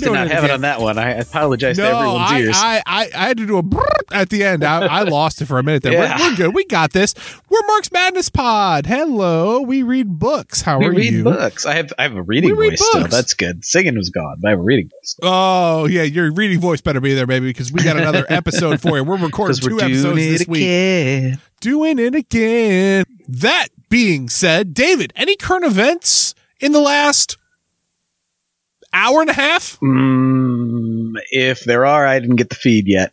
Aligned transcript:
voice 0.00 0.08
did 0.08 0.12
not 0.14 0.26
it 0.26 0.32
have 0.32 0.44
it 0.44 0.50
on 0.50 0.60
that 0.62 0.80
one. 0.80 0.98
I 0.98 1.10
apologize 1.12 1.76
to 1.76 1.82
No, 1.82 1.98
everyone's 1.98 2.30
I, 2.30 2.38
ears. 2.40 2.56
I, 2.56 2.82
I, 2.86 3.10
I 3.14 3.26
had 3.28 3.36
to 3.38 3.46
do 3.46 3.58
a 3.58 3.62
at 4.12 4.28
the 4.30 4.42
end. 4.44 4.64
I, 4.64 4.86
I 4.86 5.02
lost 5.02 5.40
it 5.42 5.46
for 5.46 5.58
a 5.58 5.62
minute 5.62 5.82
there. 5.82 5.92
Yeah. 5.92 6.18
We're, 6.18 6.30
we're 6.30 6.36
good. 6.36 6.54
We 6.54 6.64
got 6.64 6.92
this. 6.92 7.14
We're 7.48 7.60
Mark's 7.66 7.92
Madness 7.92 8.28
Pod. 8.30 8.86
Hello. 8.86 9.60
We 9.60 9.82
read 9.82 10.18
books. 10.18 10.62
How 10.62 10.78
we 10.78 10.86
are 10.86 10.92
read 10.92 11.12
you? 11.12 11.24
books. 11.24 11.66
I 11.66 11.74
have 11.74 11.92
I 11.98 12.02
have 12.04 12.16
a 12.16 12.22
reading 12.22 12.54
read 12.56 12.70
voice 12.70 12.86
still. 12.88 13.06
That's 13.08 13.34
good. 13.34 13.64
Singing 13.64 13.96
was 13.96 14.10
gone, 14.10 14.36
but 14.40 14.48
I 14.48 14.50
have 14.50 14.60
a 14.60 14.62
reading 14.62 14.88
voice. 14.88 15.10
still. 15.10 15.28
Oh, 15.30 15.86
yeah. 15.86 16.02
Your 16.02 16.32
reading 16.32 16.60
voice 16.60 16.80
better 16.80 17.00
be 17.00 17.14
there, 17.14 17.26
baby, 17.26 17.46
because 17.46 17.70
we 17.72 17.82
got 17.82 17.96
another 17.96 18.24
episode 18.30 18.80
for 18.80 18.96
you. 18.96 19.04
We're 19.04 19.16
recording 19.16 19.56
Because 19.56 19.62
we're 19.70 19.78
two 19.78 19.84
episodes 19.84 20.16
this 20.16 20.40
it 20.42 20.48
week. 20.48 20.62
again. 20.62 21.38
Doing 21.60 21.98
it 21.98 22.14
again. 22.14 23.04
That 23.28 23.68
being 23.88 24.28
said, 24.28 24.72
David, 24.74 25.12
any 25.16 25.36
current 25.36 25.64
events 25.64 26.34
in 26.58 26.72
the 26.72 26.80
last 26.80 27.36
hour 28.92 29.20
and 29.20 29.30
a 29.30 29.34
half? 29.34 29.78
Mm, 29.80 31.12
if 31.30 31.64
there 31.64 31.86
are, 31.86 32.06
I 32.06 32.18
didn't 32.18 32.36
get 32.36 32.50
the 32.50 32.56
feed 32.56 32.86
yet. 32.86 33.12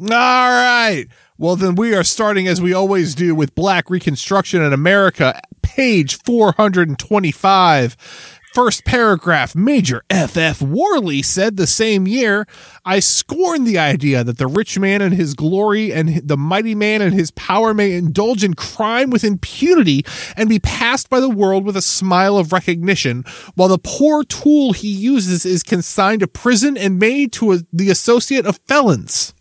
All 0.00 0.08
right. 0.08 1.06
Well, 1.38 1.56
then 1.56 1.76
we 1.76 1.94
are 1.94 2.04
starting 2.04 2.48
as 2.48 2.60
we 2.60 2.72
always 2.72 3.14
do 3.14 3.34
with 3.34 3.54
Black 3.54 3.90
Reconstruction 3.90 4.62
in 4.62 4.72
America, 4.72 5.40
page 5.62 6.18
425. 6.22 8.37
First 8.54 8.84
paragraph 8.84 9.54
Major 9.54 10.02
F.F. 10.08 10.62
Worley 10.62 11.20
said 11.22 11.56
the 11.56 11.66
same 11.66 12.08
year, 12.08 12.46
I 12.84 12.98
scorn 12.98 13.64
the 13.64 13.78
idea 13.78 14.24
that 14.24 14.38
the 14.38 14.46
rich 14.46 14.78
man 14.78 15.02
and 15.02 15.14
his 15.14 15.34
glory 15.34 15.92
and 15.92 16.26
the 16.26 16.36
mighty 16.36 16.74
man 16.74 17.02
and 17.02 17.12
his 17.12 17.30
power 17.32 17.74
may 17.74 17.92
indulge 17.92 18.42
in 18.42 18.54
crime 18.54 19.10
with 19.10 19.22
impunity 19.22 20.04
and 20.36 20.48
be 20.48 20.58
passed 20.58 21.10
by 21.10 21.20
the 21.20 21.28
world 21.28 21.64
with 21.64 21.76
a 21.76 21.82
smile 21.82 22.38
of 22.38 22.52
recognition, 22.52 23.22
while 23.54 23.68
the 23.68 23.78
poor 23.78 24.24
tool 24.24 24.72
he 24.72 24.88
uses 24.88 25.44
is 25.44 25.62
consigned 25.62 26.20
to 26.20 26.26
prison 26.26 26.76
and 26.76 26.98
made 26.98 27.32
to 27.32 27.52
a, 27.52 27.58
the 27.72 27.90
associate 27.90 28.46
of 28.46 28.58
felons. 28.66 29.34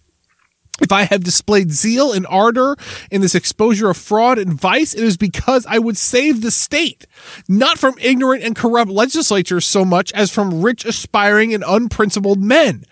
If 0.82 0.92
I 0.92 1.04
have 1.04 1.24
displayed 1.24 1.72
zeal 1.72 2.12
and 2.12 2.28
ardor 2.28 2.76
in 3.10 3.22
this 3.22 3.36
exposure 3.36 3.90
of 3.90 3.98
fraud 3.98 4.38
and 4.38 4.54
vice, 4.54 4.94
it 4.94 5.04
is 5.04 5.18
because 5.18 5.66
I 5.68 5.80
would 5.80 5.98
save 5.98 6.42
the 6.42 6.52
state, 6.52 7.06
not 7.48 7.80
from 7.80 7.96
ignorant 8.00 8.44
and 8.44 8.56
corrupt 8.56 8.92
legislatures 8.92 9.66
so 9.66 9.84
much 9.84 10.12
as 10.14 10.32
from 10.32 10.62
rich, 10.62 10.86
aspiring, 10.86 11.54
and 11.54 11.64
unprincipled 11.68 12.44
men. 12.44 12.84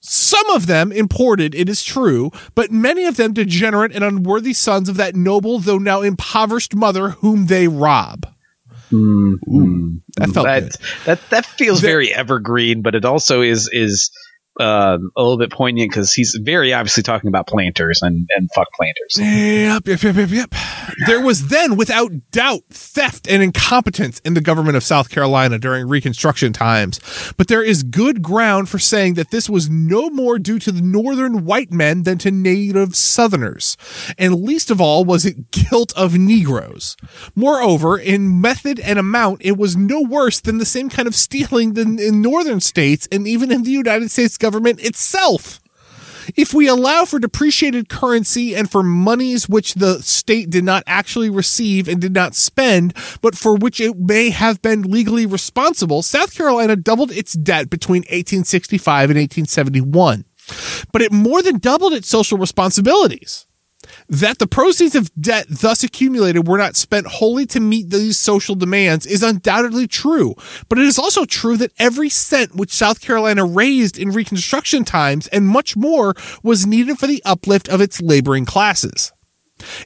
Some 0.00 0.48
of 0.50 0.66
them 0.66 0.92
imported, 0.92 1.54
it 1.54 1.68
is 1.68 1.82
true, 1.82 2.30
but 2.54 2.70
many 2.70 3.04
of 3.06 3.16
them 3.16 3.32
degenerate 3.32 3.92
and 3.92 4.04
unworthy 4.04 4.52
sons 4.52 4.88
of 4.88 4.96
that 4.98 5.16
noble, 5.16 5.58
though 5.58 5.78
now 5.78 6.00
impoverished 6.02 6.76
mother 6.76 7.10
whom 7.10 7.46
they 7.46 7.66
rob. 7.66 8.26
Mm, 8.92 10.00
that 10.16 10.28
felt 10.30 10.46
that, 10.46 10.76
that 11.06 11.20
that 11.30 11.44
feels 11.44 11.80
Ve- 11.80 11.86
very 11.86 12.14
evergreen, 12.14 12.82
but 12.82 12.94
it 12.94 13.04
also 13.04 13.42
is 13.42 13.68
is 13.72 14.10
um, 14.58 15.10
a 15.16 15.22
little 15.22 15.38
bit 15.38 15.50
poignant 15.50 15.90
because 15.90 16.12
he's 16.12 16.38
very 16.42 16.72
obviously 16.72 17.02
talking 17.02 17.28
about 17.28 17.46
planters 17.46 18.02
and 18.02 18.28
and 18.36 18.50
fuck 18.54 18.68
planters. 18.72 19.18
Yep, 19.18 19.86
yep, 19.86 20.02
yep, 20.02 20.16
yep, 20.16 20.30
yep. 20.30 20.54
There 21.06 21.20
was 21.20 21.48
then, 21.48 21.76
without 21.76 22.12
doubt, 22.30 22.62
theft 22.70 23.28
and 23.28 23.42
incompetence 23.42 24.20
in 24.20 24.34
the 24.34 24.40
government 24.40 24.76
of 24.76 24.82
South 24.82 25.10
Carolina 25.10 25.58
during 25.58 25.88
Reconstruction 25.88 26.52
times. 26.52 27.00
But 27.36 27.48
there 27.48 27.62
is 27.62 27.82
good 27.82 28.22
ground 28.22 28.68
for 28.68 28.78
saying 28.78 29.14
that 29.14 29.30
this 29.30 29.50
was 29.50 29.68
no 29.68 30.10
more 30.10 30.38
due 30.38 30.58
to 30.60 30.72
the 30.72 30.82
northern 30.82 31.44
white 31.44 31.70
men 31.70 32.04
than 32.04 32.18
to 32.18 32.30
native 32.30 32.96
southerners. 32.96 33.76
And 34.16 34.42
least 34.42 34.70
of 34.70 34.80
all 34.80 35.04
was 35.04 35.26
it 35.26 35.50
guilt 35.50 35.92
of 35.96 36.16
Negroes. 36.16 36.96
Moreover, 37.34 37.98
in 37.98 38.40
method 38.40 38.80
and 38.80 38.98
amount, 38.98 39.42
it 39.44 39.58
was 39.58 39.76
no 39.76 40.00
worse 40.00 40.40
than 40.40 40.58
the 40.58 40.64
same 40.64 40.88
kind 40.88 41.08
of 41.08 41.14
stealing 41.14 41.76
in 41.76 42.22
northern 42.22 42.60
states 42.60 43.08
and 43.12 43.26
even 43.26 43.52
in 43.52 43.62
the 43.62 43.70
United 43.70 44.10
States 44.10 44.38
government 44.46 44.78
itself. 44.80 45.60
If 46.36 46.54
we 46.54 46.68
allow 46.68 47.04
for 47.04 47.18
depreciated 47.18 47.88
currency 47.88 48.54
and 48.54 48.70
for 48.70 48.84
monies 48.84 49.48
which 49.48 49.74
the 49.74 50.00
state 50.02 50.50
did 50.50 50.62
not 50.62 50.84
actually 50.86 51.30
receive 51.30 51.88
and 51.88 52.00
did 52.00 52.14
not 52.14 52.36
spend, 52.36 52.94
but 53.22 53.36
for 53.36 53.56
which 53.56 53.80
it 53.80 53.98
may 53.98 54.30
have 54.30 54.62
been 54.62 54.82
legally 54.82 55.26
responsible, 55.26 56.02
South 56.02 56.32
Carolina 56.32 56.76
doubled 56.76 57.10
its 57.10 57.32
debt 57.32 57.70
between 57.70 58.02
1865 58.02 59.10
and 59.10 59.18
1871. 59.18 60.24
But 60.92 61.02
it 61.02 61.10
more 61.10 61.42
than 61.42 61.58
doubled 61.58 61.92
its 61.92 62.08
social 62.08 62.38
responsibilities. 62.38 63.45
That 64.08 64.38
the 64.38 64.46
proceeds 64.46 64.94
of 64.94 65.10
debt 65.20 65.46
thus 65.48 65.82
accumulated 65.82 66.46
were 66.46 66.58
not 66.58 66.76
spent 66.76 67.06
wholly 67.06 67.46
to 67.46 67.60
meet 67.60 67.90
these 67.90 68.18
social 68.18 68.54
demands 68.54 69.06
is 69.06 69.22
undoubtedly 69.22 69.86
true, 69.86 70.34
but 70.68 70.78
it 70.78 70.84
is 70.84 70.98
also 70.98 71.24
true 71.24 71.56
that 71.56 71.72
every 71.78 72.08
cent 72.08 72.54
which 72.54 72.70
South 72.72 73.00
Carolina 73.00 73.44
raised 73.44 73.98
in 73.98 74.10
Reconstruction 74.10 74.84
times 74.84 75.26
and 75.28 75.46
much 75.46 75.76
more 75.76 76.14
was 76.42 76.66
needed 76.66 76.98
for 76.98 77.06
the 77.06 77.22
uplift 77.24 77.68
of 77.68 77.80
its 77.80 78.00
laboring 78.00 78.44
classes. 78.44 79.12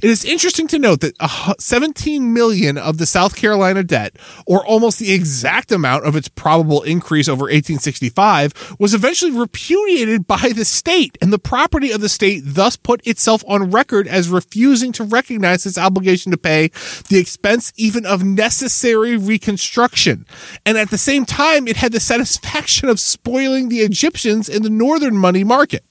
It 0.03 0.10
is 0.10 0.25
interesting 0.25 0.66
to 0.69 0.78
note 0.78 1.00
that 1.00 1.14
17 1.58 2.32
million 2.32 2.76
of 2.76 2.98
the 2.98 3.06
South 3.06 3.36
Carolina 3.36 3.84
debt, 3.84 4.16
or 4.47 4.66
almost 4.66 4.98
the 4.98 5.12
exact 5.12 5.70
amount 5.70 6.04
of 6.04 6.16
its 6.16 6.28
probable 6.28 6.82
increase 6.82 7.28
over 7.28 7.44
1865, 7.44 8.76
was 8.78 8.94
eventually 8.94 9.30
repudiated 9.30 10.26
by 10.26 10.53
the 10.54 10.64
state, 10.64 11.16
and 11.20 11.32
the 11.32 11.38
property 11.38 11.92
of 11.92 12.00
the 12.00 12.09
state 12.09 12.42
thus 12.44 12.76
put 12.76 13.06
itself 13.06 13.44
on 13.47 13.70
record 13.70 14.09
as 14.09 14.28
refusing 14.28 14.91
to 14.92 15.04
recognize 15.04 15.64
its 15.64 15.78
obligation 15.78 16.32
to 16.32 16.38
pay 16.38 16.69
the 17.09 17.19
expense 17.19 17.72
even 17.76 18.04
of 18.04 18.25
necessary 18.25 19.16
reconstruction. 19.16 20.26
And 20.66 20.78
at 20.78 20.91
the 20.91 20.98
same 20.98 21.25
time, 21.25 21.69
it 21.69 21.76
had 21.76 21.92
the 21.92 22.00
satisfaction 22.00 22.88
of 22.88 22.98
spoiling 22.98 23.69
the 23.69 23.80
Egyptians 23.80 24.48
in 24.48 24.62
the 24.62 24.70
northern 24.70 25.16
money 25.16 25.44
market. 25.44 25.84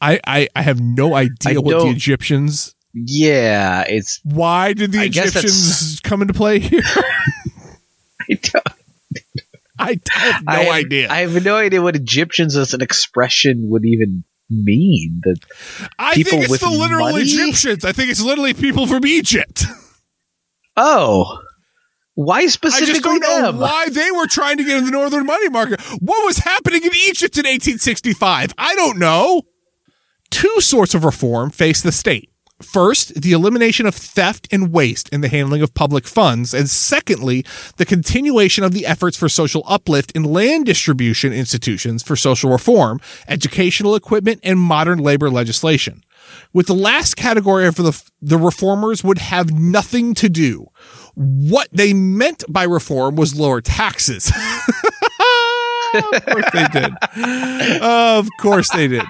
I, 0.00 0.20
I, 0.26 0.48
I 0.56 0.62
have 0.62 0.80
no 0.80 1.14
idea 1.14 1.54
I 1.54 1.58
what 1.58 1.82
the 1.82 1.90
Egyptians. 1.90 2.74
Yeah, 2.94 3.82
it's 3.86 4.20
Why 4.24 4.72
did 4.72 4.92
the 4.92 5.00
I 5.00 5.04
Egyptians 5.04 6.00
come 6.02 6.22
into 6.22 6.34
play 6.34 6.58
here? 6.58 6.82
I 8.30 8.34
don't- 8.34 8.66
I 9.78 9.98
have 10.04 10.44
no 10.44 10.52
I 10.52 10.56
have, 10.64 10.74
idea. 10.74 11.10
I 11.10 11.16
have 11.20 11.42
no 11.44 11.56
idea 11.56 11.80
what 11.80 11.96
Egyptians 11.96 12.54
as 12.54 12.74
an 12.74 12.82
expression 12.82 13.70
would 13.70 13.84
even 13.86 14.24
mean. 14.50 15.20
That 15.24 15.38
I 15.98 16.14
think 16.22 16.44
it's 16.44 16.58
the 16.58 16.68
literal 16.68 17.12
money? 17.12 17.22
Egyptians. 17.22 17.84
I 17.84 17.92
think 17.92 18.10
it's 18.10 18.20
literally 18.20 18.52
people 18.52 18.86
from 18.86 19.06
Egypt. 19.06 19.64
oh, 20.76 21.38
why 22.14 22.40
I 22.40 22.46
specifically 22.48 22.92
just 22.92 23.02
don't 23.02 23.20
know 23.20 23.52
them? 23.52 23.58
why 23.58 23.88
they 23.88 24.10
were 24.10 24.26
trying 24.26 24.58
to 24.58 24.64
get 24.64 24.76
in 24.78 24.84
the 24.84 24.90
northern 24.90 25.24
money 25.24 25.48
market. 25.48 25.80
What 26.00 26.26
was 26.26 26.36
happening 26.38 26.82
in 26.82 26.90
Egypt 27.08 27.38
in 27.38 27.46
1865? 27.46 28.52
I 28.58 28.74
don't 28.74 28.98
know. 28.98 29.42
Two 30.30 30.60
sorts 30.60 30.94
of 30.94 31.04
reform 31.04 31.50
face 31.50 31.82
the 31.82 31.92
state. 31.92 32.30
First, 32.62 33.22
the 33.22 33.32
elimination 33.32 33.86
of 33.86 33.94
theft 33.94 34.46
and 34.52 34.70
waste 34.70 35.08
in 35.08 35.22
the 35.22 35.28
handling 35.28 35.62
of 35.62 35.72
public 35.72 36.06
funds, 36.06 36.52
and 36.52 36.68
secondly, 36.68 37.44
the 37.78 37.86
continuation 37.86 38.64
of 38.64 38.72
the 38.72 38.84
efforts 38.84 39.16
for 39.16 39.30
social 39.30 39.62
uplift 39.66 40.12
in 40.12 40.24
land 40.24 40.66
distribution 40.66 41.32
institutions 41.32 42.02
for 42.02 42.16
social 42.16 42.50
reform, 42.50 43.00
educational 43.28 43.94
equipment, 43.94 44.40
and 44.42 44.58
modern 44.58 44.98
labor 44.98 45.30
legislation. 45.30 46.04
With 46.52 46.66
the 46.66 46.74
last 46.74 47.16
category 47.16 47.66
of 47.66 47.76
the, 47.76 48.02
the 48.20 48.38
reformers 48.38 49.02
would 49.02 49.18
have 49.18 49.52
nothing 49.52 50.14
to 50.14 50.28
do. 50.28 50.66
What 51.14 51.68
they 51.72 51.94
meant 51.94 52.44
by 52.48 52.64
reform 52.64 53.16
was 53.16 53.38
lower 53.38 53.62
taxes. 53.62 54.30
of 55.94 56.24
course 56.26 56.50
they 56.52 56.66
did. 56.72 56.92
Of 57.82 58.28
course 58.38 58.68
they 58.70 58.86
did. 58.86 59.04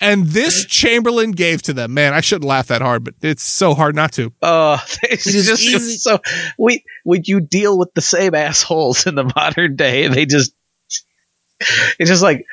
And 0.00 0.26
this 0.26 0.64
Chamberlain 0.66 1.32
gave 1.32 1.62
to 1.62 1.72
them. 1.72 1.94
Man, 1.94 2.14
I 2.14 2.20
shouldn't 2.20 2.44
laugh 2.48 2.68
that 2.68 2.82
hard, 2.82 3.04
but 3.04 3.14
it's 3.22 3.42
so 3.42 3.74
hard 3.74 3.94
not 3.94 4.12
to. 4.12 4.32
Oh, 4.42 4.82
it's 5.02 5.26
It 5.26 5.34
is 5.34 5.46
just 5.46 5.62
it's 5.62 5.74
easy- 5.74 5.96
so. 5.98 6.20
We 6.58 6.84
would 7.04 7.28
you 7.28 7.40
deal 7.40 7.78
with 7.78 7.94
the 7.94 8.00
same 8.00 8.34
assholes 8.34 9.06
in 9.06 9.14
the 9.14 9.30
modern 9.36 9.76
day? 9.76 10.08
They 10.08 10.26
just 10.26 10.52
it's 11.98 12.10
just 12.10 12.22
like 12.22 12.44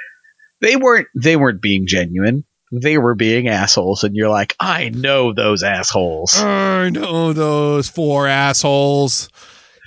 they 0.62 0.76
weren't 0.76 1.08
they 1.16 1.36
weren't 1.36 1.62
being 1.62 1.88
genuine. 1.88 2.44
They 2.72 2.98
were 2.98 3.14
being 3.14 3.48
assholes, 3.50 4.04
and 4.04 4.16
you're 4.16 4.30
like, 4.30 4.56
I 4.60 4.90
know 4.90 5.32
those 5.32 5.62
assholes. 5.62 6.34
I 6.36 6.90
know 6.90 7.32
those 7.32 7.88
four 7.88 8.28
assholes. 8.28 9.30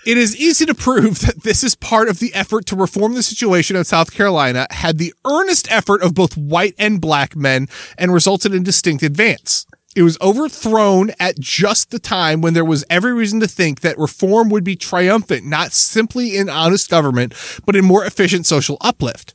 It 0.06 0.18
is 0.18 0.36
easy 0.36 0.64
to 0.66 0.74
prove 0.74 1.18
that 1.26 1.42
this 1.42 1.64
is 1.64 1.74
part 1.74 2.08
of 2.08 2.20
the 2.20 2.32
effort 2.32 2.64
to 2.66 2.76
reform 2.76 3.14
the 3.14 3.24
situation 3.24 3.74
in 3.74 3.84
South 3.84 4.12
Carolina, 4.14 4.68
had 4.70 4.98
the 4.98 5.12
earnest 5.26 5.70
effort 5.70 6.00
of 6.00 6.14
both 6.14 6.36
white 6.36 6.76
and 6.78 7.00
black 7.00 7.34
men, 7.34 7.68
and 7.98 8.14
resulted 8.14 8.54
in 8.54 8.62
distinct 8.62 9.02
advance. 9.02 9.66
It 9.96 10.02
was 10.02 10.18
overthrown 10.20 11.10
at 11.18 11.40
just 11.40 11.90
the 11.90 11.98
time 11.98 12.40
when 12.40 12.54
there 12.54 12.64
was 12.64 12.84
every 12.88 13.14
reason 13.14 13.40
to 13.40 13.48
think 13.48 13.80
that 13.80 13.98
reform 13.98 14.48
would 14.50 14.62
be 14.62 14.76
triumphant, 14.76 15.44
not 15.44 15.72
simply 15.72 16.36
in 16.36 16.48
honest 16.48 16.88
government, 16.88 17.32
but 17.64 17.74
in 17.74 17.84
more 17.84 18.04
efficient 18.04 18.46
social 18.46 18.76
uplift. 18.82 19.34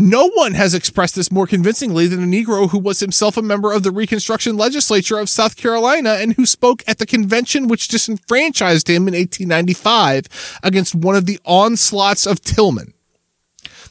No 0.00 0.30
one 0.34 0.54
has 0.54 0.74
expressed 0.74 1.16
this 1.16 1.32
more 1.32 1.48
convincingly 1.48 2.06
than 2.06 2.22
a 2.22 2.26
Negro 2.26 2.70
who 2.70 2.78
was 2.78 3.00
himself 3.00 3.36
a 3.36 3.42
member 3.42 3.72
of 3.72 3.82
the 3.82 3.90
Reconstruction 3.90 4.56
Legislature 4.56 5.18
of 5.18 5.28
South 5.28 5.56
Carolina 5.56 6.10
and 6.20 6.34
who 6.34 6.46
spoke 6.46 6.84
at 6.86 6.98
the 6.98 7.06
convention 7.06 7.66
which 7.66 7.88
disenfranchised 7.88 8.88
him 8.88 9.08
in 9.08 9.14
1895 9.14 10.60
against 10.62 10.94
one 10.94 11.16
of 11.16 11.26
the 11.26 11.40
onslaughts 11.44 12.26
of 12.26 12.40
Tillman. 12.40 12.94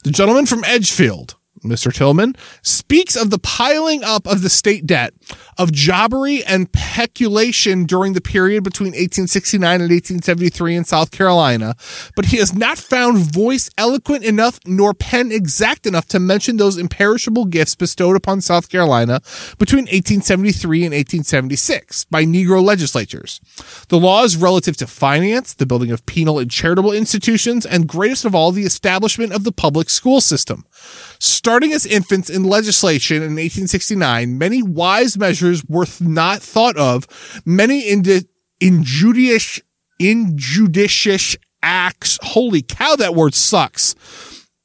The 0.06 0.12
gentleman 0.12 0.46
from 0.46 0.64
Edgefield, 0.64 1.36
Mr. 1.64 1.94
Tillman, 1.94 2.36
speaks 2.62 3.16
of 3.16 3.30
the 3.30 3.40
piling 3.40 4.04
up 4.04 4.28
of 4.28 4.42
the 4.42 4.50
state 4.50 4.86
debt, 4.86 5.14
of 5.58 5.72
jobbery 5.72 6.44
and 6.44 6.72
peculation 6.72 7.86
during 7.86 8.14
the 8.14 8.22
period 8.22 8.64
between 8.64 8.90
1869 8.90 9.82
and 9.82 9.92
1873 9.92 10.76
in 10.76 10.86
South 10.86 11.12
Carolina, 11.12 11.76
but 12.16 12.26
he 12.26 12.38
has 12.38 12.54
not 12.54 12.78
found 12.78 13.18
voice 13.18 13.70
eloquent 13.78 14.24
enough 14.24 14.60
nor 14.66 14.94
pen 14.94 15.32
exact 15.32 15.86
enough 15.86 16.08
to 16.08 16.20
mention 16.20 16.58
those 16.58 16.78
imperishable 16.78 17.46
gifts 17.46 17.76
bestowed 17.76 18.16
upon 18.16 18.42
South 18.42 18.70
Carolina 18.70 19.22
between 19.58 19.86
1873 19.86 20.86
and 20.86 20.94
1876 20.94 22.06
by 22.06 22.24
Negro 22.24 22.62
legislatures. 22.62 23.42
The 23.90 24.00
laws 24.00 24.36
relative 24.36 24.78
to 24.78 24.88
finance, 24.88 25.54
the 25.54 25.66
building 25.66 25.92
of 25.92 26.06
penal 26.06 26.40
and 26.40 26.50
charitable 26.50 26.92
institutions, 26.92 27.66
and 27.66 27.88
greatest 27.88 28.26
of 28.26 28.36
all, 28.36 28.52
the 28.52 28.66
establishment 28.66 29.34
of 29.34 29.44
the 29.44 29.52
public 29.52 29.90
school 29.90 30.22
system. 30.22 30.66
Starting 31.20 31.74
as 31.74 31.86
infants 31.86 32.30
in 32.30 32.44
legislation 32.44 33.18
in 33.18 33.36
1869, 33.36 34.38
many 34.38 34.62
wise 34.62 35.18
measures 35.18 35.64
were 35.66 35.88
not 36.00 36.42
thought 36.42 36.78
of. 36.78 37.08
Many 37.46 37.90
injudicious, 37.90 39.62
injudicious 40.00 41.38
acts. 41.64 42.20
Holy 42.22 42.62
cow, 42.62 42.96
that 42.96 43.16
word 43.16 43.34
sucks. 43.34 43.96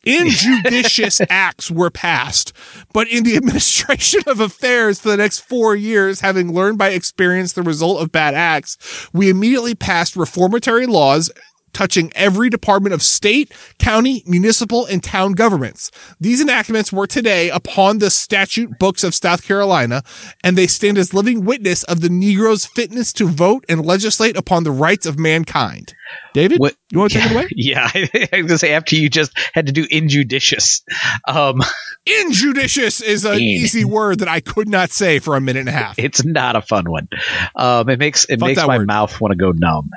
Injudicious 0.04 1.20
acts 1.30 1.70
were 1.70 1.90
passed, 1.90 2.52
but 2.92 3.06
in 3.08 3.22
the 3.22 3.36
administration 3.38 4.20
of 4.26 4.40
affairs 4.40 5.00
for 5.00 5.08
the 5.10 5.16
next 5.16 5.40
four 5.40 5.76
years, 5.76 6.20
having 6.20 6.52
learned 6.52 6.78
by 6.78 6.88
experience 6.88 7.52
the 7.52 7.62
result 7.62 8.02
of 8.02 8.10
bad 8.10 8.34
acts, 8.34 9.08
we 9.12 9.30
immediately 9.30 9.74
passed 9.74 10.16
reformatory 10.16 10.86
laws 10.86 11.30
touching 11.72 12.12
every 12.14 12.48
department 12.50 12.94
of 12.94 13.02
state, 13.02 13.52
county, 13.78 14.22
municipal, 14.26 14.86
and 14.86 15.02
town 15.02 15.32
governments. 15.32 15.90
These 16.20 16.40
enactments 16.40 16.92
were 16.92 17.06
today 17.06 17.50
upon 17.50 17.98
the 17.98 18.10
statute 18.10 18.78
books 18.78 19.04
of 19.04 19.14
South 19.14 19.44
Carolina, 19.44 20.02
and 20.42 20.56
they 20.56 20.66
stand 20.66 20.98
as 20.98 21.14
living 21.14 21.44
witness 21.44 21.82
of 21.84 22.00
the 22.00 22.08
Negro's 22.08 22.66
fitness 22.66 23.12
to 23.14 23.26
vote 23.26 23.64
and 23.68 23.84
legislate 23.84 24.36
upon 24.36 24.64
the 24.64 24.70
rights 24.70 25.06
of 25.06 25.18
mankind. 25.18 25.94
David, 26.34 26.58
what, 26.58 26.74
you 26.90 26.98
want 26.98 27.12
to 27.12 27.18
yeah, 27.18 27.24
take 27.24 27.32
it 27.32 27.34
away? 27.34 27.48
Yeah, 27.54 27.90
I 27.94 28.08
was 28.12 28.30
going 28.30 28.48
to 28.48 28.58
say 28.58 28.72
after 28.72 28.96
you 28.96 29.08
just 29.08 29.32
had 29.54 29.66
to 29.66 29.72
do 29.72 29.86
injudicious. 29.90 30.82
Um, 31.26 31.60
injudicious 32.06 33.00
is 33.00 33.24
an 33.24 33.34
in. 33.34 33.40
easy 33.40 33.84
word 33.84 34.18
that 34.20 34.28
I 34.28 34.40
could 34.40 34.68
not 34.68 34.90
say 34.90 35.18
for 35.18 35.36
a 35.36 35.40
minute 35.40 35.60
and 35.60 35.68
a 35.68 35.72
half. 35.72 35.98
It's 35.98 36.24
not 36.24 36.56
a 36.56 36.62
fun 36.62 36.90
one. 36.90 37.08
Um, 37.54 37.88
it 37.88 37.98
makes 37.98 38.24
it 38.24 38.40
Fuck 38.40 38.48
makes 38.48 38.66
my 38.66 38.78
word. 38.78 38.86
mouth 38.86 39.20
want 39.20 39.32
to 39.32 39.36
go 39.36 39.52
numb. 39.52 39.90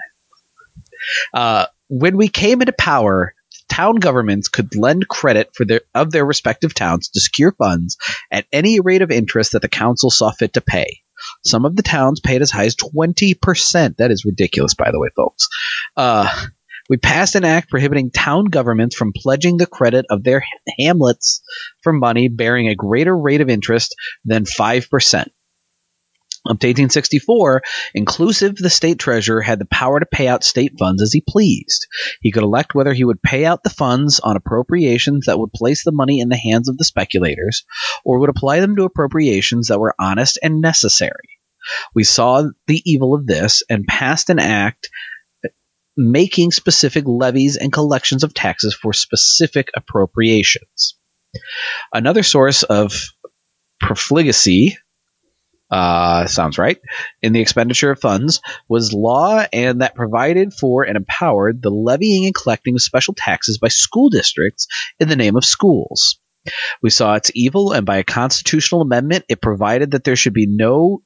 Uh, 1.33 1.65
when 1.89 2.17
we 2.17 2.27
came 2.27 2.61
into 2.61 2.73
power, 2.73 3.33
town 3.69 3.95
governments 3.95 4.47
could 4.47 4.75
lend 4.75 5.07
credit 5.07 5.49
for 5.55 5.65
their 5.65 5.81
of 5.93 6.11
their 6.11 6.25
respective 6.25 6.73
towns 6.73 7.09
to 7.09 7.19
secure 7.19 7.51
funds 7.51 7.97
at 8.31 8.45
any 8.51 8.79
rate 8.79 9.01
of 9.01 9.11
interest 9.11 9.51
that 9.51 9.61
the 9.61 9.67
council 9.67 10.09
saw 10.09 10.31
fit 10.31 10.53
to 10.53 10.61
pay. 10.61 10.99
Some 11.45 11.65
of 11.65 11.75
the 11.75 11.83
towns 11.83 12.19
paid 12.19 12.41
as 12.41 12.51
high 12.51 12.65
as 12.65 12.75
twenty 12.75 13.33
percent. 13.33 13.97
That 13.97 14.11
is 14.11 14.25
ridiculous, 14.25 14.75
by 14.75 14.91
the 14.91 14.99
way, 14.99 15.09
folks. 15.15 15.47
Uh, 15.97 16.29
we 16.87 16.97
passed 16.97 17.33
an 17.33 17.45
act 17.45 17.71
prohibiting 17.71 18.11
town 18.11 18.45
governments 18.45 18.95
from 18.95 19.13
pledging 19.15 19.57
the 19.57 19.65
credit 19.65 20.05
of 20.09 20.23
their 20.23 20.43
hamlets 20.77 21.41
for 21.81 21.91
money 21.91 22.27
bearing 22.27 22.67
a 22.67 22.75
greater 22.75 23.17
rate 23.17 23.41
of 23.41 23.49
interest 23.49 23.95
than 24.23 24.45
five 24.45 24.89
percent. 24.89 25.31
Up 26.47 26.59
to 26.59 26.67
1864, 26.67 27.63
inclusive 27.95 28.55
the 28.55 28.69
state 28.69 28.99
treasurer 28.99 29.41
had 29.41 29.57
the 29.57 29.65
power 29.65 29.99
to 29.99 30.05
pay 30.05 30.27
out 30.27 30.43
state 30.43 30.77
funds 30.77 31.01
as 31.01 31.11
he 31.11 31.23
pleased. 31.27 31.87
He 32.21 32.31
could 32.31 32.43
elect 32.43 32.75
whether 32.75 32.93
he 32.93 33.03
would 33.03 33.21
pay 33.23 33.45
out 33.45 33.63
the 33.63 33.71
funds 33.71 34.19
on 34.19 34.35
appropriations 34.35 35.25
that 35.25 35.39
would 35.39 35.51
place 35.53 35.83
the 35.83 35.91
money 35.91 36.19
in 36.19 36.29
the 36.29 36.37
hands 36.37 36.69
of 36.69 36.77
the 36.77 36.85
speculators, 36.85 37.65
or 38.03 38.19
would 38.19 38.29
apply 38.29 38.59
them 38.59 38.75
to 38.75 38.83
appropriations 38.83 39.69
that 39.69 39.79
were 39.79 39.95
honest 39.99 40.37
and 40.43 40.61
necessary. 40.61 41.29
We 41.95 42.03
saw 42.03 42.43
the 42.67 42.81
evil 42.85 43.15
of 43.15 43.25
this 43.25 43.63
and 43.67 43.87
passed 43.87 44.29
an 44.29 44.37
act 44.37 44.89
making 45.97 46.51
specific 46.51 47.05
levies 47.07 47.57
and 47.57 47.71
collections 47.71 48.23
of 48.23 48.33
taxes 48.33 48.75
for 48.75 48.93
specific 48.93 49.69
appropriations. 49.75 50.95
Another 51.93 52.21
source 52.21 52.63
of 52.63 53.09
profligacy 53.79 54.77
uh, 55.75 56.25
sounds 56.25 56.57
right, 56.57 56.79
in 57.21 57.33
the 57.33 57.41
expenditure 57.41 57.91
of 57.91 57.99
funds 57.99 58.39
was 58.69 58.93
law 58.93 59.43
and 59.51 59.81
that 59.81 59.93
provided 59.93 60.53
for 60.53 60.83
and 60.83 60.95
empowered 60.95 61.61
the 61.61 61.69
levying 61.69 62.25
and 62.25 62.33
collecting 62.33 62.75
of 62.75 62.81
special 62.81 63.13
taxes 63.13 63.57
by 63.57 63.67
school 63.67 64.09
districts 64.09 64.67
in 65.01 65.09
the 65.09 65.17
name 65.17 65.35
of 65.35 65.43
schools. 65.43 66.17
We 66.81 66.91
saw 66.91 67.15
its 67.15 67.29
evil, 67.35 67.73
and 67.73 67.85
by 67.85 67.97
a 67.97 68.05
constitutional 68.05 68.83
amendment, 68.83 69.25
it 69.27 69.41
provided 69.41 69.91
that 69.91 70.05
there 70.05 70.15
should 70.15 70.33
be 70.33 70.47
no 70.47 71.01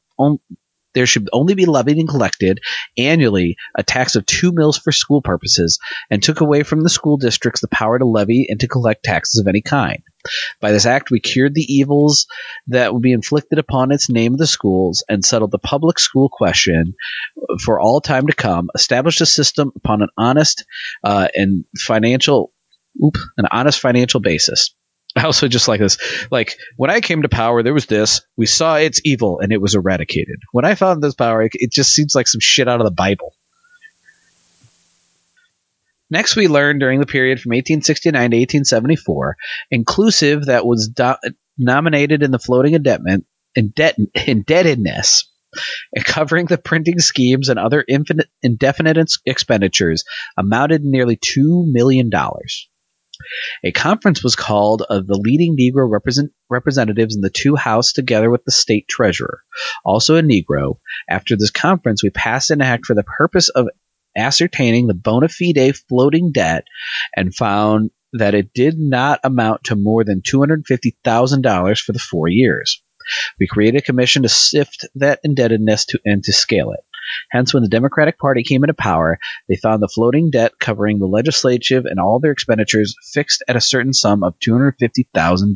there 0.93 1.07
should 1.07 1.29
only 1.33 1.55
be 1.55 1.65
levied 1.65 1.97
and 1.97 2.09
collected 2.09 2.59
annually 2.97 3.55
a 3.75 3.83
tax 3.83 4.15
of 4.15 4.25
two 4.25 4.51
mills 4.51 4.77
for 4.77 4.91
school 4.91 5.21
purposes, 5.23 5.79
and 6.11 6.21
took 6.21 6.41
away 6.41 6.61
from 6.61 6.83
the 6.83 6.89
school 6.89 7.17
districts 7.17 7.61
the 7.61 7.67
power 7.69 7.97
to 7.97 8.05
levy 8.05 8.45
and 8.49 8.59
to 8.59 8.67
collect 8.67 9.03
taxes 9.03 9.39
of 9.39 9.47
any 9.47 9.61
kind. 9.61 10.03
By 10.59 10.71
this 10.71 10.85
act, 10.85 11.11
we 11.11 11.19
cured 11.19 11.55
the 11.55 11.73
evils 11.73 12.27
that 12.67 12.93
would 12.93 13.01
be 13.01 13.13
inflicted 13.13 13.59
upon 13.59 13.91
its 13.91 14.09
name 14.09 14.33
of 14.33 14.39
the 14.39 14.47
schools 14.47 15.03
and 15.07 15.23
settled 15.23 15.51
the 15.51 15.59
public 15.59 15.99
school 15.99 16.29
question 16.29 16.95
for 17.63 17.79
all 17.79 18.01
time 18.01 18.27
to 18.27 18.35
come, 18.35 18.69
established 18.75 19.21
a 19.21 19.25
system 19.25 19.71
upon 19.75 20.01
an 20.01 20.09
honest 20.17 20.65
uh, 21.03 21.27
and 21.33 21.65
financial, 21.77 22.51
oop, 23.03 23.17
an 23.37 23.45
honest 23.51 23.79
financial 23.79 24.19
basis. 24.19 24.73
I 25.15 25.23
also 25.23 25.47
just 25.47 25.67
like 25.67 25.79
this. 25.79 25.97
Like 26.29 26.55
when 26.75 26.91
I 26.91 27.01
came 27.01 27.23
to 27.23 27.29
power, 27.29 27.63
there 27.63 27.73
was 27.73 27.87
this. 27.87 28.21
We 28.37 28.45
saw 28.45 28.75
its 28.75 29.01
evil, 29.03 29.39
and 29.39 29.51
it 29.51 29.61
was 29.61 29.73
eradicated. 29.73 30.37
When 30.51 30.65
I 30.65 30.75
found 30.75 31.01
this 31.01 31.15
power, 31.15 31.41
it, 31.41 31.53
it 31.55 31.71
just 31.71 31.93
seems 31.93 32.13
like 32.13 32.27
some 32.27 32.41
shit 32.41 32.67
out 32.67 32.79
of 32.79 32.85
the 32.85 32.91
Bible. 32.91 33.33
Next, 36.11 36.35
we 36.35 36.47
learned 36.47 36.79
during 36.79 36.99
the 36.99 37.05
period 37.05 37.39
from 37.39 37.51
1869 37.51 38.13
to 38.13 38.37
1874, 38.37 39.37
inclusive 39.71 40.45
that 40.45 40.65
was 40.65 40.87
do- 40.89 41.15
nominated 41.57 42.23
in 42.23 42.31
the 42.31 42.39
floating 42.39 42.73
indebtment, 42.73 43.25
indebt- 43.57 44.07
indebtedness, 44.27 45.31
covering 46.03 46.45
the 46.45 46.57
printing 46.57 46.99
schemes 46.99 47.49
and 47.49 47.59
other 47.59 47.83
infinite, 47.87 48.27
indefinite 48.41 48.97
expenditures, 49.25 50.03
amounted 50.37 50.83
nearly 50.83 51.17
$2 51.17 51.65
million. 51.71 52.09
A 53.63 53.71
conference 53.71 54.23
was 54.23 54.35
called 54.35 54.81
of 54.81 55.05
the 55.05 55.17
leading 55.17 55.57
Negro 55.57 55.89
represent- 55.91 56.31
representatives 56.49 57.15
in 57.15 57.21
the 57.21 57.29
two 57.29 57.55
houses 57.55 57.93
together 57.93 58.29
with 58.29 58.45
the 58.45 58.51
state 58.51 58.87
treasurer, 58.87 59.41
also 59.83 60.15
a 60.15 60.21
Negro. 60.21 60.77
After 61.09 61.35
this 61.35 61.51
conference, 61.51 62.01
we 62.01 62.09
passed 62.09 62.49
an 62.49 62.61
act 62.61 62.85
for 62.85 62.95
the 62.95 63.03
purpose 63.03 63.49
of 63.49 63.67
ascertaining 64.15 64.87
the 64.87 64.93
bona 64.93 65.29
fide 65.29 65.75
floating 65.87 66.31
debt 66.31 66.65
and 67.15 67.35
found 67.35 67.91
that 68.13 68.33
it 68.33 68.53
did 68.53 68.77
not 68.77 69.19
amount 69.23 69.65
to 69.65 69.75
more 69.75 70.03
than 70.03 70.21
$250,000 70.21 71.79
for 71.79 71.91
the 71.91 71.99
four 71.99 72.27
years. 72.27 72.81
We 73.39 73.47
created 73.47 73.79
a 73.79 73.85
commission 73.85 74.23
to 74.23 74.29
sift 74.29 74.87
that 74.95 75.19
indebtedness 75.23 75.85
to, 75.85 75.99
and 76.05 76.23
to 76.23 76.33
scale 76.33 76.71
it. 76.71 76.81
Hence, 77.31 77.53
when 77.53 77.63
the 77.63 77.69
Democratic 77.69 78.19
Party 78.19 78.43
came 78.43 78.63
into 78.63 78.75
power, 78.75 79.17
they 79.47 79.55
found 79.55 79.81
the 79.81 79.87
floating 79.87 80.29
debt 80.29 80.59
covering 80.59 80.99
the 80.99 81.07
legislative 81.07 81.85
and 81.85 81.99
all 81.99 82.19
their 82.19 82.31
expenditures 82.31 82.95
fixed 83.13 83.43
at 83.47 83.55
a 83.55 83.61
certain 83.61 83.93
sum 83.93 84.23
of 84.23 84.37
$250,000. 84.39 85.53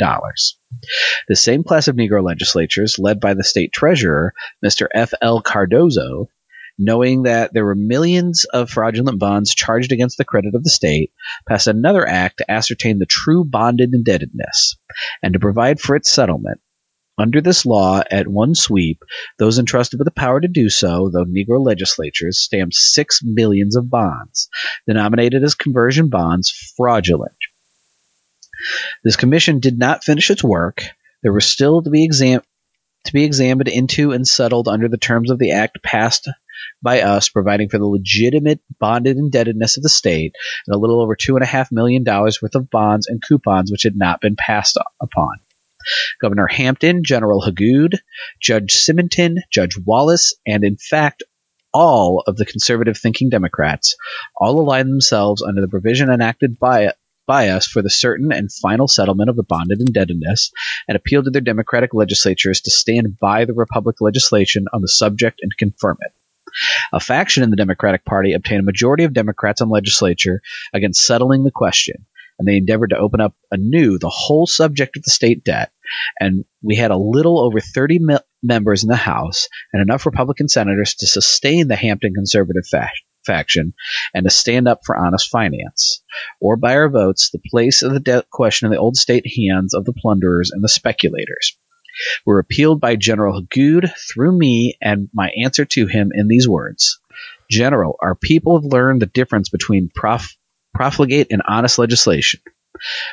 The 1.27 1.36
same 1.36 1.63
class 1.63 1.88
of 1.88 1.95
Negro 1.95 2.24
legislatures, 2.24 2.98
led 2.98 3.19
by 3.19 3.36
the 3.36 3.43
state 3.43 3.72
treasurer, 3.72 4.33
Mr. 4.65 4.88
F. 4.95 5.13
L. 5.22 5.41
Cardozo, 5.41 6.27
knowing 6.77 7.23
that 7.23 7.53
there 7.53 7.65
were 7.65 7.75
millions 7.75 8.45
of 8.45 8.69
fraudulent 8.69 9.19
bonds 9.19 9.53
charged 9.53 9.91
against 9.91 10.17
the 10.17 10.25
credit 10.25 10.55
of 10.55 10.63
the 10.63 10.69
state, 10.69 11.11
passed 11.47 11.67
another 11.67 12.07
act 12.07 12.37
to 12.37 12.51
ascertain 12.51 12.99
the 12.99 13.05
true 13.05 13.43
bonded 13.43 13.93
indebtedness 13.93 14.75
and 15.21 15.33
to 15.33 15.39
provide 15.39 15.79
for 15.79 15.95
its 15.95 16.11
settlement. 16.11 16.59
Under 17.15 17.41
this 17.41 17.63
law, 17.63 18.01
at 18.09 18.27
one 18.27 18.55
sweep, 18.55 19.03
those 19.37 19.59
entrusted 19.59 19.99
with 19.99 20.05
the 20.05 20.11
power 20.11 20.41
to 20.41 20.47
do 20.47 20.67
so, 20.67 21.09
the 21.09 21.25
Negro 21.25 21.63
legislatures, 21.63 22.39
stamped 22.39 22.73
six 22.73 23.21
millions 23.23 23.75
of 23.75 23.89
bonds, 23.89 24.49
denominated 24.87 25.43
as 25.43 25.53
conversion 25.53 26.09
bonds, 26.09 26.49
fraudulent. 26.75 27.37
This 29.03 29.15
commission 29.15 29.59
did 29.59 29.77
not 29.77 30.03
finish 30.03 30.31
its 30.31 30.43
work. 30.43 30.83
There 31.21 31.33
were 31.33 31.41
still 31.41 31.83
to 31.83 31.89
be 31.91 32.03
exam- 32.03 32.41
to 33.05 33.13
be 33.13 33.24
examined 33.24 33.67
into 33.67 34.12
and 34.12 34.27
settled 34.27 34.67
under 34.67 34.88
the 34.88 34.98
terms 34.98 35.31
of 35.31 35.39
the 35.39 35.51
act 35.51 35.81
passed 35.83 36.29
by 36.81 37.01
us, 37.01 37.29
providing 37.29 37.69
for 37.69 37.77
the 37.77 37.86
legitimate 37.86 38.60
bonded 38.79 39.17
indebtedness 39.17 39.77
of 39.77 39.83
the 39.83 39.89
state 39.89 40.33
and 40.67 40.75
a 40.75 40.79
little 40.79 41.01
over 41.01 41.15
two 41.15 41.36
and 41.36 41.43
a 41.43 41.48
half 41.48 41.72
million 41.72 42.03
dollars 42.03 42.41
worth 42.41 42.55
of 42.55 42.69
bonds 42.69 43.07
and 43.07 43.22
coupons 43.22 43.72
which 43.72 43.83
had 43.83 43.95
not 43.95 44.22
been 44.22 44.36
passed 44.36 44.77
upon. 45.01 45.38
Governor 46.22 46.48
Hampton, 46.48 47.03
General 47.03 47.41
Hagood, 47.41 48.00
Judge 48.41 48.74
Simonton, 48.74 49.39
Judge 49.51 49.77
Wallace, 49.86 50.33
and 50.45 50.63
in 50.63 50.77
fact 50.77 51.24
all 51.74 52.24
of 52.27 52.38
the 52.38 52.45
conservative 52.45 52.98
thinking 52.98 53.29
Democrats 53.29 53.95
all 54.38 54.60
aligned 54.60 54.89
themselves 54.89 55.41
under 55.41 55.60
the 55.60 55.67
provision 55.67 56.10
enacted 56.10 56.60
by 56.60 56.93
by 57.25 57.49
us 57.49 57.67
for 57.67 57.81
the 57.81 57.89
certain 57.89 58.31
and 58.31 58.51
final 58.51 58.87
settlement 58.87 59.29
of 59.29 59.35
the 59.35 59.43
bonded 59.43 59.79
indebtedness 59.79 60.51
and 60.87 60.95
appealed 60.95 61.25
to 61.25 61.31
their 61.31 61.41
Democratic 61.41 61.93
legislatures 61.93 62.61
to 62.61 62.71
stand 62.71 63.17
by 63.19 63.45
the 63.45 63.53
Republic 63.53 64.01
legislation 64.01 64.65
on 64.73 64.81
the 64.81 64.87
subject 64.87 65.39
and 65.41 65.55
confirm 65.57 65.97
it. 66.01 66.11
A 66.91 66.99
faction 66.99 67.43
in 67.43 67.49
the 67.49 67.55
Democratic 67.55 68.05
Party 68.05 68.33
obtained 68.33 68.61
a 68.61 68.65
majority 68.65 69.03
of 69.03 69.13
Democrats 69.13 69.61
on 69.61 69.69
legislature 69.69 70.41
against 70.73 71.05
settling 71.05 71.43
the 71.43 71.51
question, 71.51 72.05
and 72.37 72.47
they 72.47 72.57
endeavored 72.57 72.91
to 72.91 72.97
open 72.97 73.21
up 73.21 73.33
anew 73.51 73.97
the 73.97 74.09
whole 74.09 74.45
subject 74.45 74.95
of 74.97 75.03
the 75.03 75.11
state 75.11 75.43
debt. 75.43 75.71
And 76.19 76.45
we 76.61 76.75
had 76.75 76.91
a 76.91 76.97
little 76.97 77.39
over 77.39 77.59
30 77.59 77.99
me- 77.99 78.17
members 78.43 78.83
in 78.83 78.89
the 78.89 78.95
House 78.95 79.47
and 79.71 79.81
enough 79.81 80.05
Republican 80.05 80.47
senators 80.47 80.95
to 80.95 81.07
sustain 81.07 81.67
the 81.67 81.75
Hampton 81.75 82.13
conservative 82.13 82.67
fa- 82.69 82.91
faction 83.25 83.73
and 84.13 84.23
to 84.23 84.29
stand 84.29 84.67
up 84.67 84.81
for 84.85 84.97
honest 84.97 85.29
finance. 85.29 86.01
Or 86.39 86.55
by 86.55 86.75
our 86.75 86.89
votes, 86.89 87.29
the 87.29 87.41
place 87.49 87.81
of 87.81 87.93
the 87.93 87.99
debt 87.99 88.29
question 88.29 88.67
in 88.67 88.71
the 88.71 88.79
old 88.79 88.95
state 88.95 89.25
hands 89.37 89.73
of 89.73 89.85
the 89.85 89.93
plunderers 89.93 90.51
and 90.51 90.63
the 90.63 90.69
speculators 90.69 91.57
were 92.25 92.39
appealed 92.39 92.81
by 92.81 92.95
General 92.95 93.41
Hagood 93.41 93.91
through 94.11 94.37
me 94.37 94.77
and 94.81 95.09
my 95.13 95.29
answer 95.43 95.65
to 95.65 95.87
him 95.87 96.11
in 96.13 96.27
these 96.27 96.47
words 96.47 96.99
General, 97.49 97.95
our 98.01 98.15
people 98.15 98.59
have 98.59 98.71
learned 98.71 99.01
the 99.01 99.05
difference 99.05 99.49
between 99.49 99.91
prof- 99.93 100.35
profligate 100.73 101.27
and 101.29 101.41
honest 101.47 101.77
legislation. 101.77 102.39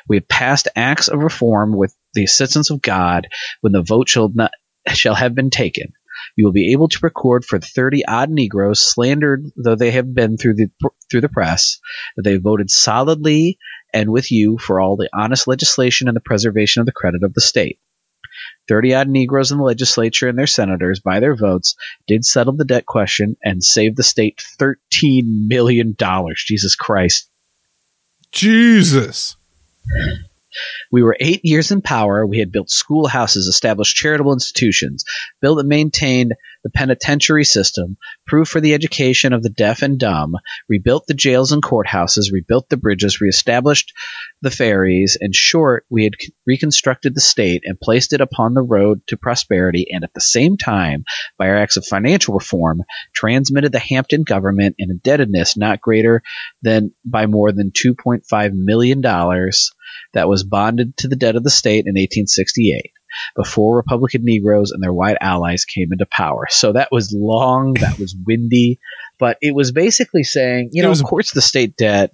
We 0.09 0.17
have 0.17 0.29
passed 0.29 0.69
acts 0.75 1.09
of 1.09 1.21
reform 1.21 1.77
with 1.77 1.95
the 2.15 2.25
assistance 2.25 2.71
of 2.71 2.81
God 2.81 3.29
when 3.61 3.73
the 3.73 3.83
vote 3.83 4.09
shall, 4.09 4.31
not, 4.33 4.53
shall 4.89 5.15
have 5.15 5.35
been 5.35 5.51
taken. 5.51 5.93
You 6.37 6.45
will 6.45 6.53
be 6.53 6.73
able 6.73 6.89
to 6.89 6.99
record 7.03 7.45
for 7.45 7.59
30 7.59 8.07
odd 8.07 8.31
Negroes, 8.31 8.81
slandered 8.81 9.47
though 9.57 9.77
they 9.77 9.91
have 9.93 10.15
been 10.15 10.37
through 10.37 10.55
the, 10.55 10.69
through 11.11 11.21
the 11.21 11.29
press, 11.29 11.79
that 12.17 12.23
they 12.23 12.37
voted 12.37 12.71
solidly 12.71 13.59
and 13.93 14.11
with 14.11 14.31
you 14.31 14.59
for 14.59 14.81
all 14.81 14.97
the 14.97 15.11
honest 15.13 15.49
legislation 15.49 16.09
and 16.09 16.17
the 16.17 16.21
preservation 16.21 16.81
of 16.81 16.87
the 16.87 16.93
credit 16.93 17.23
of 17.23 17.35
the 17.35 17.41
state. 17.41 17.79
30 18.69 18.95
odd 18.95 19.09
Negroes 19.09 19.51
in 19.51 19.59
the 19.59 19.65
legislature 19.65 20.29
and 20.29 20.39
their 20.39 20.47
senators, 20.47 21.01
by 21.01 21.21
their 21.21 21.35
votes, 21.35 21.75
did 22.07 22.25
settle 22.25 22.55
the 22.55 22.65
debt 22.65 22.87
question 22.87 23.37
and 23.43 23.65
save 23.65 23.97
the 23.97 24.03
state 24.03 24.43
$13 24.59 25.49
million. 25.49 25.97
Jesus 26.37 26.77
Christ. 26.77 27.29
Jesus. 28.31 29.37
We 30.91 31.03
were 31.03 31.17
eight 31.21 31.41
years 31.45 31.71
in 31.71 31.83
power. 31.83 32.27
We 32.27 32.39
had 32.39 32.53
built 32.53 32.71
schoolhouses, 32.71 33.47
established 33.47 33.97
charitable 33.97 34.33
institutions, 34.33 35.05
built 35.41 35.61
and 35.61 35.69
maintained 35.69 36.35
the 36.63 36.71
penitentiary 36.71 37.45
system, 37.45 37.97
proved 38.27 38.51
for 38.51 38.61
the 38.61 38.75
education 38.75 39.33
of 39.33 39.43
the 39.43 39.49
deaf 39.49 39.83
and 39.83 39.99
dumb, 39.99 40.35
rebuilt 40.69 41.07
the 41.07 41.15
jails 41.15 41.53
and 41.53 41.63
courthouses, 41.63 42.33
rebuilt 42.33 42.69
the 42.69 42.77
bridges, 42.77 43.21
reestablished 43.21 43.93
the 44.43 44.51
ferries. 44.51 45.17
In 45.21 45.33
short, 45.33 45.87
we 45.89 46.05
had 46.05 46.15
reconstructed 46.47 47.15
the 47.15 47.21
state 47.21 47.63
and 47.65 47.81
placed 47.81 48.13
it 48.13 48.21
upon 48.21 48.55
the 48.55 48.63
road 48.63 49.01
to 49.07 49.17
prosperity, 49.17 49.87
and 49.91 50.05
at 50.05 50.13
the 50.15 50.21
same 50.21 50.57
time, 50.57 51.05
by 51.39 51.49
our 51.49 51.57
acts 51.57 51.77
of 51.77 51.87
financial 51.87 52.35
reform, 52.35 52.83
transmitted 53.15 53.73
the 53.73 53.79
Hampton 53.79 54.23
government 54.23 54.77
an 54.79 54.91
indebtedness 54.91 55.57
not 55.57 55.81
greater 55.81 56.23
than 56.63 56.93
by 57.05 57.27
more 57.27 57.53
than 57.53 57.71
$2.5 57.71 58.53
million 58.53 59.01
that 60.13 60.29
was 60.29 60.45
bonded 60.45 60.97
to 60.99 61.09
the 61.09 61.17
debt 61.17 61.37
of 61.37 61.45
the 61.45 61.51
state 61.51 61.87
in 61.87 61.95
1868 61.95 62.93
before 63.37 63.77
Republican 63.77 64.23
Negroes 64.25 64.71
and 64.71 64.83
their 64.83 64.93
white 64.93 65.19
allies 65.21 65.65
came 65.65 65.93
into 65.93 66.07
power. 66.07 66.47
So 66.49 66.73
that 66.73 66.89
was 66.93 67.13
long, 67.17 67.75
that 67.75 67.99
was 67.99 68.17
windy, 68.27 68.79
but 69.19 69.39
it 69.41 69.55
was 69.55 69.73
basically 69.73 70.25
saying, 70.25 70.71
you 70.73 70.83
know, 70.83 70.91
was, 70.91 71.01
of 71.01 71.07
course 71.07 71.33
the 71.33 71.43
state 71.43 71.77
debt 71.77 72.13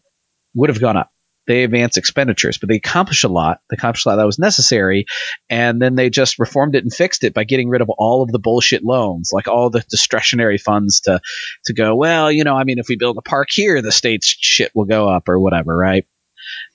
would 0.55 0.71
have 0.71 0.81
gone 0.81 0.97
up. 0.97 1.11
They 1.47 1.63
advanced 1.63 1.97
expenditures, 1.97 2.59
but 2.59 2.69
they 2.69 2.77
accomplished 2.77 3.23
a 3.23 3.29
lot. 3.29 3.61
They 3.71 3.77
accomplished 3.77 4.05
a 4.05 4.09
lot 4.09 4.17
that 4.17 4.27
was 4.27 4.39
necessary, 4.39 5.07
and 5.49 5.81
then 5.81 5.95
they 5.95 6.11
just 6.11 6.41
reformed 6.41 6.75
it 6.75 6.83
and 6.83 6.93
fixed 6.93 7.23
it 7.23 7.35
by 7.35 7.45
getting 7.45 7.69
rid 7.69 7.83
of 7.83 7.89
all 7.89 8.23
of 8.25 8.33
the 8.33 8.41
bullshit 8.41 8.83
loans, 8.83 9.31
like 9.33 9.47
all 9.47 9.71
the 9.71 9.85
discretionary 9.89 10.59
funds 10.59 11.03
to 11.03 11.21
to 11.67 11.73
go. 11.73 11.95
Well, 11.95 12.33
you 12.33 12.43
know, 12.43 12.57
I 12.57 12.65
mean, 12.65 12.81
if 12.81 12.89
we 12.89 12.97
build 12.97 13.17
a 13.17 13.23
park 13.23 13.49
here, 13.53 13.81
the 13.81 13.93
state's 13.93 14.27
shit 14.27 14.73
will 14.75 14.87
go 14.87 15.09
up 15.09 15.29
or 15.29 15.39
whatever, 15.39 15.77
right? 15.77 16.05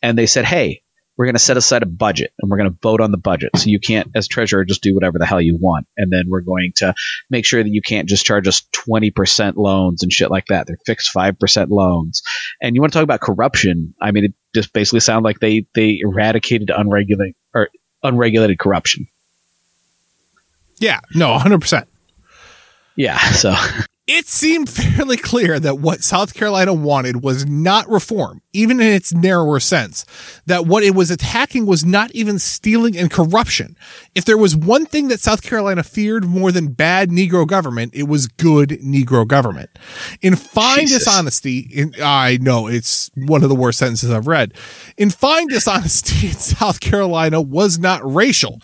And 0.01 0.17
they 0.17 0.25
said, 0.25 0.45
hey, 0.45 0.80
we're 1.17 1.25
going 1.25 1.35
to 1.35 1.39
set 1.39 1.57
aside 1.57 1.83
a 1.83 1.87
budget 1.87 2.33
and 2.39 2.49
we're 2.49 2.57
going 2.57 2.69
to 2.69 2.77
vote 2.81 3.01
on 3.01 3.11
the 3.11 3.17
budget. 3.17 3.51
So 3.55 3.69
you 3.69 3.79
can't, 3.79 4.09
as 4.15 4.27
treasurer, 4.27 4.65
just 4.65 4.81
do 4.81 4.93
whatever 4.95 5.19
the 5.19 5.25
hell 5.25 5.41
you 5.41 5.57
want. 5.59 5.87
And 5.97 6.11
then 6.11 6.25
we're 6.27 6.41
going 6.41 6.73
to 6.77 6.93
make 7.29 7.45
sure 7.45 7.61
that 7.61 7.69
you 7.69 7.81
can't 7.81 8.07
just 8.07 8.25
charge 8.25 8.47
us 8.47 8.63
20% 8.87 9.55
loans 9.55 10.03
and 10.03 10.11
shit 10.11 10.31
like 10.31 10.45
that. 10.47 10.67
They're 10.67 10.77
fixed 10.85 11.13
5% 11.13 11.67
loans. 11.69 12.23
And 12.61 12.75
you 12.75 12.81
want 12.81 12.93
to 12.93 12.97
talk 12.97 13.03
about 13.03 13.21
corruption. 13.21 13.93
I 14.01 14.11
mean, 14.11 14.25
it 14.25 14.33
just 14.55 14.73
basically 14.73 15.01
sounds 15.01 15.23
like 15.23 15.39
they, 15.39 15.65
they 15.75 15.99
eradicated 16.01 16.71
unregulated 16.75 17.35
or 17.53 17.69
unregulated 18.03 18.57
corruption. 18.57 19.07
Yeah, 20.79 21.01
no, 21.13 21.37
100%. 21.37 21.85
Yeah, 22.95 23.17
so 23.31 23.53
it 24.07 24.27
seemed 24.27 24.67
fairly 24.69 25.15
clear 25.15 25.59
that 25.59 25.79
what 25.79 26.03
South 26.03 26.33
Carolina 26.33 26.73
wanted 26.73 27.23
was 27.23 27.45
not 27.45 27.87
reform, 27.89 28.41
even 28.51 28.81
in 28.81 28.87
its 28.87 29.13
narrower 29.13 29.59
sense. 29.59 30.05
That 30.47 30.65
what 30.65 30.83
it 30.83 30.95
was 30.95 31.11
attacking 31.11 31.65
was 31.65 31.85
not 31.85 32.11
even 32.11 32.39
stealing 32.39 32.97
and 32.97 33.11
corruption. 33.11 33.77
If 34.15 34.25
there 34.25 34.37
was 34.37 34.55
one 34.55 34.85
thing 34.85 35.07
that 35.09 35.19
South 35.19 35.43
Carolina 35.43 35.83
feared 35.83 36.25
more 36.25 36.51
than 36.51 36.69
bad 36.73 37.09
Negro 37.09 37.45
government, 37.47 37.93
it 37.93 38.07
was 38.07 38.27
good 38.27 38.69
Negro 38.83 39.27
government. 39.27 39.69
In 40.21 40.35
fine 40.35 40.87
Jesus. 40.87 41.05
dishonesty, 41.05 41.59
in, 41.59 41.93
I 42.01 42.37
know 42.41 42.67
it's 42.67 43.11
one 43.15 43.43
of 43.43 43.49
the 43.49 43.55
worst 43.55 43.79
sentences 43.79 44.09
I've 44.09 44.27
read. 44.27 44.53
In 44.97 45.11
fine 45.11 45.47
dishonesty 45.47 46.27
in 46.27 46.33
South 46.33 46.79
Carolina 46.79 47.39
was 47.39 47.77
not 47.77 48.01
racial 48.03 48.59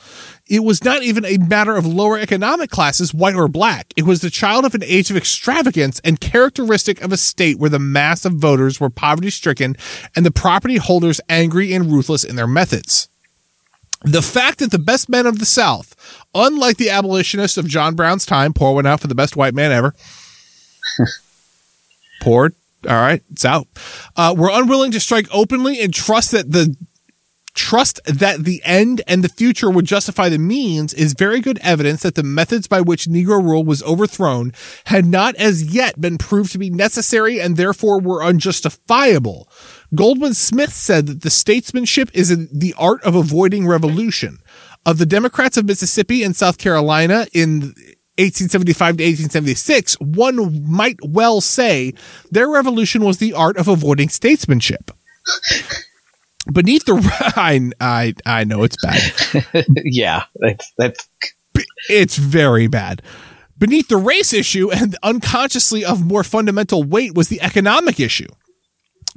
it 0.50 0.64
was 0.64 0.84
not 0.84 1.04
even 1.04 1.26
a 1.26 1.38
matter 1.38 1.76
of 1.76 1.86
lower 1.86 2.18
economic 2.18 2.70
classes, 2.70 3.14
white 3.14 3.36
or 3.36 3.48
black. 3.48 3.94
It 3.96 4.04
was 4.04 4.22
the 4.22 4.30
child 4.30 4.66
of 4.66 4.76
an 4.76 4.84
age 4.84 5.10
of 5.10 5.18
extravagance 5.18 6.00
and 6.04 6.20
characteristic 6.20 7.02
of 7.02 7.12
a 7.12 7.18
state 7.18 7.60
where 7.60 7.70
the 7.70 7.80
mass 7.80 8.26
of 8.26 8.34
voters 8.34 8.80
were 8.80 8.90
poverty 8.90 9.30
stricken 9.30 9.76
and 10.16 10.26
the 10.26 10.32
property 10.32 10.78
holders 10.78 11.22
angry 11.28 11.74
and 11.74 11.92
ruthless 11.92 12.24
in 12.24 12.36
their 12.36 12.48
methods. 12.48 13.10
The 14.04 14.22
fact 14.22 14.60
that 14.60 14.72
the 14.72 14.80
best 14.80 15.10
men 15.10 15.26
of 15.26 15.40
the 15.40 15.46
South, 15.46 15.96
unlike 16.34 16.78
the 16.78 16.92
abolitionists 16.92 17.58
of 17.58 17.68
John 17.68 17.96
Brown's 17.96 18.26
time, 18.26 18.54
pour 18.54 18.76
one 18.76 18.86
out 18.86 19.02
for 19.02 19.08
the 19.08 19.16
best 19.16 19.36
white 19.36 19.56
man 19.56 19.72
ever, 19.72 19.94
poured 22.22 22.54
all 22.88 22.96
right, 22.96 23.22
it's 23.32 23.44
out. 23.44 23.68
Uh, 24.16 24.36
we're 24.38 24.52
unwilling 24.52 24.92
to 24.92 25.00
strike 25.00 25.28
openly 25.32 25.82
and 25.82 25.94
trust 25.94 26.32
that 26.32 26.52
the 26.52 26.76
trust 27.58 28.00
that 28.06 28.46
the 28.46 28.62
end 28.64 29.02
and 29.08 29.24
the 29.24 29.30
future 29.30 29.70
would 29.70 29.86
justify 29.86 30.30
the 30.30 30.38
means 30.38 30.94
is 30.94 31.14
very 31.14 31.42
good 31.42 31.58
evidence 31.62 32.04
that 32.04 32.14
the 32.16 32.24
methods 32.24 32.68
by 32.68 32.80
which 32.80 33.08
Negro 33.08 33.44
rule 33.44 33.66
was 33.66 33.84
overthrown 33.84 34.54
had 34.86 35.06
not 35.06 35.36
as 35.36 35.64
yet 35.64 36.00
been 36.00 36.20
proved 36.20 36.52
to 36.52 36.60
be 36.60 36.70
necessary 36.70 37.42
and 37.42 37.58
therefore 37.58 38.00
were 38.00 38.24
unjustifiable. 38.24 39.50
Goldwin 39.96 40.36
Smith 40.36 40.72
said 40.72 41.08
that 41.08 41.22
the 41.24 41.32
statesmanship 41.32 42.12
is 42.14 42.30
the 42.50 42.76
art 42.78 43.04
of 43.04 43.16
avoiding 43.16 43.68
revolution. 43.68 44.38
Of 44.86 45.00
the 45.00 45.06
Democrats 45.06 45.58
of 45.58 45.66
Mississippi 45.66 46.24
and 46.24 46.36
South 46.36 46.58
Carolina 46.58 47.26
in 47.34 47.74
1875 48.20 48.98
to 48.98 49.04
1876, 49.04 49.96
one 49.96 50.70
might 50.70 50.98
well 51.04 51.42
say 51.42 51.94
their 52.32 52.50
revolution 52.50 53.04
was 53.04 53.18
the 53.18 53.34
art 53.34 53.58
of 53.58 53.68
avoiding 53.68 54.10
statesmanship. 54.10 54.92
beneath 56.52 56.86
the 56.86 56.96
I 57.36 57.72
I 57.80 58.14
I 58.26 58.44
know 58.44 58.64
it's 58.64 58.78
bad. 58.82 59.66
yeah, 59.84 60.24
that's 60.36 60.72
that's 60.78 61.08
it's 61.90 62.18
very 62.18 62.68
bad. 62.68 63.02
Beneath 63.58 63.88
the 63.88 63.98
race 63.98 64.34
issue 64.34 64.72
and 64.72 64.96
unconsciously 65.02 65.84
of 65.84 66.06
more 66.06 66.24
fundamental 66.24 66.84
weight 66.84 67.16
was 67.16 67.30
the 67.30 67.42
economic 67.42 68.00
issue. 68.00 68.28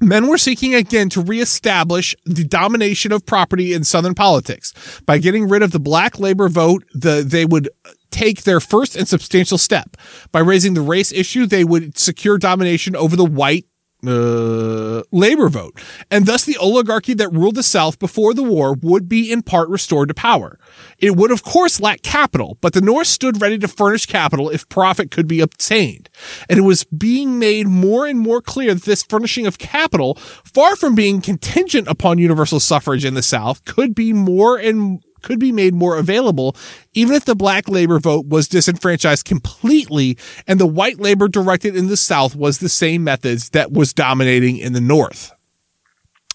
Men 0.03 0.29
were 0.29 0.39
seeking 0.39 0.75
again 0.75 1.11
to 1.11 1.21
reestablish 1.21 2.17
the 2.25 2.45
domination 2.45 3.13
of 3.13 3.27
property 3.27 3.75
in 3.75 3.85
Southern 3.85 4.15
politics. 4.15 4.73
By 5.05 5.19
getting 5.19 5.47
rid 5.47 5.63
of 5.63 5.73
the 5.73 5.79
black 5.79 6.19
labor 6.19 6.49
vote, 6.49 6.85
the, 6.95 7.23
they 7.23 7.45
would 7.45 7.69
take 8.11 8.45
their 8.45 8.61
first 8.61 8.97
and 8.97 9.07
substantial 9.07 9.59
step. 9.59 9.99
By 10.33 10.41
raising 10.41 10.73
the 10.73 10.81
race 10.81 11.13
issue, 11.13 11.45
they 11.45 11.65
would 11.65 11.99
secure 11.99 12.39
domination 12.39 12.97
over 12.97 13.15
the 13.15 13.27
white 13.27 13.67
uh, 14.07 15.03
labor 15.13 15.49
vote, 15.49 15.79
and 16.11 16.27
thus 16.27 16.45
the 16.45 16.57
oligarchy 16.57 17.15
that 17.15 17.33
ruled 17.33 17.55
the 17.55 17.63
South 17.63 17.99
before 17.99 18.35
the 18.35 18.43
war 18.43 18.75
would 18.75 19.09
be 19.09 19.31
in 19.31 19.43
part 19.43 19.69
restored 19.69 20.09
to 20.09 20.15
power. 20.15 20.59
It 20.99 21.17
would, 21.17 21.31
of 21.31 21.43
course, 21.43 21.81
lack 21.81 22.03
capital, 22.03 22.59
but 22.61 22.73
the 22.73 22.81
North 22.81 23.07
stood 23.07 23.41
ready 23.41 23.59
to 23.59 23.69
furnish 23.69 24.07
capital 24.07 24.49
if 24.51 24.69
profit 24.69 25.11
could 25.11 25.27
be 25.27 25.41
obtained. 25.41 26.09
And 26.49 26.59
it 26.59 26.63
was 26.63 26.85
being 26.85 27.39
made 27.39 27.67
more 27.67 28.07
and 28.07 28.19
more 28.19 28.41
clear 28.41 28.75
that 28.75 28.85
this 28.85 29.03
furnishing 29.03 29.47
of 29.47 29.59
capital, 29.59 30.15
far 30.15 30.77
from 30.77 30.95
being 30.95 31.21
contingent 31.21 31.89
upon 31.89 32.19
universal 32.19 32.61
suffrage 32.61 33.05
in 33.05 33.15
the 33.15 33.23
South, 33.23 33.65
could 33.65 33.95
be 33.95 34.13
more 34.13 34.57
and 34.57 35.03
could 35.23 35.39
be 35.39 35.53
made 35.53 35.75
more 35.75 35.97
available, 35.97 36.57
even 36.95 37.15
if 37.15 37.25
the 37.25 37.35
black 37.35 37.69
labor 37.69 37.99
vote 37.99 38.27
was 38.27 38.49
disenfranchised 38.49 39.25
completely 39.25 40.17
and 40.47 40.59
the 40.59 40.67
white 40.67 40.99
labor 40.99 41.29
directed 41.29 41.77
in 41.77 41.89
the 41.89 41.97
South 41.97 42.35
was 42.35 42.59
the 42.59 42.69
same 42.69 43.05
methods 43.05 43.51
that 43.51 43.73
was 43.73 43.93
dominating 43.93 44.57
in 44.57 44.73
the 44.73 44.81
North. 44.81 45.33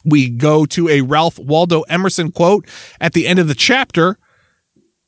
We 0.05 0.29
go 0.29 0.65
to 0.67 0.87
a 0.87 1.01
Ralph 1.01 1.39
Waldo 1.39 1.81
Emerson 1.83 2.31
quote 2.31 2.67
at 3.01 3.13
the 3.13 3.27
end 3.27 3.39
of 3.39 3.47
the 3.47 3.55
chapter. 3.55 4.17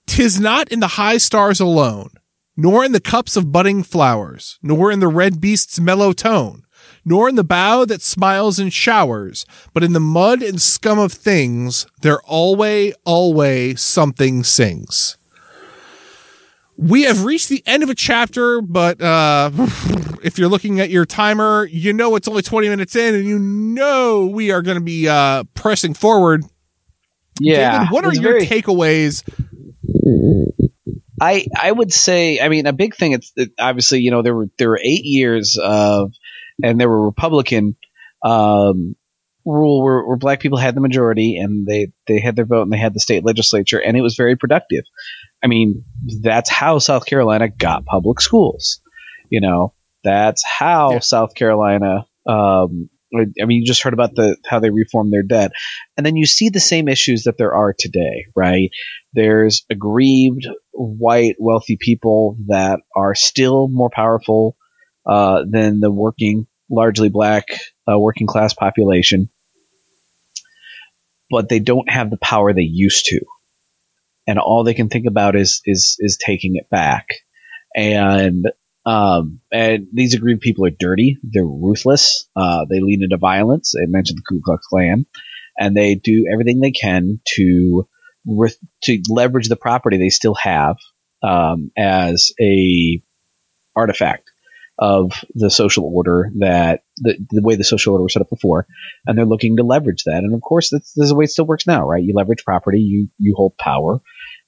Tis 0.07 0.39
not 0.39 0.72
in 0.72 0.79
the 0.79 0.88
high 0.88 1.17
stars 1.17 1.60
alone, 1.60 2.10
nor 2.55 2.84
in 2.84 2.93
the 2.93 3.00
cups 3.00 3.36
of 3.36 3.51
budding 3.51 3.84
flowers, 3.84 4.57
nor 4.63 4.91
in 4.91 5.00
the 5.00 5.07
red 5.07 5.39
beast's 5.39 5.79
mellow 5.79 6.13
tone, 6.13 6.63
nor 7.07 7.29
in 7.29 7.35
the 7.35 7.43
bough 7.43 7.85
that 7.85 8.01
smiles 8.01 8.59
and 8.59 8.73
showers, 8.73 9.45
but 9.73 9.81
in 9.81 9.93
the 9.93 9.99
mud 9.99 10.43
and 10.43 10.61
scum 10.61 10.99
of 10.99 11.13
things, 11.13 11.87
there 12.01 12.19
always, 12.23 12.93
always 13.05 13.79
something 13.79 14.43
sings. 14.43 15.15
We 16.75 17.03
have 17.03 17.23
reached 17.23 17.47
the 17.47 17.63
end 17.65 17.81
of 17.81 17.89
a 17.89 17.95
chapter, 17.95 18.61
but 18.61 19.01
uh, 19.01 19.51
if 20.21 20.37
you're 20.37 20.49
looking 20.49 20.81
at 20.81 20.89
your 20.89 21.05
timer, 21.05 21.65
you 21.71 21.93
know 21.93 22.17
it's 22.17 22.27
only 22.27 22.41
20 22.41 22.67
minutes 22.67 22.93
in, 22.97 23.15
and 23.15 23.25
you 23.25 23.39
know 23.39 24.25
we 24.25 24.51
are 24.51 24.61
going 24.61 24.77
to 24.77 24.83
be 24.83 25.07
uh, 25.07 25.45
pressing 25.55 25.93
forward. 25.93 26.43
Yeah. 27.39 27.79
David, 27.79 27.93
what 27.93 28.03
are 28.03 28.13
your 28.13 28.33
very- 28.33 28.45
takeaways 28.45 29.23
I 31.19 31.47
I 31.57 31.71
would 31.71 31.91
say 31.93 32.39
I 32.39 32.49
mean 32.49 32.67
a 32.67 32.73
big 32.73 32.95
thing 32.95 33.13
it's 33.13 33.31
it, 33.35 33.51
obviously 33.57 34.01
you 34.01 34.11
know 34.11 34.21
there 34.21 34.35
were 34.35 34.47
there 34.57 34.69
were 34.69 34.79
8 34.81 35.03
years 35.03 35.57
of 35.61 36.11
and 36.63 36.79
there 36.79 36.89
were 36.89 37.05
Republican 37.05 37.75
um, 38.23 38.95
rule 39.45 39.83
where, 39.83 40.05
where, 40.05 40.17
black 40.17 40.39
people 40.39 40.57
had 40.57 40.75
the 40.75 40.81
majority 40.81 41.37
and 41.37 41.65
they, 41.65 41.91
they 42.07 42.19
had 42.19 42.35
their 42.35 42.45
vote 42.45 42.63
and 42.63 42.71
they 42.71 42.77
had 42.77 42.93
the 42.93 42.99
state 42.99 43.23
legislature 43.23 43.79
and 43.79 43.95
it 43.95 44.01
was 44.01 44.15
very 44.15 44.35
productive. 44.35 44.83
I 45.43 45.47
mean, 45.47 45.83
that's 46.21 46.49
how 46.49 46.79
South 46.79 47.05
Carolina 47.05 47.47
got 47.47 47.85
public 47.85 48.19
schools. 48.19 48.81
You 49.29 49.41
know, 49.41 49.73
that's 50.03 50.43
how 50.43 50.93
yeah. 50.93 50.99
South 50.99 51.35
Carolina. 51.35 52.05
Um, 52.25 52.89
I 53.13 53.45
mean, 53.45 53.61
you 53.61 53.65
just 53.65 53.83
heard 53.83 53.93
about 53.93 54.15
the 54.15 54.35
how 54.45 54.59
they 54.59 54.69
reformed 54.69 55.13
their 55.13 55.23
debt, 55.23 55.51
and 55.95 56.05
then 56.05 56.17
you 56.17 56.25
see 56.25 56.49
the 56.49 56.59
same 56.59 56.89
issues 56.89 57.23
that 57.23 57.37
there 57.37 57.53
are 57.53 57.73
today, 57.77 58.25
right? 58.35 58.69
There's 59.13 59.65
aggrieved 59.69 60.45
white 60.73 61.35
wealthy 61.39 61.77
people 61.79 62.37
that 62.47 62.81
are 62.95 63.15
still 63.15 63.69
more 63.69 63.89
powerful 63.89 64.56
uh, 65.07 65.43
than 65.49 65.79
the 65.79 65.91
working, 65.91 66.47
largely 66.69 67.09
black 67.09 67.45
uh, 67.89 67.97
working 67.97 68.27
class 68.27 68.53
population. 68.53 69.29
But 71.29 71.49
they 71.49 71.59
don't 71.59 71.89
have 71.89 72.09
the 72.09 72.17
power 72.17 72.53
they 72.53 72.61
used 72.61 73.05
to, 73.07 73.21
and 74.27 74.39
all 74.39 74.63
they 74.63 74.73
can 74.73 74.89
think 74.89 75.05
about 75.07 75.35
is 75.35 75.61
is 75.65 75.97
is 75.99 76.17
taking 76.17 76.55
it 76.55 76.69
back. 76.69 77.07
And 77.75 78.45
um, 78.85 79.41
and 79.51 79.87
these 79.93 80.13
aggrieved 80.13 80.41
people 80.41 80.65
are 80.65 80.71
dirty. 80.71 81.17
They're 81.23 81.45
ruthless. 81.45 82.29
Uh, 82.35 82.65
they 82.69 82.79
lean 82.79 83.03
into 83.03 83.17
violence. 83.17 83.75
I 83.75 83.86
mentioned 83.88 84.19
the 84.19 84.23
Ku 84.27 84.41
Klux 84.43 84.65
Klan, 84.67 85.05
and 85.60 85.75
they 85.75 85.95
do 85.95 86.25
everything 86.32 86.60
they 86.60 86.71
can 86.71 87.19
to 87.36 87.88
to 88.84 89.03
leverage 89.10 89.49
the 89.49 89.55
property 89.55 89.97
they 89.97 90.10
still 90.10 90.36
have 90.36 90.77
um, 91.23 91.71
as 91.77 92.32
a 92.41 93.01
artifact 93.75 94.26
of 94.79 95.23
the 95.33 95.49
social 95.49 95.85
order 95.85 96.31
that 96.39 96.81
the, 96.97 97.17
the 97.29 97.41
way 97.41 97.55
the 97.55 97.63
social 97.63 97.93
order 97.93 98.03
was 98.03 98.13
set 98.13 98.21
up 98.21 98.29
before, 98.29 98.67
and 99.05 99.17
they're 99.17 99.25
looking 99.25 99.57
to 99.57 99.63
leverage 99.63 100.03
that. 100.03 100.23
And 100.23 100.33
of 100.33 100.41
course, 100.41 100.69
that's, 100.69 100.93
that's 100.93 101.09
the 101.09 101.15
way 101.15 101.25
it 101.25 101.31
still 101.31 101.45
works 101.45 101.65
now, 101.67 101.87
right? 101.87 102.03
You 102.03 102.13
leverage 102.15 102.43
property, 102.45 102.81
you 102.81 103.07
you 103.17 103.33
hold 103.35 103.57
power, 103.57 103.99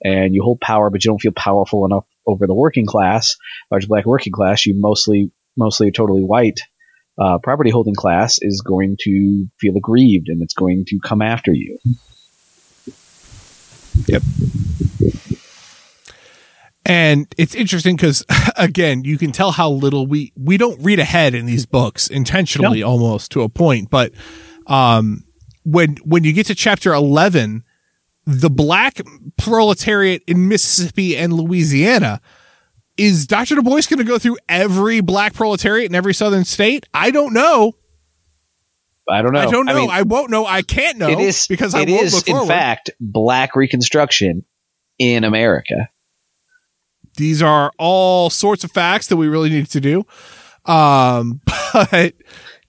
and 0.04 0.34
you 0.34 0.44
hold 0.44 0.62
power, 0.62 0.90
but 0.90 1.04
you 1.04 1.10
don't 1.10 1.22
feel 1.22 1.32
powerful 1.32 1.86
enough 1.86 2.06
over 2.28 2.48
the 2.48 2.54
working 2.54 2.86
class, 2.86 3.38
large 3.72 3.88
black 3.88 4.06
working 4.06 4.34
class. 4.34 4.66
You 4.66 4.76
mostly 4.78 5.32
mostly 5.58 5.92
totally 5.92 6.22
white 6.22 6.62
uh, 7.20 7.40
property 7.40 7.70
holding 7.70 7.96
class 7.96 8.40
is 8.42 8.62
going 8.62 8.98
to 9.02 9.48
feel 9.60 9.76
aggrieved, 9.78 10.30
and 10.30 10.42
it's 10.42 10.54
going 10.54 10.86
to 10.86 11.00
come 11.04 11.22
after 11.22 11.52
you. 11.52 11.80
Yep. 14.08 14.24
And 16.90 17.28
it's 17.38 17.54
interesting 17.54 17.96
because 17.96 18.26
again, 18.58 19.04
you 19.04 19.20
can 19.20 19.32
tell 19.32 19.52
how 19.52 19.70
little 19.70 20.08
we 20.08 20.34
we 20.36 20.58
don't 20.58 20.84
read 20.84 21.00
ahead 21.00 21.36
in 21.36 21.46
these 21.46 21.68
books 21.68 22.08
intentionally, 22.08 22.82
no. 22.82 22.88
almost 22.88 23.32
to 23.34 23.44
a 23.44 23.50
point. 23.50 23.92
But 23.92 24.12
um, 24.66 25.24
when 25.64 25.98
when 26.04 26.24
you 26.24 26.34
get 26.34 26.48
to 26.48 26.56
chapter 26.56 26.92
eleven, 26.92 27.64
the 28.26 28.50
black 28.50 29.02
proletariat 29.38 30.24
in 30.26 30.48
Mississippi 30.48 31.16
and 31.16 31.32
Louisiana 31.32 32.22
is 32.98 33.28
Dr. 33.28 33.56
Du 33.56 33.62
Bois 33.62 33.84
going 33.88 34.00
to 34.00 34.04
go 34.04 34.18
through 34.18 34.38
every 34.50 35.00
black 35.00 35.34
proletariat 35.34 35.90
in 35.90 35.96
every 35.96 36.16
southern 36.16 36.44
state? 36.44 36.88
I 36.94 37.12
don't 37.12 37.34
know. 37.34 37.76
I 39.08 39.22
don't 39.22 39.34
know. 39.34 39.40
I 39.40 39.46
don't 39.46 39.66
know. 39.66 39.72
I, 39.72 39.76
mean, 39.76 39.90
I 39.92 40.02
won't 40.02 40.32
know. 40.32 40.46
I 40.46 40.64
can't 40.64 40.98
know. 40.98 41.10
It 41.10 41.20
is 41.20 41.46
because 41.48 41.76
I 41.76 41.82
it 41.82 41.90
is 41.90 42.24
in 42.24 42.48
fact 42.48 42.90
black 43.00 43.56
Reconstruction 43.56 44.44
in 44.98 45.24
America 45.24 45.88
these 47.20 47.44
are 47.44 47.72
all 47.78 48.30
sorts 48.30 48.64
of 48.64 48.72
facts 48.72 49.08
that 49.08 49.18
we 49.18 49.28
really 49.28 49.50
need 49.50 49.70
to 49.70 49.80
do. 49.80 50.06
Um, 50.66 51.42
but 51.74 52.16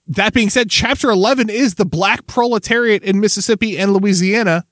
that 0.07 0.35
being 0.35 0.51
said, 0.51 0.69
chapter 0.69 1.09
11 1.09 1.49
is 1.49 1.77
the 1.77 1.87
black 1.87 2.27
proletariat 2.27 3.03
in 3.03 3.21
Mississippi 3.21 3.79
and 3.79 3.95
Louisiana. 3.95 4.67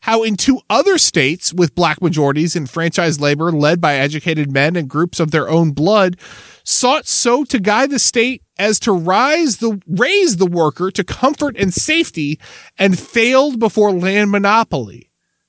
How 0.00 0.22
in 0.22 0.36
two 0.36 0.60
other 0.70 0.96
states 0.96 1.52
with 1.52 1.74
black 1.74 2.00
majorities 2.00 2.56
in 2.56 2.66
franchise 2.66 3.20
labor 3.20 3.52
led 3.52 3.80
by 3.80 3.96
educated 3.96 4.50
men 4.50 4.76
and 4.76 4.88
groups 4.88 5.20
of 5.20 5.30
their 5.30 5.48
own 5.48 5.72
blood 5.72 6.16
sought 6.64 7.06
so 7.06 7.44
to 7.44 7.58
guide 7.58 7.90
the 7.90 7.98
state 7.98 8.42
as 8.58 8.78
to 8.80 8.92
rise 8.92 9.56
the 9.56 9.80
raise 9.88 10.36
the 10.36 10.46
worker 10.46 10.90
to 10.92 11.02
comfort 11.02 11.56
and 11.58 11.74
safety 11.74 12.38
and 12.78 12.98
failed 12.98 13.58
before 13.58 13.92
land 13.92 14.30
monopoly 14.30 15.07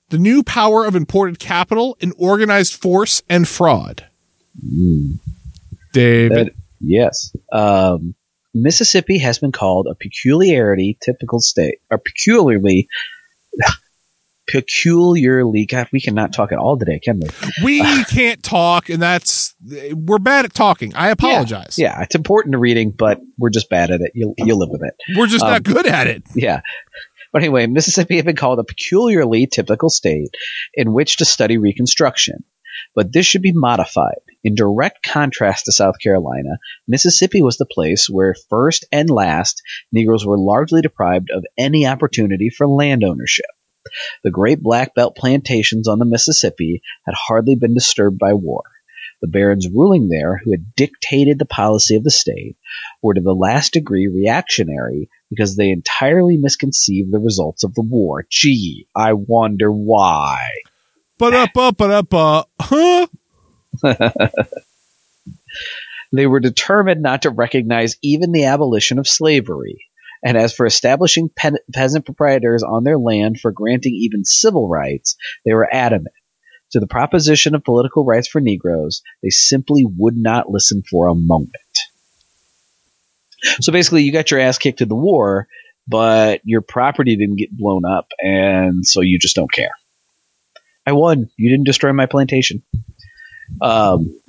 the 0.10 0.18
new 0.18 0.44
power 0.44 0.86
of 0.86 0.96
imported 0.96 1.40
capital 1.40 1.98
in 2.00 2.14
organized 2.18 2.74
force 2.74 3.22
and 3.30 3.48
fraud. 3.48 4.06
Mm. 4.64 5.20
David. 5.94 6.48
That, 6.48 6.54
yes. 6.80 7.36
Um, 7.52 8.16
Mississippi 8.54 9.20
has 9.20 9.40
been 9.40 9.52
called 9.52 9.88
a 9.90 9.96
peculiarity 9.96 10.98
typical 11.04 11.40
state, 11.40 11.80
or 11.92 12.00
peculiarly, 12.00 12.88
peculiarly. 14.48 15.66
God, 15.68 15.88
we 15.94 16.02
cannot 16.02 16.34
talk 16.34 16.52
at 16.52 16.58
all 16.58 16.78
today, 16.78 17.00
can 17.00 17.20
we? 17.20 17.30
We 17.64 17.82
uh, 17.82 18.04
can't 18.10 18.42
talk, 18.42 18.90
and 18.90 19.02
that's 19.02 19.54
we're 19.94 20.18
bad 20.18 20.46
at 20.46 20.54
talking. 20.54 20.96
I 20.96 21.10
apologize. 21.10 21.78
Yeah, 21.78 21.98
yeah, 21.98 22.04
it's 22.04 22.16
important 22.16 22.54
to 22.54 22.58
reading, 22.58 22.92
but 22.92 23.20
we're 23.38 23.52
just 23.52 23.70
bad 23.70 23.92
at 23.92 24.02
it. 24.02 24.14
You'll 24.16 24.34
you'll 24.40 24.58
live 24.58 24.70
with 24.70 24.82
it. 24.84 24.96
We're 25.16 25.28
just 25.28 25.46
um, 25.46 25.52
not 25.52 25.64
good 25.64 25.86
at 25.86 26.08
it. 26.08 26.24
Yeah. 26.34 26.62
But 27.32 27.44
anyway, 27.44 27.68
Mississippi 27.68 28.16
had 28.16 28.26
been 28.26 28.36
called 28.36 28.60
a 28.60 28.64
peculiarly 28.64 29.46
typical 29.48 29.90
state 29.90 30.36
in 30.74 30.94
which 30.94 31.18
to 31.18 31.26
study 31.26 31.58
Reconstruction. 31.58 32.44
But 32.96 33.14
this 33.14 33.26
should 33.26 33.42
be 33.42 33.52
modified. 33.52 34.22
In 34.44 34.56
direct 34.56 35.04
contrast 35.04 35.66
to 35.66 35.72
South 35.72 36.00
Carolina, 36.02 36.58
Mississippi 36.88 37.42
was 37.42 37.58
the 37.58 37.66
place 37.66 38.10
where 38.10 38.36
first 38.50 38.86
and 38.92 39.10
last 39.10 39.62
Negroes 39.92 40.26
were 40.26 40.38
largely 40.38 40.82
deprived 40.82 41.30
of 41.30 41.46
any 41.58 41.86
opportunity 41.86 42.50
for 42.50 42.68
land 42.68 43.04
ownership. 43.04 43.46
The 44.24 44.32
great 44.32 44.62
Black 44.62 44.96
Belt 44.96 45.16
plantations 45.16 45.88
on 45.88 46.00
the 46.00 46.06
Mississippi 46.06 46.82
had 47.06 47.16
hardly 47.16 47.56
been 47.56 47.74
disturbed 47.74 48.18
by 48.18 48.34
war. 48.34 48.64
The 49.22 49.28
barons 49.28 49.68
ruling 49.68 50.08
there, 50.08 50.38
who 50.38 50.52
had 50.52 50.74
dictated 50.76 51.38
the 51.38 51.46
policy 51.46 51.96
of 51.96 52.04
the 52.04 52.12
state, 52.12 52.56
were 53.02 53.14
to 53.14 53.22
the 53.22 53.36
last 53.36 53.74
degree 53.74 54.08
reactionary 54.08 55.10
because 55.30 55.56
they 55.56 55.70
entirely 55.70 56.38
misconceived 56.38 57.12
the 57.12 57.20
results 57.20 57.64
of 57.64 57.74
the 57.76 57.82
war. 57.82 58.26
Gee, 58.30 58.88
I 58.96 59.14
wonder 59.14 59.72
why. 59.72 60.40
But 61.18 61.34
up, 61.34 61.58
up, 61.58 61.82
up, 61.82 62.14
up, 62.14 62.50
huh? 62.60 63.08
they 66.14 66.26
were 66.26 66.40
determined 66.40 67.02
not 67.02 67.24
to 67.24 67.30
recognize 67.30 67.98
even 68.02 68.32
the 68.32 68.46
abolition 68.46 69.00
of 69.00 69.08
slavery. 69.08 69.86
And 70.24 70.38
as 70.38 70.54
for 70.54 70.66
establishing 70.66 71.30
pe- 71.34 71.52
peasant 71.74 72.06
proprietors 72.06 72.64
on 72.64 72.84
their 72.84 72.98
land 72.98 73.40
for 73.40 73.52
granting 73.52 73.94
even 73.96 74.26
civil 74.26 74.68
rights, 74.68 75.16
they 75.46 75.54
were 75.54 75.74
adamant. 75.74 76.16
To 76.74 76.80
the 76.80 76.88
proposition 76.88 77.56
of 77.56 77.64
political 77.64 78.06
rights 78.06 78.28
for 78.28 78.42
Negroes, 78.42 79.02
they 79.24 79.30
simply 79.30 79.86
would 79.98 80.16
not 80.16 80.50
listen 80.50 80.84
for 80.90 81.08
a 81.08 81.16
moment. 81.16 81.52
So 83.62 83.72
basically, 83.72 84.04
you 84.04 84.12
got 84.12 84.32
your 84.32 84.40
ass 84.40 84.58
kicked 84.58 84.82
in 84.82 84.90
the 84.90 84.96
war, 84.96 85.48
but 85.88 86.42
your 86.44 86.62
property 86.62 87.16
didn't 87.16 87.38
get 87.38 87.56
blown 87.56 87.86
up, 87.86 88.08
and 88.20 88.86
so 88.86 89.02
you 89.02 89.18
just 89.20 89.36
don't 89.36 89.52
care. 89.52 89.72
I 90.86 90.92
won. 90.92 91.30
You 91.38 91.50
didn't 91.50 91.66
destroy 91.66 91.94
my 91.94 92.06
plantation. 92.06 92.64
Um, 93.62 94.20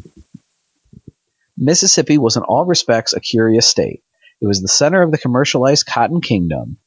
Mississippi 1.56 2.16
was 2.16 2.36
in 2.36 2.42
all 2.42 2.64
respects 2.64 3.12
a 3.12 3.20
curious 3.20 3.68
state. 3.68 4.02
It 4.40 4.46
was 4.46 4.62
the 4.62 4.68
center 4.68 5.02
of 5.02 5.10
the 5.10 5.18
commercialized 5.18 5.86
cotton 5.86 6.22
kingdom. 6.22 6.78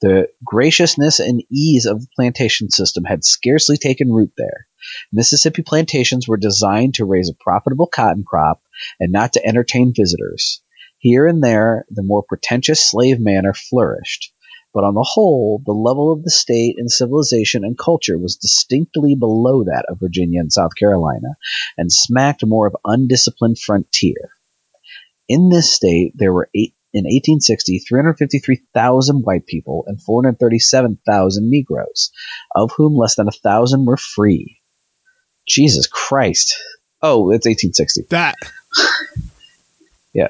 The 0.00 0.28
graciousness 0.44 1.20
and 1.20 1.44
ease 1.50 1.84
of 1.84 2.00
the 2.00 2.08
plantation 2.16 2.70
system 2.70 3.04
had 3.04 3.24
scarcely 3.24 3.76
taken 3.76 4.10
root 4.10 4.32
there. 4.36 4.66
Mississippi 5.12 5.62
plantations 5.62 6.26
were 6.26 6.38
designed 6.38 6.94
to 6.94 7.04
raise 7.04 7.28
a 7.28 7.34
profitable 7.34 7.86
cotton 7.86 8.24
crop 8.24 8.62
and 8.98 9.12
not 9.12 9.34
to 9.34 9.46
entertain 9.46 9.92
visitors. 9.94 10.61
Here 11.02 11.26
and 11.26 11.42
there, 11.42 11.84
the 11.90 12.04
more 12.04 12.22
pretentious 12.22 12.88
slave 12.88 13.18
manor 13.18 13.54
flourished, 13.54 14.32
but 14.72 14.84
on 14.84 14.94
the 14.94 15.02
whole, 15.02 15.60
the 15.66 15.72
level 15.72 16.12
of 16.12 16.22
the 16.22 16.30
state 16.30 16.76
in 16.78 16.88
civilization 16.88 17.64
and 17.64 17.76
culture 17.76 18.16
was 18.16 18.36
distinctly 18.36 19.16
below 19.16 19.64
that 19.64 19.84
of 19.88 19.98
Virginia 19.98 20.38
and 20.38 20.52
South 20.52 20.76
Carolina, 20.78 21.34
and 21.76 21.90
smacked 21.90 22.46
more 22.46 22.68
of 22.68 22.76
undisciplined 22.84 23.58
frontier. 23.58 24.30
In 25.28 25.48
this 25.48 25.74
state, 25.74 26.12
there 26.14 26.32
were 26.32 26.48
eight, 26.54 26.72
in 26.94 27.02
1860 27.02 27.80
353,000 27.80 29.22
white 29.22 29.46
people 29.46 29.82
and 29.88 30.00
437,000 30.00 31.50
Negroes, 31.50 32.12
of 32.54 32.70
whom 32.76 32.96
less 32.96 33.16
than 33.16 33.26
a 33.26 33.32
thousand 33.32 33.86
were 33.86 33.96
free. 33.96 34.60
Jesus 35.48 35.88
Christ! 35.88 36.54
Oh, 37.02 37.32
it's 37.32 37.44
1860. 37.44 38.02
That 38.10 38.36
Yeah. 40.14 40.28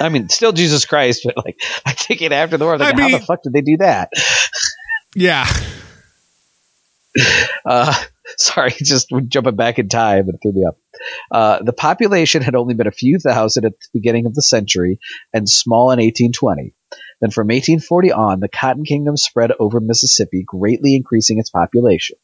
I 0.00 0.08
mean, 0.10 0.28
still 0.28 0.52
Jesus 0.52 0.86
Christ, 0.86 1.22
but 1.24 1.36
like, 1.36 1.60
I 1.84 1.92
take 1.92 2.22
it 2.22 2.32
after 2.32 2.56
the 2.56 2.64
war. 2.64 2.78
Like, 2.78 2.94
I 2.94 3.00
how 3.00 3.08
mean- 3.08 3.20
the 3.20 3.24
fuck 3.26 3.42
did 3.42 3.52
they 3.52 3.60
do 3.60 3.76
that? 3.78 4.10
yeah. 5.14 5.46
Uh, 7.64 7.94
sorry, 8.36 8.70
just 8.76 9.12
jumping 9.28 9.56
back 9.56 9.78
in 9.78 9.88
time 9.88 10.28
and 10.28 10.34
it 10.34 10.40
threw 10.42 10.52
me 10.52 10.64
up. 10.66 10.76
Uh, 11.30 11.62
the 11.62 11.72
population 11.72 12.42
had 12.42 12.54
only 12.54 12.74
been 12.74 12.86
a 12.86 12.92
few 12.92 13.18
thousand 13.18 13.64
at 13.64 13.72
the 13.72 13.88
beginning 13.92 14.26
of 14.26 14.34
the 14.34 14.42
century 14.42 14.98
and 15.32 15.48
small 15.48 15.90
in 15.90 15.98
1820. 15.98 16.74
Then 17.20 17.30
from 17.30 17.46
1840 17.46 18.12
on, 18.12 18.40
the 18.40 18.48
Cotton 18.48 18.84
Kingdom 18.84 19.16
spread 19.16 19.52
over 19.58 19.80
Mississippi, 19.80 20.42
greatly 20.46 20.94
increasing 20.94 21.38
its 21.38 21.50
population. 21.50 22.16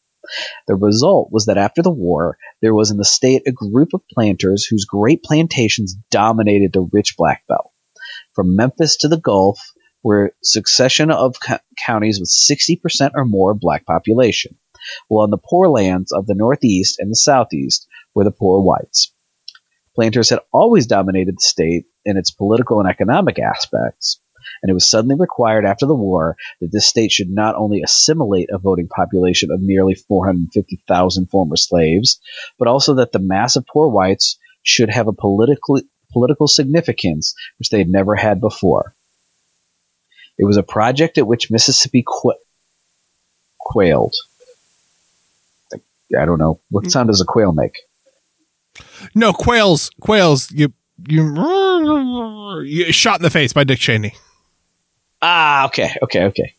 The 0.66 0.74
result 0.74 1.30
was 1.32 1.46
that 1.46 1.58
after 1.58 1.82
the 1.82 1.90
war, 1.90 2.38
there 2.60 2.74
was 2.74 2.90
in 2.90 2.96
the 2.96 3.04
state 3.04 3.42
a 3.46 3.52
group 3.52 3.94
of 3.94 4.06
planters 4.08 4.66
whose 4.66 4.84
great 4.84 5.22
plantations 5.22 5.94
dominated 6.10 6.72
the 6.72 6.88
rich 6.92 7.14
Black 7.16 7.46
Belt. 7.48 7.70
From 8.34 8.56
Memphis 8.56 8.96
to 8.98 9.08
the 9.08 9.18
Gulf 9.18 9.60
were 10.02 10.34
succession 10.42 11.10
of 11.10 11.36
co- 11.40 11.58
counties 11.84 12.20
with 12.20 12.30
60% 12.30 13.12
or 13.14 13.24
more 13.24 13.54
black 13.54 13.84
population 13.84 14.56
while 15.08 15.24
on 15.24 15.30
the 15.30 15.38
poor 15.38 15.68
lands 15.68 16.12
of 16.12 16.26
the 16.26 16.34
Northeast 16.34 16.96
and 16.98 17.10
the 17.10 17.16
Southeast 17.16 17.86
were 18.14 18.24
the 18.24 18.30
poor 18.30 18.62
whites. 18.62 19.12
Planters 19.94 20.30
had 20.30 20.40
always 20.52 20.86
dominated 20.86 21.36
the 21.36 21.42
state 21.42 21.84
in 22.04 22.16
its 22.16 22.30
political 22.30 22.80
and 22.80 22.88
economic 22.88 23.38
aspects, 23.38 24.20
and 24.62 24.70
it 24.70 24.74
was 24.74 24.88
suddenly 24.88 25.16
required 25.16 25.64
after 25.64 25.86
the 25.86 25.94
war 25.94 26.36
that 26.60 26.70
this 26.72 26.86
state 26.86 27.12
should 27.12 27.30
not 27.30 27.54
only 27.56 27.82
assimilate 27.82 28.48
a 28.52 28.58
voting 28.58 28.88
population 28.88 29.50
of 29.50 29.60
nearly 29.60 29.94
450,000 29.94 31.26
former 31.26 31.56
slaves, 31.56 32.20
but 32.58 32.68
also 32.68 32.94
that 32.94 33.12
the 33.12 33.18
mass 33.18 33.56
of 33.56 33.66
poor 33.66 33.88
whites 33.88 34.38
should 34.62 34.90
have 34.90 35.08
a 35.08 35.12
political 35.12 35.80
political 36.12 36.48
significance 36.48 37.34
which 37.58 37.70
they 37.70 37.78
had 37.78 37.88
never 37.88 38.16
had 38.16 38.40
before. 38.40 38.94
It 40.38 40.44
was 40.44 40.56
a 40.56 40.62
project 40.62 41.18
at 41.18 41.26
which 41.26 41.50
Mississippi 41.50 42.04
qu- 42.06 42.34
quailed. 43.58 44.14
I 46.18 46.24
don't 46.24 46.38
know. 46.38 46.60
What 46.70 46.84
mm. 46.84 46.90
sound 46.90 47.08
does 47.08 47.20
a 47.20 47.24
quail 47.24 47.52
make? 47.52 47.76
No, 49.14 49.32
quails, 49.32 49.90
quails, 50.00 50.50
you, 50.50 50.72
you, 51.06 52.62
you 52.64 52.92
shot 52.92 53.20
in 53.20 53.22
the 53.22 53.30
face 53.30 53.52
by 53.52 53.64
Dick 53.64 53.78
Cheney. 53.78 54.14
Ah, 55.22 55.66
okay, 55.66 55.94
okay, 56.02 56.24
okay. 56.24 56.54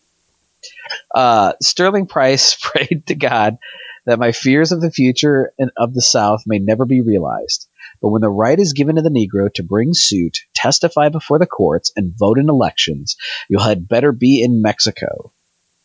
Uh, 1.14 1.54
Sterling 1.62 2.08
Price 2.08 2.56
prayed 2.62 3.04
to 3.08 3.16
God 3.16 3.58
that 4.06 4.20
my 4.20 4.32
fears 4.32 4.72
of 4.72 4.82
the 4.82 4.92
future 4.92 5.54
and 5.60 5.72
of 5.78 5.94
the 5.94 6.02
South 6.02 6.44
may 6.46 6.60
never 6.60 6.86
be 6.86 7.02
realized. 7.02 7.68
But 8.02 8.10
when 8.10 8.22
the 8.22 8.30
right 8.30 8.60
is 8.60 8.74
given 8.74 8.96
to 8.96 9.02
the 9.04 9.10
Negro 9.10 9.54
to 9.54 9.64
bring 9.64 9.94
suit, 9.94 10.40
testify 10.56 11.10
before 11.10 11.38
the 11.38 11.46
courts, 11.46 11.92
and 11.96 12.14
vote 12.18 12.40
in 12.40 12.50
elections, 12.50 13.16
you 13.48 13.60
had 13.60 13.88
better 13.88 14.12
be 14.12 14.42
in 14.44 14.62
Mexico. 14.62 15.32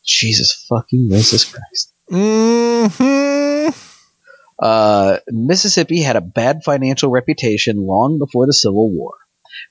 Jesus 0.03 0.65
fucking 0.67 1.09
racist 1.11 1.53
Christ. 1.53 1.93
hmm 2.09 3.69
Uh, 4.59 5.19
Mississippi 5.27 6.01
had 6.01 6.15
a 6.15 6.21
bad 6.21 6.63
financial 6.63 7.11
reputation 7.11 7.77
long 7.77 8.17
before 8.17 8.47
the 8.47 8.53
Civil 8.53 8.91
War. 8.91 9.13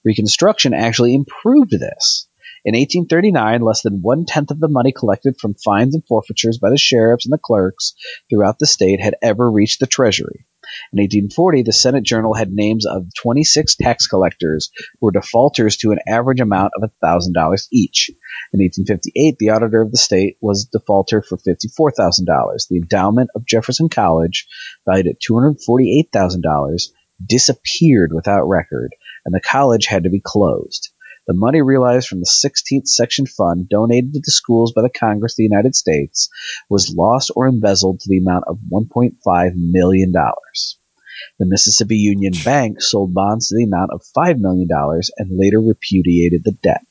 Reconstruction 0.04 0.72
actually 0.74 1.14
improved 1.14 1.72
this. 1.72 2.28
In 2.66 2.74
1839, 2.74 3.62
less 3.62 3.82
than 3.82 4.02
one 4.02 4.24
tenth 4.24 4.50
of 4.50 4.58
the 4.58 4.66
money 4.66 4.90
collected 4.90 5.38
from 5.38 5.54
fines 5.54 5.94
and 5.94 6.04
forfeitures 6.04 6.58
by 6.58 6.68
the 6.68 6.76
sheriffs 6.76 7.24
and 7.24 7.32
the 7.32 7.38
clerks 7.38 7.94
throughout 8.28 8.58
the 8.58 8.66
state 8.66 9.00
had 9.00 9.14
ever 9.22 9.48
reached 9.48 9.78
the 9.78 9.86
Treasury. 9.86 10.44
In 10.92 10.98
1840, 10.98 11.62
the 11.62 11.72
Senate 11.72 12.02
Journal 12.02 12.34
had 12.34 12.52
names 12.52 12.84
of 12.84 13.06
26 13.22 13.76
tax 13.76 14.08
collectors 14.08 14.72
who 14.98 15.06
were 15.06 15.12
defaulters 15.12 15.76
to 15.76 15.92
an 15.92 16.00
average 16.08 16.40
amount 16.40 16.72
of 16.74 16.90
$1,000 17.04 17.68
each. 17.70 18.10
In 18.52 18.58
1858, 18.58 19.36
the 19.38 19.50
auditor 19.50 19.80
of 19.80 19.92
the 19.92 19.96
state 19.96 20.36
was 20.40 20.64
a 20.64 20.78
defaulter 20.80 21.22
for 21.22 21.36
$54,000. 21.36 22.66
The 22.68 22.78
endowment 22.78 23.30
of 23.36 23.46
Jefferson 23.46 23.88
College, 23.88 24.48
valued 24.84 25.06
at 25.06 25.20
$248,000, 25.20 26.88
disappeared 27.24 28.10
without 28.12 28.48
record, 28.48 28.90
and 29.24 29.32
the 29.32 29.40
college 29.40 29.86
had 29.86 30.02
to 30.02 30.10
be 30.10 30.20
closed. 30.20 30.90
The 31.26 31.34
money 31.34 31.60
realized 31.60 32.06
from 32.06 32.20
the 32.20 32.26
16th 32.26 32.86
Section 32.86 33.26
Fund 33.26 33.68
donated 33.68 34.12
to 34.14 34.20
the 34.20 34.30
schools 34.30 34.72
by 34.72 34.82
the 34.82 34.88
Congress 34.88 35.32
of 35.32 35.38
the 35.38 35.42
United 35.42 35.74
States 35.74 36.28
was 36.70 36.94
lost 36.96 37.32
or 37.34 37.48
embezzled 37.48 37.98
to 38.00 38.08
the 38.08 38.18
amount 38.18 38.44
of 38.46 38.58
$1.5 38.72 39.52
million. 39.56 40.12
The 40.12 41.46
Mississippi 41.46 41.96
Union 41.96 42.32
Bank 42.44 42.80
sold 42.80 43.12
bonds 43.12 43.48
to 43.48 43.56
the 43.56 43.64
amount 43.64 43.90
of 43.92 44.02
$5 44.16 44.38
million 44.38 44.68
and 44.70 45.38
later 45.38 45.60
repudiated 45.60 46.44
the 46.44 46.56
debt. 46.62 46.86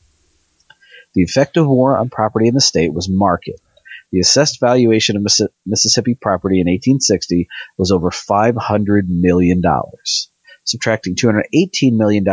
The 1.13 1.23
effect 1.23 1.55
of 1.55 1.67
war 1.67 1.97
on 1.97 2.09
property 2.09 2.49
in 2.49 2.55
the 2.55 2.61
state 2.61 2.93
was 2.93 3.07
marked. 3.09 3.49
The 4.11 4.19
assessed 4.19 4.59
valuation 4.59 5.15
of 5.15 5.23
Missi- 5.23 5.47
Mississippi 5.65 6.13
property 6.13 6.59
in 6.59 6.67
1860 6.67 7.47
was 7.77 7.91
over 7.91 8.09
$500 8.09 9.03
million. 9.07 9.61
Subtracting 10.65 11.15
$218 11.15 11.93
million 11.93 12.27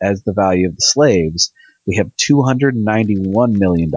as 0.00 0.22
the 0.22 0.32
value 0.32 0.68
of 0.68 0.76
the 0.76 0.82
slaves, 0.82 1.52
we 1.86 1.96
have 1.96 2.10
$291 2.16 3.58
million. 3.58 3.90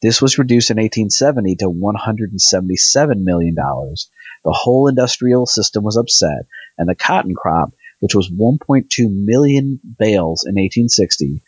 This 0.00 0.22
was 0.22 0.38
reduced 0.38 0.70
in 0.70 0.76
1870 0.76 1.56
to 1.56 1.66
$177 1.66 3.22
million. 3.22 3.54
The 3.54 4.52
whole 4.52 4.88
industrial 4.88 5.46
system 5.46 5.84
was 5.84 5.96
upset, 5.96 6.46
and 6.78 6.88
the 6.88 6.94
cotton 6.94 7.34
crop, 7.34 7.72
which 8.00 8.14
was 8.14 8.30
1.2 8.30 8.86
million 9.10 9.80
bales 9.98 10.44
in 10.44 10.54
1860, 10.54 11.42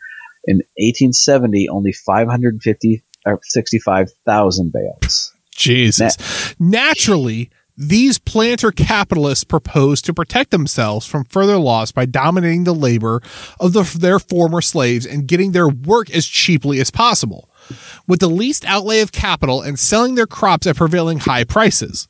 in 0.45 0.57
1870 0.77 1.69
only 1.69 1.93
550 1.93 3.03
or 3.25 3.39
65,000 3.43 4.73
bales. 4.73 5.33
Jesus. 5.55 6.17
Naturally, 6.59 7.49
these 7.77 8.19
planter 8.19 8.71
capitalists 8.71 9.43
proposed 9.43 10.05
to 10.05 10.13
protect 10.13 10.51
themselves 10.51 11.05
from 11.05 11.23
further 11.25 11.57
loss 11.57 11.91
by 11.91 12.05
dominating 12.05 12.63
the 12.63 12.75
labor 12.75 13.21
of 13.59 13.73
the, 13.73 13.83
their 13.97 14.19
former 14.19 14.61
slaves 14.61 15.05
and 15.05 15.27
getting 15.27 15.51
their 15.51 15.67
work 15.69 16.09
as 16.11 16.25
cheaply 16.27 16.79
as 16.79 16.91
possible, 16.91 17.49
with 18.07 18.19
the 18.19 18.29
least 18.29 18.65
outlay 18.65 19.01
of 19.01 19.11
capital 19.11 19.61
and 19.61 19.79
selling 19.79 20.15
their 20.15 20.27
crops 20.27 20.67
at 20.67 20.75
prevailing 20.75 21.19
high 21.19 21.43
prices. 21.43 22.07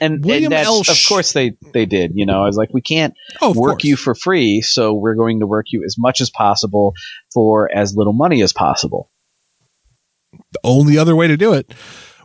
And, 0.00 0.24
William 0.24 0.44
and 0.44 0.52
that's, 0.52 0.66
L. 0.66 0.80
of 0.80 0.98
course 1.08 1.32
they 1.34 1.56
they 1.74 1.84
did. 1.84 2.12
You 2.14 2.24
know, 2.24 2.42
I 2.42 2.46
was 2.46 2.56
like, 2.56 2.70
we 2.72 2.80
can't 2.80 3.14
Oh, 3.42 3.52
work 3.52 3.72
course. 3.72 3.84
you 3.84 3.96
for 3.96 4.14
free, 4.14 4.62
so 4.62 4.94
we're 4.94 5.14
going 5.14 5.40
to 5.40 5.46
work 5.46 5.66
you 5.72 5.84
as 5.84 5.96
much 5.98 6.22
as 6.22 6.30
possible 6.30 6.94
for 7.34 7.70
as 7.74 7.94
little 7.94 8.14
money 8.14 8.42
as 8.42 8.52
possible. 8.54 9.10
the 10.52 10.60
only 10.64 10.96
other 10.98 11.14
way 11.14 11.28
to 11.28 11.36
do 11.36 11.52
it. 11.52 11.70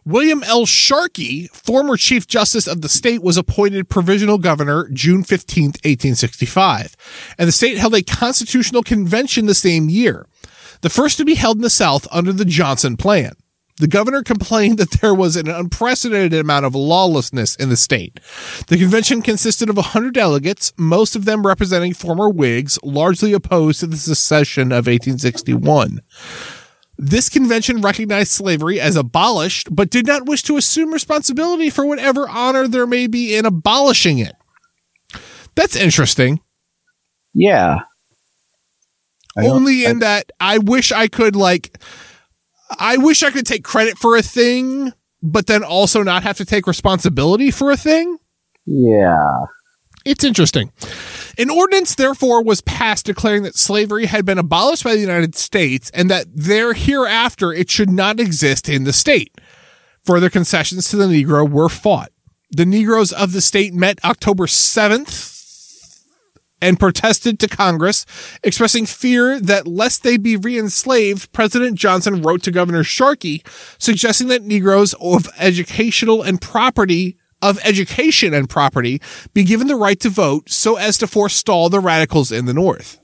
William 0.09 0.41
L. 0.41 0.65
Sharkey, 0.65 1.45
former 1.53 1.95
Chief 1.95 2.25
Justice 2.25 2.65
of 2.67 2.81
the 2.81 2.89
state, 2.89 3.21
was 3.21 3.37
appointed 3.37 3.89
provisional 3.89 4.39
governor 4.39 4.89
June 4.91 5.23
15, 5.23 5.65
1865, 5.65 6.95
and 7.37 7.47
the 7.47 7.51
state 7.51 7.77
held 7.77 7.93
a 7.93 8.01
constitutional 8.01 8.81
convention 8.81 9.45
the 9.45 9.53
same 9.53 9.87
year, 9.87 10.25
the 10.81 10.89
first 10.89 11.17
to 11.17 11.25
be 11.25 11.35
held 11.35 11.57
in 11.57 11.61
the 11.61 11.69
South 11.69 12.07
under 12.11 12.33
the 12.33 12.43
Johnson 12.43 12.97
Plan. 12.97 13.33
The 13.77 13.87
governor 13.87 14.23
complained 14.23 14.79
that 14.79 14.99
there 14.99 15.13
was 15.13 15.35
an 15.35 15.47
unprecedented 15.47 16.33
amount 16.33 16.65
of 16.65 16.73
lawlessness 16.73 17.55
in 17.55 17.69
the 17.69 17.77
state. 17.77 18.19
The 18.65 18.79
convention 18.79 19.21
consisted 19.21 19.69
of 19.69 19.75
100 19.75 20.15
delegates, 20.15 20.73
most 20.75 21.15
of 21.15 21.25
them 21.25 21.45
representing 21.45 21.93
former 21.93 22.29
Whigs, 22.29 22.79
largely 22.81 23.31
opposed 23.31 23.81
to 23.81 23.87
the 23.87 23.95
secession 23.95 24.71
of 24.71 24.87
1861. 24.87 26.01
This 27.01 27.29
convention 27.29 27.79
recognized 27.79 28.31
slavery 28.31 28.77
as 28.81 28.97
abolished, 28.97 29.73
but 29.73 29.89
did 29.89 30.05
not 30.05 30.25
wish 30.25 30.43
to 30.43 30.57
assume 30.57 30.91
responsibility 30.91 31.69
for 31.69 31.85
whatever 31.85 32.27
honor 32.27 32.67
there 32.67 32.85
may 32.85 33.07
be 33.07 33.37
in 33.37 33.45
abolishing 33.45 34.19
it. 34.19 34.35
That's 35.55 35.77
interesting. 35.77 36.41
Yeah. 37.33 37.79
Only 39.37 39.85
in 39.85 39.97
I, 39.97 39.99
that 40.01 40.31
I 40.41 40.57
wish 40.57 40.91
I 40.91 41.07
could 41.07 41.37
like 41.37 41.79
I 42.77 42.97
wish 42.97 43.23
I 43.23 43.31
could 43.31 43.47
take 43.47 43.63
credit 43.63 43.97
for 43.97 44.17
a 44.17 44.21
thing, 44.21 44.91
but 45.23 45.47
then 45.47 45.63
also 45.63 46.03
not 46.03 46.23
have 46.23 46.35
to 46.37 46.45
take 46.45 46.67
responsibility 46.67 47.49
for 47.49 47.71
a 47.71 47.77
thing. 47.77 48.17
Yeah. 48.65 49.45
It's 50.05 50.23
interesting. 50.23 50.71
An 51.37 51.49
ordinance, 51.49 51.95
therefore, 51.95 52.43
was 52.43 52.61
passed 52.61 53.05
declaring 53.05 53.43
that 53.43 53.55
slavery 53.55 54.05
had 54.05 54.25
been 54.25 54.37
abolished 54.37 54.83
by 54.83 54.95
the 54.95 55.01
United 55.01 55.35
States 55.35 55.89
and 55.93 56.09
that 56.09 56.25
there 56.33 56.73
hereafter 56.73 57.53
it 57.53 57.69
should 57.69 57.89
not 57.89 58.19
exist 58.19 58.69
in 58.69 58.83
the 58.85 58.93
state. 58.93 59.33
Further 60.03 60.29
concessions 60.29 60.89
to 60.89 60.95
the 60.95 61.05
Negro 61.05 61.49
were 61.49 61.69
fought. 61.69 62.11
The 62.51 62.65
Negroes 62.65 63.11
of 63.11 63.31
the 63.31 63.41
state 63.41 63.73
met 63.73 64.03
October 64.03 64.47
7th, 64.47 65.37
and 66.61 66.79
protested 66.79 67.39
to 67.39 67.47
Congress, 67.47 68.05
expressing 68.43 68.85
fear 68.85 69.39
that 69.39 69.67
lest 69.67 70.03
they 70.03 70.17
be 70.17 70.35
re-enslaved, 70.35 71.31
President 71.31 71.77
Johnson 71.77 72.21
wrote 72.21 72.43
to 72.43 72.51
Governor 72.51 72.83
Sharkey, 72.83 73.43
suggesting 73.77 74.27
that 74.27 74.43
Negroes 74.43 74.93
of 74.99 75.29
educational 75.37 76.21
and 76.21 76.41
property 76.41 77.17
of 77.41 77.59
education 77.63 78.33
and 78.33 78.49
property 78.49 79.01
be 79.33 79.43
given 79.43 79.67
the 79.67 79.75
right 79.75 79.99
to 79.99 80.09
vote 80.09 80.49
so 80.49 80.75
as 80.75 80.97
to 80.97 81.07
forestall 81.07 81.69
the 81.69 81.79
radicals 81.79 82.31
in 82.31 82.45
the 82.45 82.53
North. 82.53 82.99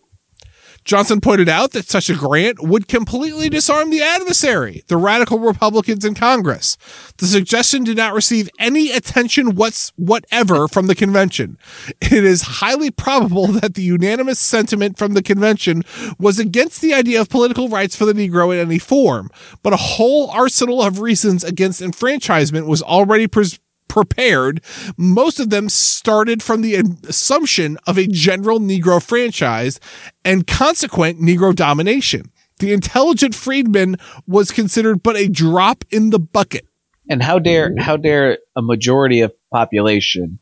Johnson 0.85 1.19
pointed 1.19 1.49
out 1.49 1.71
that 1.71 1.89
such 1.89 2.11
a 2.11 2.15
grant 2.15 2.61
would 2.61 2.87
completely 2.87 3.49
disarm 3.49 3.89
the 3.89 4.03
adversary, 4.03 4.83
the 4.87 4.97
radical 4.97 5.39
Republicans 5.39 6.05
in 6.05 6.13
Congress. 6.13 6.77
The 7.17 7.25
suggestion 7.25 7.83
did 7.83 7.97
not 7.97 8.13
receive 8.13 8.51
any 8.59 8.91
attention 8.91 9.55
whatever 9.95 10.67
from 10.67 10.85
the 10.85 10.93
convention. 10.93 11.57
It 12.01 12.23
is 12.23 12.43
highly 12.43 12.91
probable 12.91 13.47
that 13.47 13.73
the 13.73 13.81
unanimous 13.81 14.37
sentiment 14.37 14.99
from 14.99 15.15
the 15.15 15.23
convention 15.23 15.83
was 16.19 16.37
against 16.37 16.81
the 16.81 16.93
idea 16.93 17.19
of 17.19 17.29
political 17.29 17.67
rights 17.67 17.95
for 17.95 18.05
the 18.05 18.13
Negro 18.13 18.53
in 18.53 18.59
any 18.59 18.77
form, 18.77 19.31
but 19.63 19.73
a 19.73 19.77
whole 19.77 20.29
arsenal 20.29 20.83
of 20.83 20.99
reasons 20.99 21.43
against 21.43 21.81
enfranchisement 21.81 22.67
was 22.67 22.83
already 22.83 23.25
pres- 23.25 23.59
prepared, 23.87 24.61
most 24.97 25.39
of 25.39 25.49
them 25.49 25.69
started 25.69 26.43
from 26.43 26.61
the 26.61 26.75
assumption 27.07 27.77
of 27.87 27.97
a 27.97 28.07
general 28.07 28.59
Negro 28.59 29.01
franchise 29.01 29.79
and 30.23 30.47
consequent 30.47 31.19
Negro 31.19 31.55
domination. 31.55 32.31
The 32.59 32.73
intelligent 32.73 33.35
freedman 33.35 33.97
was 34.27 34.51
considered 34.51 35.03
but 35.03 35.17
a 35.17 35.27
drop 35.27 35.83
in 35.91 36.09
the 36.09 36.19
bucket. 36.19 36.65
And 37.09 37.21
how 37.21 37.39
dare 37.39 37.73
how 37.77 37.97
dare 37.97 38.39
a 38.55 38.61
majority 38.61 39.21
of 39.21 39.33
population 39.51 40.39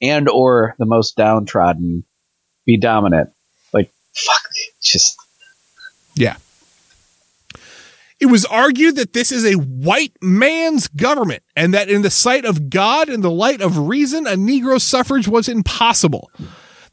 and 0.00 0.28
or 0.28 0.74
the 0.78 0.86
most 0.86 1.16
downtrodden 1.16 2.04
be 2.64 2.78
dominant? 2.78 3.30
Like 3.72 3.92
fuck 4.14 4.42
just 4.80 5.18
Yeah. 6.14 6.36
It 8.18 8.26
was 8.26 8.46
argued 8.46 8.96
that 8.96 9.12
this 9.12 9.30
is 9.30 9.44
a 9.44 9.58
white 9.58 10.12
man's 10.22 10.88
government 10.88 11.42
and 11.54 11.74
that 11.74 11.90
in 11.90 12.02
the 12.02 12.10
sight 12.10 12.46
of 12.46 12.70
God 12.70 13.10
and 13.10 13.22
the 13.22 13.30
light 13.30 13.60
of 13.60 13.76
reason, 13.88 14.26
a 14.26 14.36
Negro 14.36 14.80
suffrage 14.80 15.28
was 15.28 15.48
impossible. 15.48 16.30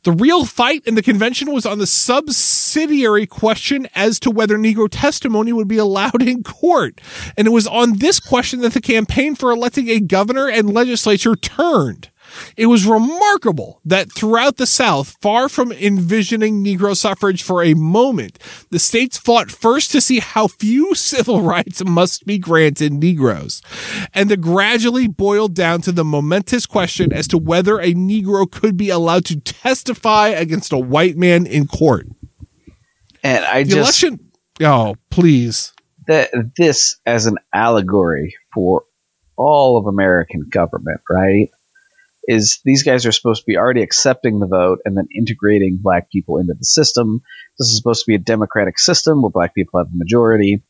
The 0.03 0.11
real 0.11 0.43
fight 0.43 0.85
in 0.85 0.95
the 0.95 1.01
convention 1.01 1.53
was 1.53 1.65
on 1.65 1.79
the 1.79 1.87
subsidiary 1.87 3.25
question 3.25 3.87
as 3.95 4.19
to 4.19 4.31
whether 4.31 4.57
Negro 4.57 4.89
testimony 4.91 5.53
would 5.53 5.69
be 5.69 5.77
allowed 5.77 6.21
in 6.21 6.43
court. 6.43 6.99
And 7.37 7.47
it 7.47 7.51
was 7.51 7.67
on 7.67 7.99
this 7.99 8.19
question 8.19 8.59
that 8.61 8.73
the 8.73 8.81
campaign 8.81 9.35
for 9.35 9.49
electing 9.51 9.87
a 9.89 10.01
governor 10.01 10.49
and 10.49 10.73
legislature 10.73 11.37
turned. 11.37 12.09
It 12.57 12.67
was 12.67 12.85
remarkable 12.85 13.81
that 13.85 14.11
throughout 14.11 14.57
the 14.57 14.65
South, 14.65 15.17
far 15.21 15.49
from 15.49 15.71
envisioning 15.71 16.63
Negro 16.63 16.95
suffrage 16.95 17.43
for 17.43 17.63
a 17.63 17.73
moment, 17.73 18.39
the 18.69 18.79
states 18.79 19.17
fought 19.17 19.51
first 19.51 19.91
to 19.91 20.01
see 20.01 20.19
how 20.19 20.47
few 20.47 20.95
civil 21.13 21.41
rights 21.41 21.83
must 21.83 22.25
be 22.25 22.37
granted 22.37 22.93
Negroes, 22.93 23.61
and 24.13 24.31
it 24.31 24.41
gradually 24.41 25.07
boiled 25.07 25.53
down 25.53 25.81
to 25.81 25.91
the 25.91 26.03
momentous 26.03 26.65
question 26.65 27.13
as 27.13 27.27
to 27.29 27.37
whether 27.37 27.79
a 27.79 27.93
Negro 27.93 28.49
could 28.49 28.77
be 28.77 28.89
allowed 28.89 29.25
to 29.25 29.39
testify 29.39 30.29
against 30.29 30.71
a 30.71 30.77
white 30.77 31.17
man 31.17 31.45
in 31.45 31.67
court. 31.67 32.07
And 33.23 33.45
I 33.45 33.63
the 33.63 33.75
just 33.75 34.03
election. 34.03 34.31
Oh, 34.61 34.95
please. 35.09 35.73
That 36.07 36.29
this 36.57 36.97
as 37.05 37.25
an 37.25 37.37
allegory 37.53 38.35
for 38.53 38.83
all 39.37 39.77
of 39.77 39.87
American 39.87 40.47
government, 40.49 41.01
right? 41.09 41.49
Is 42.27 42.59
these 42.63 42.83
guys 42.83 43.05
are 43.05 43.11
supposed 43.11 43.41
to 43.41 43.45
be 43.45 43.57
already 43.57 43.81
accepting 43.81 44.39
the 44.39 44.47
vote 44.47 44.79
and 44.85 44.95
then 44.97 45.07
integrating 45.15 45.79
black 45.81 46.09
people 46.09 46.37
into 46.37 46.53
the 46.53 46.65
system. 46.65 47.21
This 47.59 47.69
is 47.69 47.77
supposed 47.77 48.01
to 48.01 48.07
be 48.07 48.15
a 48.15 48.19
democratic 48.19 48.79
system 48.79 49.21
where 49.21 49.29
black 49.29 49.53
people 49.53 49.79
have 49.79 49.91
the 49.91 49.97
majority. 49.97 50.61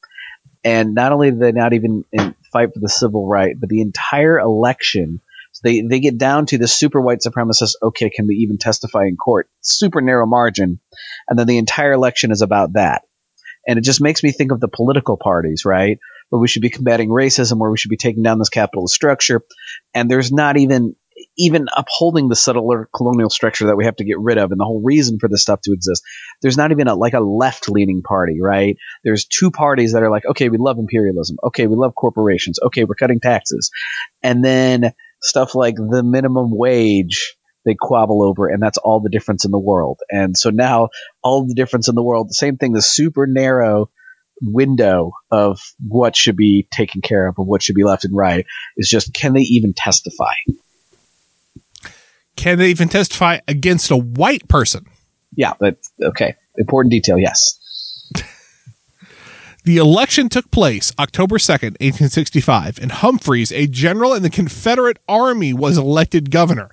And 0.64 0.96
not 0.96 1.12
only 1.12 1.32
do 1.32 1.38
they 1.38 1.52
not 1.52 1.74
even 1.74 2.06
fight 2.52 2.74
for 2.74 2.80
the 2.80 2.90
civil 2.90 3.28
right, 3.28 3.60
but 3.60 3.70
the 3.70 3.82
entire 3.82 4.40
election, 4.40 5.20
so 5.52 5.62
they, 5.64 5.82
they 5.82 6.00
get 6.00 6.18
down 6.18 6.46
to 6.48 6.58
the 6.58 6.68
super 6.68 7.00
white 7.00 7.20
supremacist, 7.20 7.76
okay, 7.84 8.10
can 8.10 8.28
they 8.28 8.36
even 8.36 8.58
testify 8.58 9.04
in 9.04 9.18
court? 9.18 9.48
Super 9.62 10.02
narrow 10.02 10.26
margin. 10.26 10.80
And 11.28 11.38
then 11.38 11.48
the 11.48 11.58
entire 11.58 11.92
election 11.92 12.32
is 12.32 12.42
about 12.42 12.74
that. 12.74 13.04
And 13.68 13.78
it 13.78 13.84
just 13.84 14.02
makes 14.02 14.24
me 14.24 14.32
think 14.32 14.52
of 14.52 14.60
the 14.60 14.68
political 14.68 15.18
parties, 15.18 15.64
right? 15.66 16.00
Where 16.30 16.40
we 16.40 16.48
should 16.48 16.62
be 16.62 16.70
combating 16.70 17.10
racism, 17.10 17.60
where 17.60 17.70
we 17.70 17.78
should 17.78 17.92
be 17.92 17.98
taking 17.98 18.24
down 18.24 18.40
this 18.40 18.50
capitalist 18.50 18.96
structure. 18.96 19.42
And 19.94 20.10
there's 20.10 20.32
not 20.32 20.58
even 20.58 20.96
even 21.38 21.68
upholding 21.76 22.30
the 22.30 22.36
settler 22.36 22.90
colonial 22.96 23.30
structure 23.30 23.68
that 23.68 23.76
we 23.76 23.86
have 23.86 23.96
to 23.98 24.04
get 24.04 24.20
rid 24.20 24.38
of 24.38 24.52
and 24.52 24.60
the 24.60 24.66
whole 24.66 24.82
reason 24.84 25.20
for 25.20 25.28
this 25.30 25.42
stuff 25.42 25.62
to 25.62 25.74
exist. 25.74 26.04
There's 26.42 26.58
not 26.58 26.72
even 26.72 26.88
a, 26.88 26.96
like 26.96 27.14
a 27.14 27.20
left 27.20 27.70
leaning 27.70 28.02
party, 28.02 28.40
right? 28.42 28.78
There's 29.04 29.26
two 29.26 29.52
parties 29.52 29.94
that 29.94 30.04
are 30.04 30.12
like, 30.12 30.26
okay, 30.26 30.50
we 30.50 30.58
love 30.58 30.78
imperialism. 30.78 31.38
Okay, 31.44 31.68
we 31.68 31.76
love 31.76 31.96
corporations. 31.96 32.60
Okay, 32.62 32.84
we're 32.84 32.96
cutting 32.96 33.20
taxes. 33.20 33.72
And 34.22 34.44
then 34.44 34.94
stuff 35.22 35.56
like 35.56 35.76
the 35.76 36.04
minimum 36.04 36.56
wage 36.56 37.36
they 37.66 37.76
quabble 37.76 38.24
over, 38.24 38.50
and 38.50 38.62
that's 38.62 38.78
all 38.78 39.00
the 39.00 39.10
difference 39.10 39.46
in 39.46 39.52
the 39.52 39.60
world. 39.60 40.00
And 40.10 40.38
so 40.38 40.50
now 40.50 40.90
all 41.24 41.48
the 41.48 41.54
difference 41.54 41.88
in 41.88 41.96
the 41.96 42.04
world, 42.04 42.30
the 42.30 42.34
same 42.34 42.58
thing, 42.58 42.74
the 42.74 42.82
super 42.82 43.26
narrow 43.26 43.90
window 44.42 45.14
of 45.32 45.60
what 45.80 46.16
should 46.16 46.36
be 46.36 46.68
taken 46.72 47.02
care 47.02 47.28
of 47.28 47.36
and 47.38 47.48
what 47.48 47.62
should 47.62 47.76
be 47.76 47.84
left 47.84 48.04
and 48.04 48.16
right 48.16 48.46
is 48.76 48.90
just 48.90 49.14
can 49.14 49.34
they 49.34 49.42
even 49.42 49.74
testify? 49.76 50.34
Can 52.36 52.58
they 52.58 52.70
even 52.70 52.90
testify 52.90 53.40
against 53.48 53.92
a 53.92 53.98
white 53.98 54.48
person? 54.48 54.86
Yeah, 55.36 55.54
but 55.60 55.78
okay. 56.02 56.36
Important 56.58 56.92
detail, 56.92 57.18
yes. 57.18 57.60
The 59.66 59.78
election 59.78 60.28
took 60.28 60.52
place 60.52 60.92
October 61.00 61.38
2nd, 61.38 61.80
1865, 61.80 62.80
and 62.80 62.92
Humphreys, 62.92 63.50
a 63.54 63.66
general 63.66 64.14
in 64.14 64.22
the 64.22 64.30
Confederate 64.30 65.00
Army, 65.08 65.54
was 65.54 65.78
elected 65.78 66.32
governor 66.32 66.70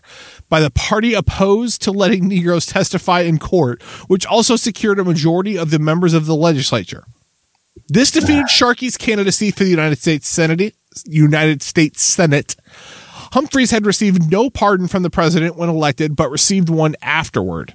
by 0.49 0.59
the 0.59 0.73
party 0.73 1.15
opposed 1.15 1.83
to 1.83 1.93
letting 1.93 2.27
Negroes 2.27 2.67
testify 2.67 3.21
in 3.21 3.39
court, 3.39 3.81
which 4.09 4.27
also 4.27 4.57
secured 4.57 4.99
a 4.99 5.05
majority 5.05 5.57
of 5.57 5.71
the 5.71 5.79
members 5.79 6.15
of 6.15 6.27
the 6.27 6.35
legislature. 6.35 7.05
This 7.89 8.11
defeated 8.11 8.51
Sharkey's 8.51 8.97
candidacy 8.97 9.53
for 9.53 9.63
the 9.63 9.71
United 9.71 10.01
States 10.01 10.29
Senate, 10.29 10.75
United 11.05 11.63
States 11.63 12.03
Senate, 12.03 12.57
Humphreys 13.33 13.71
had 13.71 13.87
received 13.87 14.31
no 14.31 14.51
pardon 14.51 14.89
from 14.89 15.03
the 15.03 15.11
president 15.11 15.57
when 15.57 15.69
elected, 15.69 16.17
but 16.17 16.31
received 16.31 16.69
one 16.69 16.97
afterward. 17.01 17.75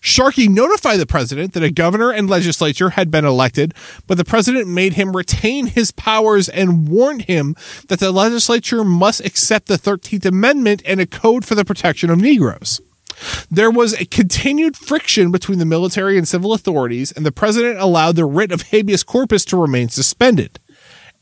Sharkey 0.00 0.48
notified 0.48 1.00
the 1.00 1.06
president 1.06 1.52
that 1.52 1.62
a 1.62 1.70
governor 1.70 2.10
and 2.10 2.30
legislature 2.30 2.90
had 2.90 3.10
been 3.10 3.24
elected, 3.24 3.74
but 4.06 4.16
the 4.16 4.24
president 4.24 4.68
made 4.68 4.94
him 4.94 5.16
retain 5.16 5.66
his 5.66 5.90
powers 5.90 6.48
and 6.48 6.88
warned 6.88 7.22
him 7.22 7.56
that 7.88 7.98
the 7.98 8.12
legislature 8.12 8.84
must 8.84 9.24
accept 9.24 9.66
the 9.66 9.74
13th 9.74 10.24
Amendment 10.24 10.82
and 10.86 11.00
a 11.00 11.06
code 11.06 11.44
for 11.44 11.54
the 11.54 11.64
protection 11.64 12.10
of 12.10 12.20
Negroes. 12.20 12.80
There 13.50 13.70
was 13.70 13.94
a 13.94 14.06
continued 14.06 14.76
friction 14.76 15.32
between 15.32 15.58
the 15.58 15.64
military 15.64 16.16
and 16.16 16.28
civil 16.28 16.52
authorities, 16.52 17.10
and 17.10 17.26
the 17.26 17.32
president 17.32 17.80
allowed 17.80 18.14
the 18.14 18.24
writ 18.24 18.52
of 18.52 18.62
habeas 18.62 19.02
corpus 19.02 19.44
to 19.46 19.56
remain 19.56 19.88
suspended. 19.88 20.60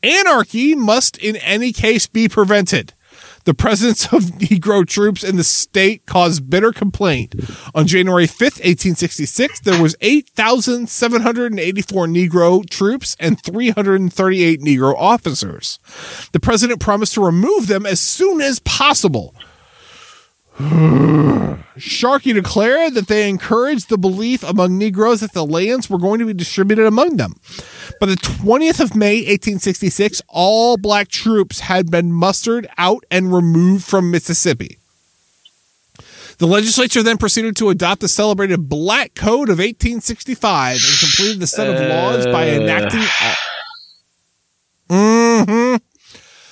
Anarchy 0.03 0.75
must, 0.75 1.17
in 1.17 1.35
any 1.37 1.73
case, 1.73 2.05
be 2.05 2.29
prevented. 2.29 2.93
The 3.47 3.53
presence 3.53 4.11
of 4.11 4.23
Negro 4.23 4.85
troops 4.85 5.23
in 5.23 5.37
the 5.37 5.43
state 5.45 6.05
caused 6.05 6.49
bitter 6.49 6.73
complaint. 6.73 7.33
On 7.73 7.87
January 7.87 8.27
5th, 8.27 8.59
1866, 8.59 9.61
there 9.61 9.81
was 9.81 9.95
8,784 10.01 12.07
Negro 12.07 12.69
troops 12.69 13.15
and 13.21 13.41
338 13.41 14.59
Negro 14.59 14.95
officers. 14.97 15.79
The 16.33 16.41
president 16.41 16.81
promised 16.81 17.13
to 17.13 17.23
remove 17.23 17.67
them 17.67 17.85
as 17.85 18.01
soon 18.01 18.41
as 18.41 18.59
possible. 18.59 19.33
Sharkey 21.77 22.33
declared 22.33 22.95
that 22.95 23.07
they 23.07 23.29
encouraged 23.29 23.87
the 23.87 23.97
belief 23.97 24.43
among 24.43 24.77
Negroes 24.77 25.21
that 25.21 25.31
the 25.31 25.45
lands 25.45 25.89
were 25.89 25.99
going 25.99 26.19
to 26.19 26.25
be 26.25 26.33
distributed 26.33 26.85
among 26.85 27.15
them. 27.15 27.35
By 27.99 28.05
the 28.07 28.15
20th 28.15 28.79
of 28.79 28.95
May, 28.95 29.17
1866, 29.17 30.21
all 30.27 30.77
black 30.77 31.07
troops 31.07 31.61
had 31.61 31.89
been 31.89 32.11
mustered 32.11 32.67
out 32.77 33.03
and 33.09 33.33
removed 33.33 33.85
from 33.85 34.11
Mississippi. 34.11 34.77
The 36.37 36.45
legislature 36.45 37.01
then 37.01 37.17
proceeded 37.17 37.55
to 37.57 37.69
adopt 37.69 38.01
the 38.01 38.07
celebrated 38.07 38.69
Black 38.69 39.15
Code 39.15 39.49
of 39.49 39.57
1865 39.57 40.75
and 40.75 40.99
completed 40.99 41.39
the 41.39 41.47
set 41.47 41.67
of 41.67 41.79
laws 41.89 42.25
by 42.27 42.49
enacting. 42.49 43.01
Mm-hmm 44.89 45.75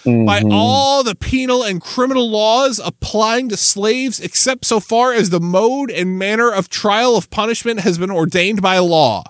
by 0.06 0.42
Mhm. 0.42 0.54
all 0.54 1.04
the 1.04 1.16
penal 1.16 1.64
and 1.64 1.82
criminal 1.82 2.30
laws 2.30 2.80
applying 2.84 3.50
to 3.50 3.58
slaves, 3.58 4.20
except 4.20 4.66
so 4.66 4.80
far 4.80 5.14
as 5.14 5.32
the 5.32 5.40
mode 5.40 5.90
and 5.90 6.20
manner 6.20 6.52
of 6.52 6.70
trial 6.70 7.16
of 7.16 7.30
punishment 7.32 7.80
has 7.80 7.98
been 7.98 8.12
ordained 8.12 8.62
by 8.62 8.78
law. 8.78 9.24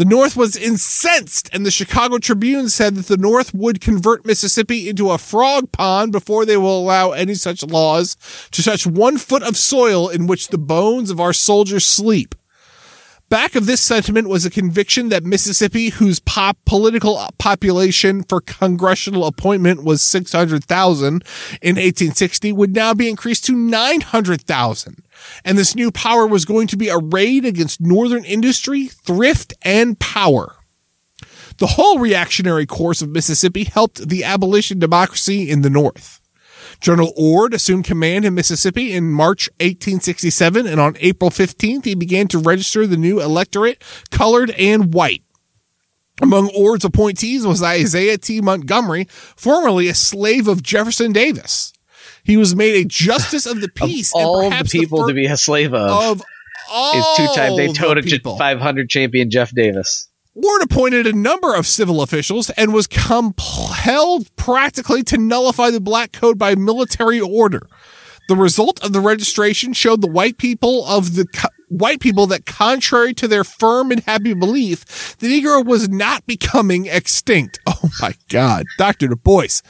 The 0.00 0.06
North 0.06 0.34
was 0.34 0.56
incensed, 0.56 1.50
and 1.52 1.66
the 1.66 1.70
Chicago 1.70 2.16
Tribune 2.16 2.70
said 2.70 2.94
that 2.94 3.08
the 3.08 3.18
North 3.18 3.52
would 3.52 3.82
convert 3.82 4.24
Mississippi 4.24 4.88
into 4.88 5.10
a 5.10 5.18
frog 5.18 5.72
pond 5.72 6.10
before 6.10 6.46
they 6.46 6.56
will 6.56 6.80
allow 6.80 7.10
any 7.10 7.34
such 7.34 7.62
laws 7.62 8.16
to 8.52 8.62
touch 8.62 8.86
one 8.86 9.18
foot 9.18 9.42
of 9.42 9.58
soil 9.58 10.08
in 10.08 10.26
which 10.26 10.48
the 10.48 10.56
bones 10.56 11.10
of 11.10 11.20
our 11.20 11.34
soldiers 11.34 11.84
sleep. 11.84 12.34
Back 13.28 13.54
of 13.54 13.66
this 13.66 13.82
sentiment 13.82 14.30
was 14.30 14.46
a 14.46 14.50
conviction 14.50 15.10
that 15.10 15.22
Mississippi, 15.22 15.90
whose 15.90 16.18
pop 16.18 16.56
political 16.64 17.22
population 17.38 18.22
for 18.22 18.40
congressional 18.40 19.26
appointment 19.26 19.84
was 19.84 20.00
600,000 20.00 21.06
in 21.60 21.76
1860, 21.76 22.52
would 22.52 22.74
now 22.74 22.94
be 22.94 23.06
increased 23.06 23.44
to 23.44 23.52
900,000. 23.54 25.02
And 25.44 25.56
this 25.56 25.74
new 25.74 25.90
power 25.90 26.26
was 26.26 26.44
going 26.44 26.66
to 26.68 26.76
be 26.76 26.90
arrayed 26.90 27.44
against 27.44 27.80
Northern 27.80 28.24
industry, 28.24 28.86
thrift, 28.86 29.54
and 29.62 29.98
power. 29.98 30.56
The 31.58 31.66
whole 31.66 31.98
reactionary 31.98 32.66
course 32.66 33.02
of 33.02 33.10
Mississippi 33.10 33.64
helped 33.64 34.08
the 34.08 34.24
abolition 34.24 34.78
democracy 34.78 35.50
in 35.50 35.62
the 35.62 35.70
North. 35.70 36.20
General 36.80 37.12
Ord 37.16 37.52
assumed 37.52 37.84
command 37.84 38.24
in 38.24 38.34
Mississippi 38.34 38.92
in 38.92 39.10
March 39.10 39.50
1867, 39.60 40.66
and 40.66 40.80
on 40.80 40.96
April 41.00 41.30
15th, 41.30 41.84
he 41.84 41.94
began 41.94 42.28
to 42.28 42.38
register 42.38 42.86
the 42.86 42.96
new 42.96 43.20
electorate, 43.20 43.82
colored 44.10 44.50
and 44.52 44.94
white. 44.94 45.22
Among 46.22 46.50
Ord's 46.54 46.84
appointees 46.84 47.46
was 47.46 47.62
Isaiah 47.62 48.18
T. 48.18 48.40
Montgomery, 48.40 49.06
formerly 49.10 49.88
a 49.88 49.94
slave 49.94 50.48
of 50.48 50.62
Jefferson 50.62 51.12
Davis. 51.12 51.72
He 52.30 52.36
was 52.36 52.54
made 52.54 52.76
a 52.76 52.84
justice 52.86 53.44
of 53.44 53.60
the 53.60 53.68
peace. 53.68 54.12
Of 54.14 54.22
all 54.22 54.40
and 54.42 54.64
the 54.64 54.68
people 54.70 55.00
fir- 55.02 55.08
to 55.08 55.14
be 55.14 55.26
a 55.26 55.36
slave 55.36 55.74
of 55.74 55.90
of 55.90 56.22
all 56.70 56.96
is 56.96 57.04
two-time 57.16 57.56
Daytona 57.56 58.02
the 58.02 58.36
500 58.38 58.88
champion 58.88 59.30
Jeff 59.30 59.52
Davis. 59.52 60.06
Ord 60.36 60.62
appointed 60.62 61.08
a 61.08 61.12
number 61.12 61.56
of 61.56 61.66
civil 61.66 62.00
officials 62.02 62.50
and 62.50 62.72
was 62.72 62.86
compelled 62.86 64.34
practically 64.36 65.02
to 65.02 65.18
nullify 65.18 65.70
the 65.70 65.80
black 65.80 66.12
code 66.12 66.38
by 66.38 66.54
military 66.54 67.20
order. 67.20 67.66
The 68.28 68.36
result 68.36 68.80
of 68.84 68.92
the 68.92 69.00
registration 69.00 69.72
showed 69.72 70.00
the 70.02 70.06
white 70.06 70.38
people 70.38 70.86
of 70.86 71.16
the 71.16 71.26
co- 71.26 71.48
white 71.68 71.98
people 71.98 72.28
that 72.28 72.46
contrary 72.46 73.12
to 73.14 73.26
their 73.26 73.42
firm 73.42 73.90
and 73.90 74.04
happy 74.04 74.34
belief, 74.34 75.16
the 75.18 75.26
Negro 75.42 75.64
was 75.66 75.88
not 75.88 76.24
becoming 76.26 76.86
extinct. 76.86 77.58
Oh 77.82 77.88
my 78.00 78.14
God. 78.28 78.66
Dr. 78.78 79.08
Du 79.08 79.16
Bois. 79.16 79.62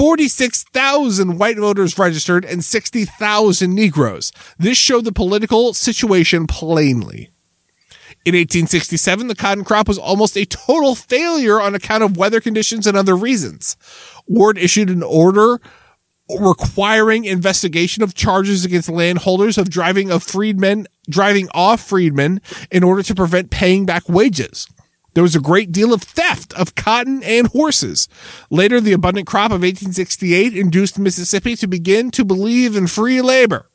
46,000 0.00 1.36
white 1.36 1.58
voters 1.58 1.98
registered 1.98 2.42
and 2.46 2.64
60,000 2.64 3.74
Negroes. 3.74 4.32
This 4.58 4.78
showed 4.78 5.04
the 5.04 5.12
political 5.12 5.74
situation 5.74 6.46
plainly. 6.46 7.28
In 8.24 8.34
1867, 8.34 9.26
the 9.26 9.34
cotton 9.34 9.62
crop 9.62 9.86
was 9.86 9.98
almost 9.98 10.38
a 10.38 10.46
total 10.46 10.94
failure 10.94 11.60
on 11.60 11.74
account 11.74 12.02
of 12.02 12.16
weather 12.16 12.40
conditions 12.40 12.86
and 12.86 12.96
other 12.96 13.14
reasons. 13.14 13.76
Ord 14.26 14.56
issued 14.56 14.88
an 14.88 15.02
order 15.02 15.60
requiring 16.38 17.26
investigation 17.26 18.02
of 18.02 18.14
charges 18.14 18.64
against 18.64 18.88
landholders 18.88 19.58
of 19.58 19.68
driving 19.68 20.10
of 20.10 20.22
freedmen, 20.22 20.86
driving 21.10 21.50
off 21.52 21.86
freedmen 21.86 22.40
in 22.70 22.82
order 22.82 23.02
to 23.02 23.14
prevent 23.14 23.50
paying 23.50 23.84
back 23.84 24.08
wages. 24.08 24.66
There 25.14 25.22
was 25.22 25.34
a 25.34 25.40
great 25.40 25.72
deal 25.72 25.92
of 25.92 26.02
theft 26.02 26.52
of 26.54 26.74
cotton 26.74 27.22
and 27.24 27.48
horses. 27.48 28.08
Later, 28.50 28.80
the 28.80 28.92
abundant 28.92 29.26
crop 29.26 29.50
of 29.50 29.62
1868 29.62 30.56
induced 30.56 30.98
Mississippi 30.98 31.56
to 31.56 31.66
begin 31.66 32.10
to 32.12 32.24
believe 32.24 32.76
in 32.76 32.86
free 32.86 33.20
labor. 33.20 33.66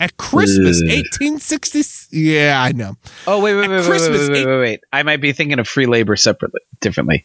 At 0.00 0.16
Christmas, 0.16 0.82
Ugh. 0.82 0.88
1860, 0.90 2.18
yeah, 2.18 2.60
I 2.60 2.72
know. 2.72 2.96
Oh 3.28 3.40
wait, 3.40 3.54
wait, 3.54 3.64
At 3.66 3.70
wait, 3.70 3.76
wait, 3.78 3.86
Christmas, 3.86 4.22
wait, 4.22 4.30
wait, 4.30 4.38
eight- 4.40 4.46
wait, 4.46 4.60
wait. 4.60 4.80
I 4.92 5.04
might 5.04 5.20
be 5.20 5.32
thinking 5.32 5.60
of 5.60 5.68
free 5.68 5.86
labor 5.86 6.16
separately, 6.16 6.60
differently. 6.80 7.24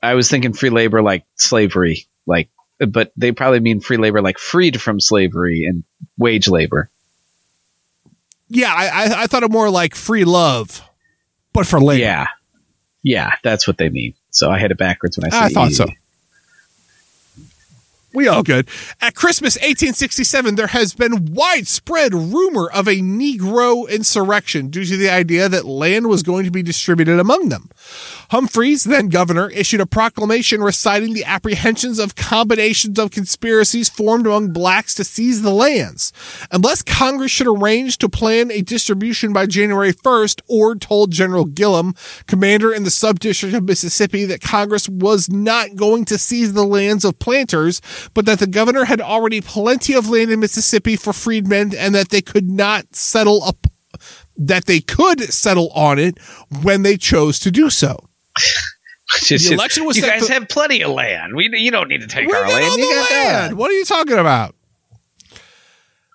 I 0.00 0.14
was 0.14 0.30
thinking 0.30 0.52
free 0.52 0.70
labor 0.70 1.02
like 1.02 1.24
slavery, 1.36 2.06
like, 2.26 2.48
but 2.78 3.12
they 3.16 3.32
probably 3.32 3.58
mean 3.58 3.80
free 3.80 3.96
labor 3.96 4.22
like 4.22 4.38
freed 4.38 4.80
from 4.80 5.00
slavery 5.00 5.64
and 5.68 5.82
wage 6.16 6.46
labor. 6.46 6.90
Yeah, 8.48 8.72
I, 8.72 8.86
I, 8.86 9.22
I 9.22 9.26
thought 9.26 9.42
of 9.42 9.50
more 9.50 9.70
like 9.70 9.94
free 9.96 10.24
love, 10.24 10.82
but 11.52 11.66
for 11.66 11.80
labor. 11.80 12.02
Yeah, 12.02 12.26
yeah, 13.02 13.32
that's 13.42 13.66
what 13.66 13.78
they 13.78 13.88
mean. 13.88 14.14
So 14.30 14.50
I 14.50 14.58
had 14.58 14.70
it 14.70 14.78
backwards 14.78 15.18
when 15.18 15.26
I 15.26 15.30
said. 15.30 15.42
I 15.42 15.48
thought 15.48 15.72
so. 15.72 15.86
We 18.14 18.28
all 18.28 18.42
good. 18.42 18.68
At 19.00 19.14
Christmas 19.14 19.56
1867, 19.56 20.54
there 20.54 20.66
has 20.68 20.92
been 20.92 21.32
widespread 21.32 22.12
rumor 22.12 22.70
of 22.70 22.86
a 22.86 22.96
Negro 22.96 23.88
insurrection 23.88 24.68
due 24.68 24.84
to 24.84 24.96
the 24.98 25.08
idea 25.08 25.48
that 25.48 25.64
land 25.64 26.08
was 26.08 26.22
going 26.22 26.44
to 26.44 26.50
be 26.50 26.62
distributed 26.62 27.18
among 27.18 27.48
them. 27.48 27.70
Humphreys, 28.30 28.84
then 28.84 29.08
governor, 29.08 29.50
issued 29.50 29.80
a 29.80 29.86
proclamation 29.86 30.62
reciting 30.62 31.12
the 31.12 31.24
apprehensions 31.24 31.98
of 31.98 32.14
combinations 32.14 32.98
of 32.98 33.10
conspiracies 33.10 33.88
formed 33.88 34.26
among 34.26 34.52
blacks 34.52 34.94
to 34.94 35.04
seize 35.04 35.42
the 35.42 35.50
lands. 35.50 36.12
Unless 36.50 36.82
Congress 36.82 37.30
should 37.30 37.46
arrange 37.46 37.98
to 37.98 38.08
plan 38.08 38.50
a 38.50 38.62
distribution 38.62 39.32
by 39.32 39.46
January 39.46 39.92
1st, 39.92 40.40
or 40.48 40.74
told 40.74 41.10
General 41.10 41.46
Gillem, 41.46 41.96
commander 42.26 42.72
in 42.72 42.84
the 42.84 42.90
subdistrict 42.90 43.54
of 43.54 43.64
Mississippi, 43.64 44.24
that 44.24 44.40
Congress 44.40 44.88
was 44.88 45.28
not 45.28 45.76
going 45.76 46.04
to 46.06 46.18
seize 46.18 46.52
the 46.52 46.64
lands 46.64 47.04
of 47.04 47.18
planters, 47.18 47.80
but 48.14 48.24
that 48.26 48.38
the 48.38 48.46
governor 48.46 48.84
had 48.84 49.00
already 49.00 49.40
plenty 49.40 49.94
of 49.94 50.08
land 50.08 50.30
in 50.30 50.40
Mississippi 50.40 50.96
for 50.96 51.12
freedmen 51.12 51.74
and 51.76 51.94
that 51.94 52.08
they 52.08 52.22
could 52.22 52.48
not 52.48 52.94
settle 52.94 53.42
up 53.42 53.66
that 54.36 54.66
they 54.66 54.80
could 54.80 55.20
settle 55.32 55.70
on 55.70 55.98
it 55.98 56.18
when 56.62 56.82
they 56.82 56.96
chose 56.96 57.38
to 57.40 57.50
do 57.50 57.70
so. 57.70 58.08
Just- 59.22 59.48
The 59.48 59.54
election 59.54 59.84
was 59.84 59.96
you 59.96 60.02
guys 60.04 60.26
for- 60.26 60.32
have 60.32 60.48
plenty 60.48 60.82
of 60.82 60.90
land. 60.92 61.34
We, 61.36 61.50
you 61.52 61.70
don't 61.70 61.88
need 61.88 62.00
to 62.00 62.06
take 62.06 62.26
our 62.32 62.48
land. 62.48 62.64
all 62.64 62.78
You 62.78 62.90
got 62.94 63.10
land. 63.10 63.50
that. 63.52 63.54
What 63.56 63.70
are 63.70 63.74
you 63.74 63.84
talking 63.84 64.16
about? 64.18 64.54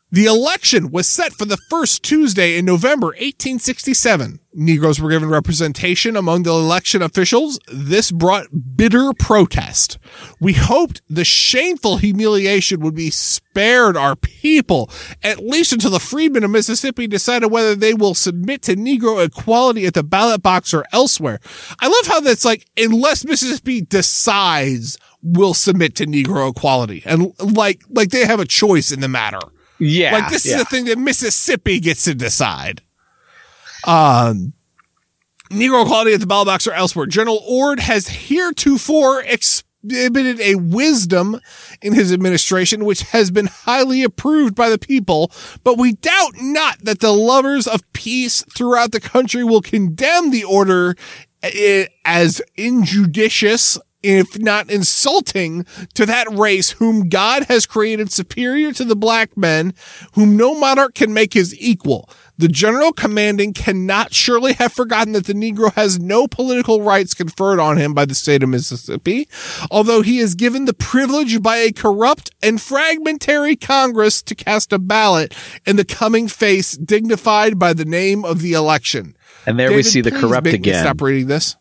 The 0.09 0.25
election 0.25 0.89
was 0.89 1.05
set 1.05 1.33
for 1.33 1.43
the 1.43 1.57
first 1.69 2.01
Tuesday 2.01 2.57
in 2.57 2.63
November 2.63 3.07
1867. 3.07 4.39
Negroes 4.53 5.01
were 5.01 5.09
given 5.09 5.27
representation 5.27 6.15
among 6.15 6.43
the 6.43 6.49
election 6.51 7.01
officials. 7.01 7.59
This 7.67 8.09
brought 8.09 8.47
bitter 8.77 9.11
protest. 9.19 9.97
We 10.39 10.53
hoped 10.53 11.01
the 11.09 11.25
shameful 11.25 11.97
humiliation 11.97 12.79
would 12.79 12.95
be 12.95 13.09
spared 13.09 13.97
our 13.97 14.15
people, 14.15 14.89
at 15.23 15.45
least 15.45 15.73
until 15.73 15.91
the 15.91 15.99
freedmen 15.99 16.45
of 16.45 16.51
Mississippi 16.51 17.07
decided 17.07 17.51
whether 17.51 17.75
they 17.75 17.93
will 17.93 18.15
submit 18.15 18.61
to 18.61 18.77
Negro 18.77 19.25
equality 19.25 19.85
at 19.85 19.93
the 19.93 20.03
ballot 20.03 20.41
box 20.41 20.73
or 20.73 20.85
elsewhere. 20.93 21.41
I 21.81 21.87
love 21.87 22.07
how 22.07 22.21
that's 22.21 22.45
like, 22.45 22.65
unless 22.77 23.25
Mississippi 23.25 23.81
decides 23.81 24.97
we'll 25.21 25.53
submit 25.53 25.95
to 25.95 26.05
Negro 26.05 26.51
equality. 26.51 27.03
And 27.05 27.33
like, 27.39 27.83
like 27.89 28.11
they 28.11 28.25
have 28.25 28.39
a 28.39 28.45
choice 28.45 28.93
in 28.93 29.01
the 29.01 29.09
matter. 29.09 29.39
Yeah, 29.79 30.13
Like 30.13 30.29
this 30.29 30.45
yeah. 30.45 30.53
is 30.53 30.59
the 30.59 30.65
thing 30.65 30.85
that 30.85 30.97
Mississippi 30.97 31.79
gets 31.79 32.03
to 32.05 32.15
decide. 32.15 32.81
Um, 33.85 34.53
Negro 35.49 35.83
equality 35.83 36.13
at 36.13 36.19
the 36.19 36.27
ballot 36.27 36.47
box 36.47 36.67
or 36.67 36.73
elsewhere. 36.73 37.05
General 37.05 37.41
Ord 37.47 37.79
has 37.79 38.07
heretofore 38.07 39.21
exhibited 39.21 40.39
a 40.41 40.55
wisdom 40.55 41.39
in 41.81 41.93
his 41.93 42.11
administration 42.11 42.83
which 42.83 43.01
has 43.03 43.31
been 43.31 43.45
highly 43.47 44.03
approved 44.03 44.55
by 44.55 44.69
the 44.69 44.77
people, 44.79 45.31
but 45.63 45.77
we 45.77 45.93
doubt 45.93 46.33
not 46.39 46.79
that 46.83 46.99
the 46.99 47.13
lovers 47.13 47.67
of 47.67 47.81
peace 47.93 48.43
throughout 48.55 48.91
the 48.91 48.99
country 48.99 49.43
will 49.43 49.61
condemn 49.61 50.31
the 50.31 50.43
order 50.43 50.95
eh, 51.43 51.85
as 52.03 52.41
injudicious 52.55 53.79
if 54.03 54.37
not 54.39 54.69
insulting, 54.69 55.65
to 55.93 56.05
that 56.05 56.27
race 56.31 56.71
whom 56.71 57.09
God 57.09 57.45
has 57.45 57.65
created 57.65 58.11
superior 58.11 58.71
to 58.73 58.85
the 58.85 58.95
black 58.95 59.35
men, 59.35 59.73
whom 60.13 60.37
no 60.37 60.57
monarch 60.57 60.95
can 60.95 61.13
make 61.13 61.33
his 61.33 61.57
equal. 61.59 62.09
The 62.39 62.47
general 62.47 62.93
commanding 62.93 63.53
cannot 63.53 64.13
surely 64.13 64.53
have 64.53 64.71
forgotten 64.71 65.13
that 65.13 65.25
the 65.25 65.33
Negro 65.33 65.73
has 65.73 65.99
no 65.99 66.27
political 66.27 66.83
rights 66.83 67.15
conferred 67.15 67.59
on 67.59 67.77
him 67.77 67.95
by 67.95 68.05
the 68.05 68.13
state 68.13 68.43
of 68.43 68.49
Mississippi, 68.49 69.27
although 69.71 70.03
he 70.03 70.19
is 70.19 70.35
given 70.35 70.65
the 70.65 70.73
privilege 70.73 71.41
by 71.41 71.57
a 71.57 71.71
corrupt 71.71 72.29
and 72.43 72.61
fragmentary 72.61 73.55
Congress 73.55 74.21
to 74.21 74.35
cast 74.35 74.71
a 74.71 74.77
ballot 74.77 75.33
in 75.65 75.77
the 75.77 75.85
coming 75.85 76.27
face 76.27 76.77
dignified 76.77 77.57
by 77.57 77.73
the 77.73 77.85
name 77.85 78.23
of 78.23 78.43
the 78.43 78.53
election. 78.53 79.17
And 79.47 79.57
there 79.57 79.71
we 79.71 79.81
see 79.81 80.01
the 80.01 80.11
corrupt 80.11 80.47
again. 80.47 80.83
Stop 80.83 81.01
reading 81.01 81.27
this. 81.27 81.55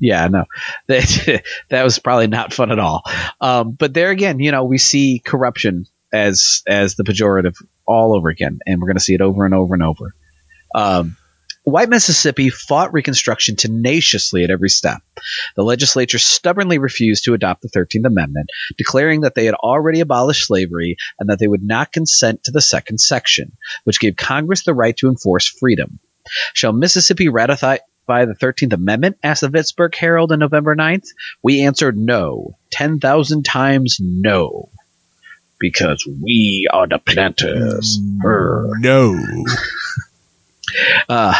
Yeah, 0.00 0.26
no, 0.28 0.44
that 0.88 1.44
that 1.68 1.84
was 1.84 1.98
probably 1.98 2.26
not 2.26 2.52
fun 2.52 2.72
at 2.72 2.78
all. 2.78 3.02
Um, 3.40 3.72
but 3.72 3.94
there 3.94 4.10
again, 4.10 4.40
you 4.40 4.50
know, 4.50 4.64
we 4.64 4.78
see 4.78 5.20
corruption 5.24 5.86
as 6.12 6.62
as 6.66 6.96
the 6.96 7.04
pejorative 7.04 7.54
all 7.86 8.16
over 8.16 8.28
again, 8.28 8.58
and 8.66 8.80
we're 8.80 8.88
going 8.88 8.96
to 8.96 9.02
see 9.02 9.14
it 9.14 9.20
over 9.20 9.44
and 9.44 9.54
over 9.54 9.74
and 9.74 9.82
over. 9.82 10.14
Um, 10.74 11.16
White 11.64 11.90
Mississippi 11.90 12.48
fought 12.48 12.94
Reconstruction 12.94 13.54
tenaciously 13.54 14.44
at 14.44 14.50
every 14.50 14.70
step. 14.70 15.02
The 15.56 15.62
legislature 15.62 16.18
stubbornly 16.18 16.78
refused 16.78 17.24
to 17.24 17.34
adopt 17.34 17.60
the 17.60 17.68
13th 17.68 18.06
Amendment, 18.06 18.48
declaring 18.78 19.20
that 19.20 19.34
they 19.34 19.44
had 19.44 19.54
already 19.54 20.00
abolished 20.00 20.46
slavery 20.46 20.96
and 21.18 21.28
that 21.28 21.38
they 21.38 21.48
would 21.48 21.62
not 21.62 21.92
consent 21.92 22.44
to 22.44 22.50
the 22.50 22.62
second 22.62 22.98
section, 22.98 23.52
which 23.84 24.00
gave 24.00 24.16
Congress 24.16 24.64
the 24.64 24.72
right 24.72 24.96
to 24.96 25.08
enforce 25.08 25.46
freedom. 25.46 26.00
Shall 26.54 26.72
Mississippi 26.72 27.28
ratify 27.28 27.78
the 28.18 28.34
13th 28.34 28.72
Amendment? 28.72 29.18
asked 29.22 29.42
the 29.42 29.48
Vicksburg 29.48 29.94
Herald 29.94 30.32
on 30.32 30.38
November 30.38 30.74
9th. 30.76 31.08
We 31.42 31.62
answered 31.62 31.96
no. 31.96 32.56
10,000 32.70 33.44
times 33.44 33.98
no. 34.00 34.68
Because 35.58 36.06
we 36.06 36.68
are 36.72 36.86
the 36.86 36.98
planters. 36.98 37.98
Brr. 37.98 38.78
No. 38.78 39.18
Uh, 41.08 41.34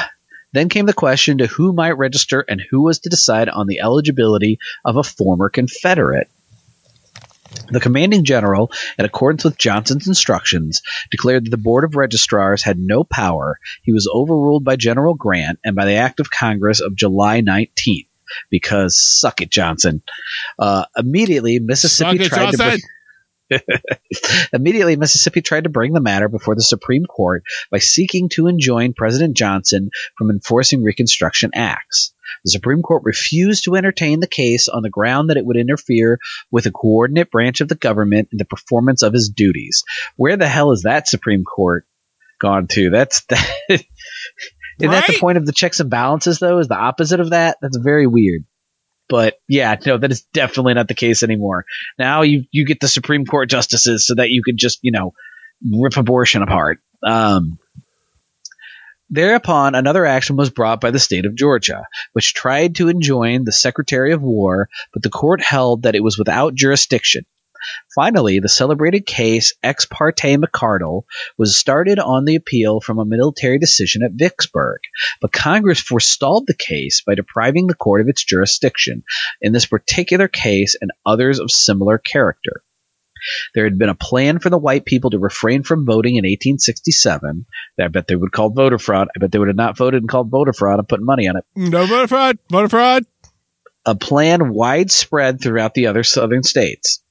then 0.53 0.69
came 0.69 0.87
the 0.87 0.93
question 0.93 1.39
to 1.39 1.47
who 1.47 1.73
might 1.73 1.93
register 1.93 2.45
and 2.49 2.61
who 2.61 2.83
was 2.83 2.99
to 3.01 3.09
decide 3.09 3.49
on 3.49 3.69
the 3.69 3.81
eligibility 3.81 4.59
of 4.85 4.97
a 4.97 5.05
former 5.05 5.49
Confederate. 5.49 6.29
The 7.71 7.81
commanding 7.81 8.25
general, 8.25 8.71
in 8.99 9.05
accordance 9.05 9.45
with 9.45 9.59
Johnson's 9.59 10.09
instructions, 10.09 10.83
declared 11.11 11.47
that 11.47 11.51
the 11.51 11.57
Board 11.57 11.85
of 11.85 11.95
Registrars 11.95 12.63
had 12.63 12.79
no 12.79 13.05
power. 13.05 13.59
He 13.83 13.93
was 13.93 14.09
overruled 14.13 14.65
by 14.65 14.77
General 14.77 15.15
Grant 15.15 15.59
and 15.65 15.77
by 15.77 15.85
the 15.85 15.95
Act 15.95 16.21
of 16.21 16.31
Congress 16.31 16.81
of 16.81 16.97
July 16.97 17.41
19th. 17.41 18.07
Because 18.49 19.01
suck 19.01 19.41
it, 19.41 19.51
Johnson. 19.51 20.03
Uh, 20.59 20.85
immediately, 20.97 21.59
Mississippi 21.59 22.25
it, 22.25 22.29
tried 22.29 22.53
to. 22.53 22.57
Johnson. 22.57 22.67
bring- 22.69 22.81
Immediately, 24.53 24.97
Mississippi 24.97 25.43
tried 25.43 25.65
to 25.65 25.71
bring 25.71 25.93
the 25.93 26.01
matter 26.01 26.29
before 26.29 26.55
the 26.55 26.63
Supreme 26.63 27.07
Court 27.07 27.43
by 27.71 27.79
seeking 27.79 28.29
to 28.31 28.47
enjoin 28.47 28.93
President 28.93 29.37
Johnson 29.37 29.91
from 30.17 30.31
enforcing 30.31 30.83
Reconstruction 30.83 31.51
acts. 31.55 32.13
The 32.45 32.51
Supreme 32.51 32.83
Court 32.83 33.03
refused 33.05 33.65
to 33.65 33.77
entertain 33.77 34.21
the 34.21 34.27
case 34.27 34.69
on 34.69 34.83
the 34.83 34.91
ground 34.91 35.31
that 35.31 35.37
it 35.37 35.45
would 35.45 35.57
interfere 35.57 36.19
with 36.51 36.67
a 36.67 36.71
coordinate 36.71 37.31
branch 37.31 37.61
of 37.61 37.69
the 37.69 37.75
government 37.75 38.29
in 38.33 38.39
the 38.39 38.45
performance 38.45 39.03
of 39.03 39.13
his 39.13 39.29
duties. 39.29 39.85
Where 40.17 40.37
the 40.37 40.49
hell 40.49 40.73
is 40.73 40.83
that 40.83 41.09
Supreme 41.09 41.45
Court 41.45 41.85
gone 42.41 42.67
to? 42.69 42.91
That's 42.91 43.25
that. 43.27 43.57
Isn't 44.81 44.93
that 44.93 45.07
the 45.09 45.19
point 45.19 45.37
of 45.37 45.45
the 45.45 45.53
checks 45.53 45.81
and 45.81 45.91
balances, 45.91 46.39
though? 46.39 46.59
Is 46.59 46.69
the 46.69 46.79
opposite 46.79 47.21
of 47.21 47.31
that? 47.31 47.59
That's 47.61 47.77
very 47.77 48.07
weird. 48.07 48.45
But 49.11 49.35
yeah, 49.49 49.75
no, 49.85 49.99
that 49.99 50.13
is 50.13 50.23
definitely 50.33 50.75
not 50.75 50.89
the 50.89 50.95
case 50.95 51.23
anymore. 51.23 51.67
Now 51.99 52.23
you 52.23 52.45
you 52.53 52.65
get 52.65 52.81
the 52.81 52.89
Supreme 52.89 53.27
Court 53.27 53.51
justices 53.51 54.07
so 54.07 54.15
that 54.15 54.31
you 54.31 54.43
could 54.43 54.57
just 54.57 54.79
you 54.83 54.93
know 54.93 55.13
rip 55.69 55.97
abortion 55.97 56.43
apart. 56.43 56.79
Um, 57.03 57.59
thereupon, 59.11 59.75
another 59.75 60.07
action 60.07 60.37
was 60.37 60.51
brought 60.51 60.81
by 60.81 60.93
the 60.93 61.01
state 61.01 61.27
of 61.27 61.35
Georgia, 61.35 61.85
which 62.13 62.33
tried 62.33 62.77
to 62.77 62.89
enjoin 62.89 63.43
the 63.43 63.53
Secretary 63.53 64.13
of 64.13 64.23
War, 64.23 64.69
but 64.93 65.03
the 65.03 65.11
court 65.11 65.43
held 65.43 65.83
that 65.83 65.97
it 65.97 66.05
was 66.05 66.17
without 66.17 66.55
jurisdiction. 66.55 67.25
Finally, 67.95 68.41
the 68.41 68.49
celebrated 68.49 69.07
case 69.07 69.53
Ex 69.63 69.85
parte 69.87 70.37
McCardle 70.37 71.03
was 71.39 71.59
started 71.59 71.99
on 71.99 72.25
the 72.25 72.37
appeal 72.37 72.81
from 72.81 72.99
a 72.99 73.05
military 73.05 73.59
decision 73.59 74.03
at 74.03 74.13
Vicksburg, 74.13 74.81
but 75.21 75.33
Congress 75.33 75.81
forestalled 75.81 76.47
the 76.47 76.55
case 76.55 77.03
by 77.07 77.15
depriving 77.15 77.67
the 77.67 77.75
court 77.75 78.01
of 78.01 78.09
its 78.09 78.25
jurisdiction 78.25 79.03
in 79.41 79.53
this 79.53 79.67
particular 79.67 80.29
case 80.29 80.77
and 80.81 80.91
others 81.05 81.39
of 81.39 81.51
similar 81.51 81.99
character. 81.99 82.63
There 83.55 83.65
had 83.65 83.79
been 83.79 83.91
a 83.91 83.95
plan 83.95 84.39
for 84.39 84.49
the 84.49 84.57
white 84.57 84.87
people 84.87 85.11
to 85.11 85.19
refrain 85.19 85.63
from 85.63 85.85
voting 85.85 86.15
in 86.15 86.25
1867. 86.25 87.45
I 87.79 87.89
bet 87.89 88.07
they 88.07 88.17
would 88.17 88.33
call 88.33 88.49
voter 88.49 88.79
fraud. 88.79 89.09
I 89.15 89.19
bet 89.19 89.31
they 89.31 89.39
would 89.39 89.49
have 89.49 89.57
not 89.57 89.77
voted 89.77 90.03
and 90.03 90.09
called 90.09 90.31
voter 90.31 90.55
fraud. 90.55 90.79
I'm 90.79 90.87
putting 90.87 91.05
money 91.05 91.29
on 91.29 91.37
it 91.37 91.45
No 91.55 91.85
voter 91.85 92.09
fraud. 92.09 92.39
Voter 92.51 92.69
fraud. 92.71 93.05
a 93.85 93.95
plan 93.95 94.55
widespread 94.55 95.41
throughout 95.41 95.75
the 95.75 95.87
other 95.89 96.03
southern 96.03 96.43
states. 96.43 97.03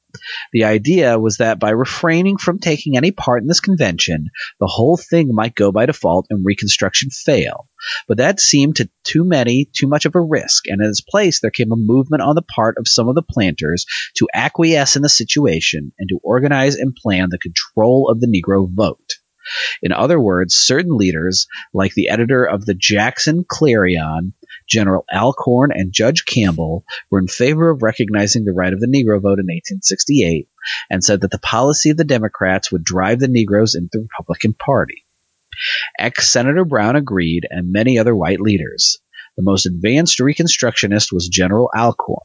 The 0.54 0.64
idea 0.64 1.20
was 1.20 1.38
that 1.38 1.60
by 1.60 1.70
refraining 1.70 2.38
from 2.38 2.60
taking 2.60 2.98
any 2.98 3.12
part 3.12 3.42
in 3.42 3.48
this 3.48 3.60
convention, 3.60 4.30
the 4.60 4.68
whole 4.68 4.98
thing 4.98 5.34
might 5.34 5.56
go 5.56 5.72
by 5.72 5.86
default 5.86 6.28
and 6.30 6.44
Reconstruction 6.44 7.10
fail. 7.12 7.68
But 8.08 8.18
that 8.18 8.40
seemed 8.40 8.78
to 8.78 8.90
too 9.04 9.24
many 9.24 9.70
too 9.72 9.88
much 9.88 10.06
of 10.06 10.16
a 10.16 10.22
risk, 10.22 10.68
and 10.68 10.82
in 10.82 10.90
its 10.90 11.02
place 11.02 11.40
there 11.40 11.52
came 11.52 11.72
a 11.72 11.76
movement 11.76 12.24
on 12.24 12.36
the 12.36 12.42
part 12.42 12.78
of 12.78 12.88
some 12.88 13.08
of 13.08 13.16
the 13.16 13.22
planters 13.22 13.86
to 14.16 14.28
acquiesce 14.34 14.96
in 14.96 15.02
the 15.02 15.10
situation 15.10 15.92
and 16.00 16.10
to 16.10 16.20
organize 16.24 16.76
and 16.76 16.96
plan 16.96 17.30
the 17.30 17.38
control 17.38 18.10
of 18.10 18.20
the 18.20 18.28
Negro 18.28 18.68
vote. 18.70 19.14
In 19.82 19.92
other 19.92 20.20
words, 20.20 20.56
certain 20.56 20.96
leaders, 20.96 21.48
like 21.74 21.94
the 21.94 22.10
editor 22.10 22.46
of 22.46 22.66
the 22.66 22.76
Jackson 22.76 23.46
Clarion, 23.48 24.34
General 24.70 25.06
Alcorn, 25.12 25.72
and 25.74 25.92
Judge 25.92 26.26
Campbell, 26.26 26.86
were 27.10 27.20
in 27.20 27.28
favor 27.28 27.70
of 27.70 27.82
recognizing 27.82 28.46
the 28.46 28.54
right 28.54 28.72
of 28.72 28.80
the 28.80 28.88
Negro 28.88 29.22
vote 29.22 29.40
in 29.40 29.48
1868 29.48 30.48
and 30.90 31.04
said 31.04 31.22
that 31.22 31.32
the 31.32 31.40
policy 31.40 31.90
of 31.90 31.98
the 31.98 32.04
Democrats 32.04 32.72
would 32.72 32.84
drive 32.84 33.20
the 33.20 33.28
Negroes 33.28 33.76
into 33.76 33.90
the 33.94 34.02
Republican 34.02 34.54
Party. 34.54 35.04
Ex 35.98 36.32
Senator 36.32 36.64
Brown 36.64 36.96
agreed, 36.96 37.46
and 37.50 37.72
many 37.72 37.98
other 37.98 38.16
white 38.16 38.40
leaders. 38.40 39.00
The 39.36 39.44
most 39.44 39.66
advanced 39.66 40.20
Reconstructionist 40.20 41.12
was 41.12 41.28
General 41.28 41.70
Alcorn, 41.76 42.20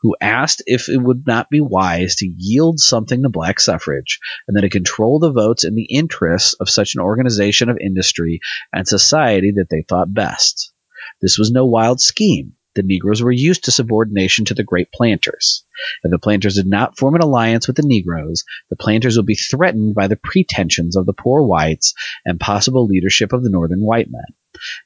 who 0.00 0.16
asked 0.20 0.62
if 0.66 0.88
it 0.88 0.98
would 0.98 1.26
not 1.26 1.50
be 1.50 1.60
wise 1.60 2.16
to 2.16 2.26
yield 2.26 2.80
something 2.80 3.22
to 3.22 3.28
black 3.28 3.60
suffrage 3.60 4.18
and 4.46 4.56
then 4.56 4.62
to 4.62 4.70
control 4.70 5.18
the 5.18 5.32
votes 5.32 5.64
in 5.64 5.74
the 5.74 5.84
interests 5.84 6.54
of 6.54 6.70
such 6.70 6.94
an 6.94 7.00
organization 7.00 7.68
of 7.68 7.78
industry 7.78 8.40
and 8.72 8.86
society 8.86 9.52
that 9.52 9.68
they 9.70 9.82
thought 9.82 10.12
best. 10.12 10.72
This 11.20 11.38
was 11.38 11.50
no 11.50 11.64
wild 11.64 12.00
scheme. 12.00 12.52
The 12.74 12.82
Negroes 12.82 13.22
were 13.22 13.32
used 13.32 13.64
to 13.64 13.70
subordination 13.70 14.44
to 14.44 14.54
the 14.54 14.62
great 14.62 14.92
planters. 14.92 15.64
If 16.04 16.10
the 16.10 16.18
planters 16.18 16.56
did 16.56 16.66
not 16.66 16.98
form 16.98 17.14
an 17.14 17.22
alliance 17.22 17.66
with 17.66 17.76
the 17.76 17.86
Negroes, 17.86 18.44
the 18.68 18.76
planters 18.76 19.16
would 19.16 19.24
be 19.24 19.34
threatened 19.34 19.94
by 19.94 20.08
the 20.08 20.16
pretensions 20.22 20.94
of 20.94 21.06
the 21.06 21.14
poor 21.14 21.42
whites 21.42 21.94
and 22.26 22.38
possible 22.38 22.84
leadership 22.84 23.32
of 23.32 23.42
the 23.42 23.48
northern 23.48 23.80
white 23.80 24.10
men, 24.10 24.26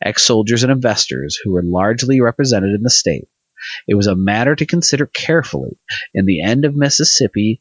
ex 0.00 0.22
soldiers 0.22 0.62
and 0.62 0.70
investors 0.70 1.36
who 1.42 1.50
were 1.50 1.64
largely 1.64 2.20
represented 2.20 2.74
in 2.74 2.82
the 2.82 2.90
state. 2.90 3.28
It 3.88 3.96
was 3.96 4.06
a 4.06 4.14
matter 4.14 4.54
to 4.54 4.66
consider 4.66 5.06
carefully. 5.06 5.78
In 6.14 6.26
the 6.26 6.42
end 6.42 6.64
of 6.64 6.76
Mississippi, 6.76 7.60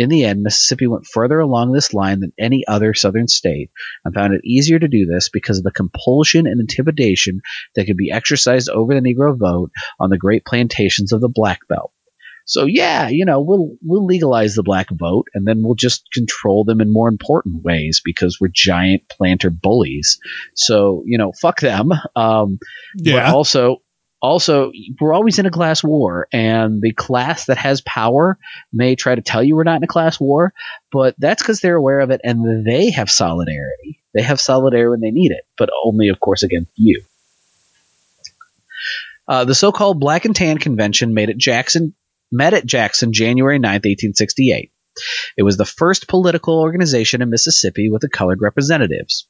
in 0.00 0.08
the 0.08 0.24
end, 0.24 0.42
Mississippi 0.42 0.86
went 0.86 1.06
further 1.06 1.38
along 1.40 1.72
this 1.72 1.92
line 1.92 2.20
than 2.20 2.32
any 2.38 2.66
other 2.66 2.94
southern 2.94 3.28
state 3.28 3.70
and 4.02 4.14
found 4.14 4.32
it 4.32 4.40
easier 4.44 4.78
to 4.78 4.88
do 4.88 5.04
this 5.04 5.28
because 5.28 5.58
of 5.58 5.64
the 5.64 5.70
compulsion 5.70 6.46
and 6.46 6.58
intimidation 6.58 7.42
that 7.74 7.84
could 7.84 7.98
be 7.98 8.10
exercised 8.10 8.70
over 8.70 8.94
the 8.94 9.00
Negro 9.02 9.38
vote 9.38 9.70
on 9.98 10.08
the 10.08 10.16
great 10.16 10.46
plantations 10.46 11.12
of 11.12 11.20
the 11.20 11.28
Black 11.28 11.60
Belt. 11.68 11.92
So 12.46 12.64
yeah, 12.64 13.08
you 13.08 13.26
know, 13.26 13.42
we'll 13.42 13.76
we'll 13.82 14.06
legalize 14.06 14.54
the 14.54 14.62
black 14.62 14.88
vote 14.90 15.26
and 15.34 15.46
then 15.46 15.62
we'll 15.62 15.76
just 15.76 16.10
control 16.12 16.64
them 16.64 16.80
in 16.80 16.92
more 16.92 17.08
important 17.08 17.62
ways 17.62 18.00
because 18.04 18.38
we're 18.40 18.48
giant 18.52 19.02
planter 19.08 19.50
bullies. 19.50 20.18
So, 20.54 21.04
you 21.06 21.18
know, 21.18 21.32
fuck 21.40 21.60
them. 21.60 21.92
Um 22.16 22.58
but 22.94 23.04
Yeah. 23.04 23.32
also 23.32 23.76
also 24.20 24.72
we're 25.00 25.14
always 25.14 25.38
in 25.38 25.46
a 25.46 25.50
class 25.50 25.82
war 25.82 26.28
and 26.32 26.82
the 26.82 26.92
class 26.92 27.46
that 27.46 27.56
has 27.56 27.80
power 27.80 28.38
may 28.72 28.94
try 28.94 29.14
to 29.14 29.22
tell 29.22 29.42
you 29.42 29.56
we're 29.56 29.64
not 29.64 29.78
in 29.78 29.84
a 29.84 29.88
class 29.88 30.20
war 30.20 30.52
but 30.92 31.14
that's 31.18 31.42
because 31.42 31.60
they're 31.60 31.76
aware 31.76 32.00
of 32.00 32.10
it 32.10 32.20
and 32.24 32.66
they 32.66 32.90
have 32.90 33.10
solidarity. 33.10 33.98
They 34.12 34.22
have 34.22 34.40
solidarity 34.40 34.90
when 34.90 35.00
they 35.00 35.10
need 35.10 35.32
it 35.32 35.44
but 35.56 35.70
only 35.84 36.08
of 36.08 36.20
course 36.20 36.42
against 36.42 36.70
you. 36.76 37.02
Uh, 39.26 39.44
the 39.44 39.54
so-called 39.54 40.00
black 40.00 40.24
and 40.24 40.36
tan 40.36 40.58
convention 40.58 41.14
made 41.14 41.30
at 41.30 41.38
jackson 41.38 41.94
met 42.30 42.54
at 42.54 42.66
jackson 42.66 43.12
january 43.12 43.58
9th 43.58 43.86
1868 43.86 44.70
it 45.36 45.42
was 45.42 45.56
the 45.56 45.64
first 45.64 46.08
political 46.08 46.58
organization 46.58 47.22
in 47.22 47.30
Mississippi 47.30 47.90
with 47.90 48.02
the 48.02 48.08
colored 48.08 48.42
representatives. 48.42 49.26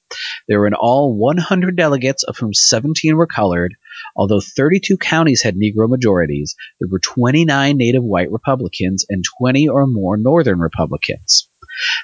There 0.49 0.59
were 0.59 0.67
in 0.67 0.75
all 0.75 1.15
100 1.15 1.77
delegates, 1.77 2.23
of 2.25 2.39
whom 2.39 2.55
17 2.55 3.15
were 3.17 3.27
colored, 3.27 3.77
Although 4.17 4.41
32 4.41 4.97
counties 4.97 5.43
had 5.43 5.57
Negro 5.57 5.89
majorities, 5.89 6.57
there 6.79 6.89
were 6.89 6.99
29 6.99 7.77
native 7.77 8.03
white 8.03 8.31
Republicans 8.31 9.05
and 9.09 9.25
20 9.39 9.69
or 9.69 9.87
more 9.87 10.17
Northern 10.17 10.59
Republicans. 10.59 11.49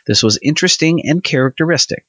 This 0.06 0.22
was 0.22 0.38
interesting 0.42 1.06
and 1.08 1.22
characteristic. 1.22 2.06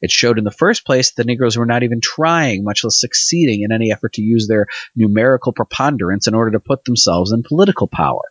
It 0.00 0.10
showed 0.10 0.38
in 0.38 0.44
the 0.44 0.50
first 0.50 0.84
place 0.84 1.10
that 1.10 1.22
the 1.22 1.26
Negroes 1.26 1.56
were 1.56 1.66
not 1.66 1.82
even 1.82 2.00
trying, 2.00 2.62
much 2.62 2.84
less 2.84 3.00
succeeding, 3.00 3.62
in 3.62 3.72
any 3.72 3.90
effort 3.90 4.12
to 4.14 4.22
use 4.22 4.46
their 4.46 4.66
numerical 4.94 5.52
preponderance 5.52 6.26
in 6.26 6.34
order 6.34 6.50
to 6.52 6.60
put 6.60 6.84
themselves 6.84 7.32
in 7.32 7.42
political 7.42 7.86
power. 7.86 8.22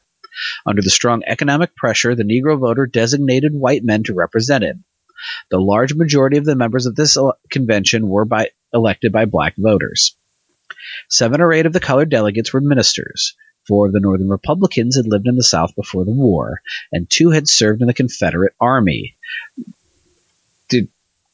Under 0.66 0.82
the 0.82 0.90
strong 0.90 1.24
economic 1.26 1.76
pressure, 1.76 2.16
the 2.16 2.24
Negro 2.24 2.60
voter 2.60 2.86
designated 2.86 3.54
white 3.54 3.84
men 3.84 4.04
to 4.04 4.14
represent 4.14 4.64
him. 4.64 4.84
The 5.50 5.60
large 5.60 5.94
majority 5.94 6.38
of 6.38 6.46
the 6.46 6.56
members 6.56 6.86
of 6.86 6.96
this 6.96 7.18
uh, 7.18 7.32
convention 7.50 8.08
were 8.08 8.26
by, 8.26 8.52
elected 8.74 9.12
by 9.12 9.26
black 9.26 9.56
voters. 9.58 10.16
Seven 11.10 11.42
or 11.42 11.54
eight 11.54 11.66
of 11.66 11.74
the 11.74 11.80
colored 11.80 12.10
delegates 12.10 12.54
were 12.54 12.62
ministers. 12.62 13.36
Four 13.68 13.88
of 13.88 13.94
the 13.94 14.00
Northern 14.00 14.30
Republicans 14.30 14.96
had 14.96 15.08
lived 15.08 15.28
in 15.28 15.36
the 15.36 15.44
South 15.44 15.76
before 15.76 16.04
the 16.04 16.12
war, 16.12 16.62
and 16.92 17.10
two 17.10 17.30
had 17.30 17.48
served 17.48 17.82
in 17.82 17.88
the 17.88 17.94
Confederate 17.94 18.54
Army. 18.60 19.16
Did 20.70 20.88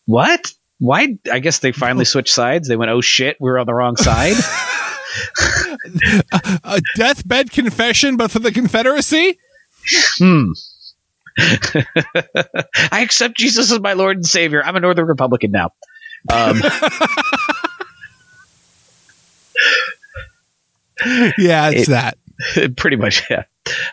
what? 0.06 0.52
Why? 0.80 1.18
I 1.32 1.40
guess 1.40 1.60
they 1.60 1.72
finally 1.72 2.06
switched 2.06 2.34
sides. 2.34 2.68
They 2.68 2.76
went, 2.76 2.92
"Oh 2.92 3.02
shit, 3.02 3.38
we're 3.40 3.58
on 3.58 3.66
the 3.66 3.74
wrong 3.74 3.96
side." 3.96 4.36
a 6.64 6.82
deathbed 6.96 7.52
confession, 7.52 8.18
but 8.18 8.32
for 8.32 8.40
the 8.40 8.52
Confederacy. 8.52 9.38
Hmm. 10.18 10.52
I 11.40 13.02
accept 13.02 13.38
Jesus 13.38 13.72
as 13.72 13.80
my 13.80 13.94
Lord 13.94 14.18
and 14.18 14.26
Savior. 14.26 14.64
I'm 14.64 14.76
a 14.76 14.80
Northern 14.80 15.06
Republican 15.06 15.52
now. 15.52 15.72
Um, 16.34 16.58
yeah, 21.38 21.70
it's 21.70 21.88
it, 21.88 21.92
that. 21.92 22.18
Pretty 22.78 22.98
much, 22.98 23.24
yeah. 23.30 23.44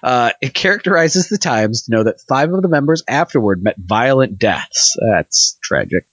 Uh, 0.02 0.30
it 0.40 0.55
characterizes 0.55 1.28
the 1.28 1.38
Times 1.38 1.84
to 1.84 1.92
know 1.92 2.05
that 2.05 2.20
five 2.28 2.52
of 2.52 2.62
the 2.62 2.68
members 2.68 3.02
afterward 3.09 3.62
met 3.62 3.76
violent 3.78 4.38
deaths. 4.38 4.96
That's 5.00 5.59
tragic. 5.62 6.07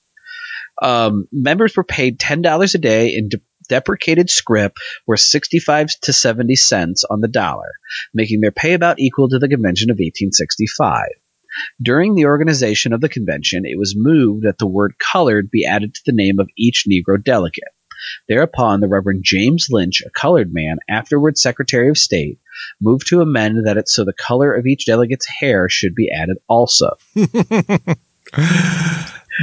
Um, 0.81 1.27
members 1.31 1.75
were 1.75 1.83
paid 1.83 2.19
$10 2.19 2.73
a 2.73 2.77
day 2.77 3.09
in 3.15 3.29
de- 3.29 3.41
deprecated 3.69 4.29
scrip 4.29 4.73
worth 5.05 5.19
65 5.19 5.89
to 6.01 6.13
70 6.13 6.55
cents 6.55 7.03
on 7.03 7.21
the 7.21 7.27
dollar, 7.27 7.71
making 8.13 8.41
their 8.41 8.51
pay 8.51 8.73
about 8.73 8.99
equal 8.99 9.29
to 9.29 9.39
the 9.39 9.47
convention 9.47 9.91
of 9.91 9.95
1865. 9.95 11.05
During 11.81 12.15
the 12.15 12.25
organization 12.25 12.93
of 12.93 13.01
the 13.01 13.09
convention, 13.09 13.63
it 13.65 13.77
was 13.77 13.93
moved 13.95 14.43
that 14.43 14.57
the 14.57 14.67
word 14.67 14.95
colored 14.97 15.51
be 15.51 15.65
added 15.65 15.93
to 15.93 16.01
the 16.05 16.13
name 16.13 16.39
of 16.39 16.49
each 16.57 16.85
Negro 16.89 17.21
delegate. 17.21 17.63
Thereupon, 18.27 18.79
the 18.79 18.87
Reverend 18.87 19.23
James 19.23 19.67
Lynch, 19.69 20.01
a 20.05 20.09
colored 20.09 20.53
man, 20.53 20.77
afterward 20.89 21.37
Secretary 21.37 21.89
of 21.89 21.97
State, 21.97 22.39
moved 22.79 23.07
to 23.07 23.21
amend 23.21 23.65
that 23.65 23.77
it 23.77 23.89
so 23.89 24.03
the 24.05 24.13
color 24.13 24.53
of 24.53 24.65
each 24.65 24.85
delegate's 24.85 25.27
hair 25.27 25.69
should 25.69 25.95
be 25.95 26.11
added 26.11 26.37
also. 26.47 26.97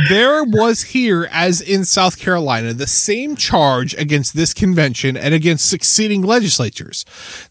there 0.08 0.44
was 0.44 0.82
here, 0.82 1.28
as 1.30 1.60
in 1.60 1.84
South 1.84 2.18
Carolina, 2.18 2.72
the 2.72 2.86
same 2.86 3.36
charge 3.36 3.94
against 3.94 4.34
this 4.34 4.54
convention 4.54 5.16
and 5.16 5.34
against 5.34 5.68
succeeding 5.68 6.22
legislatures 6.22 7.04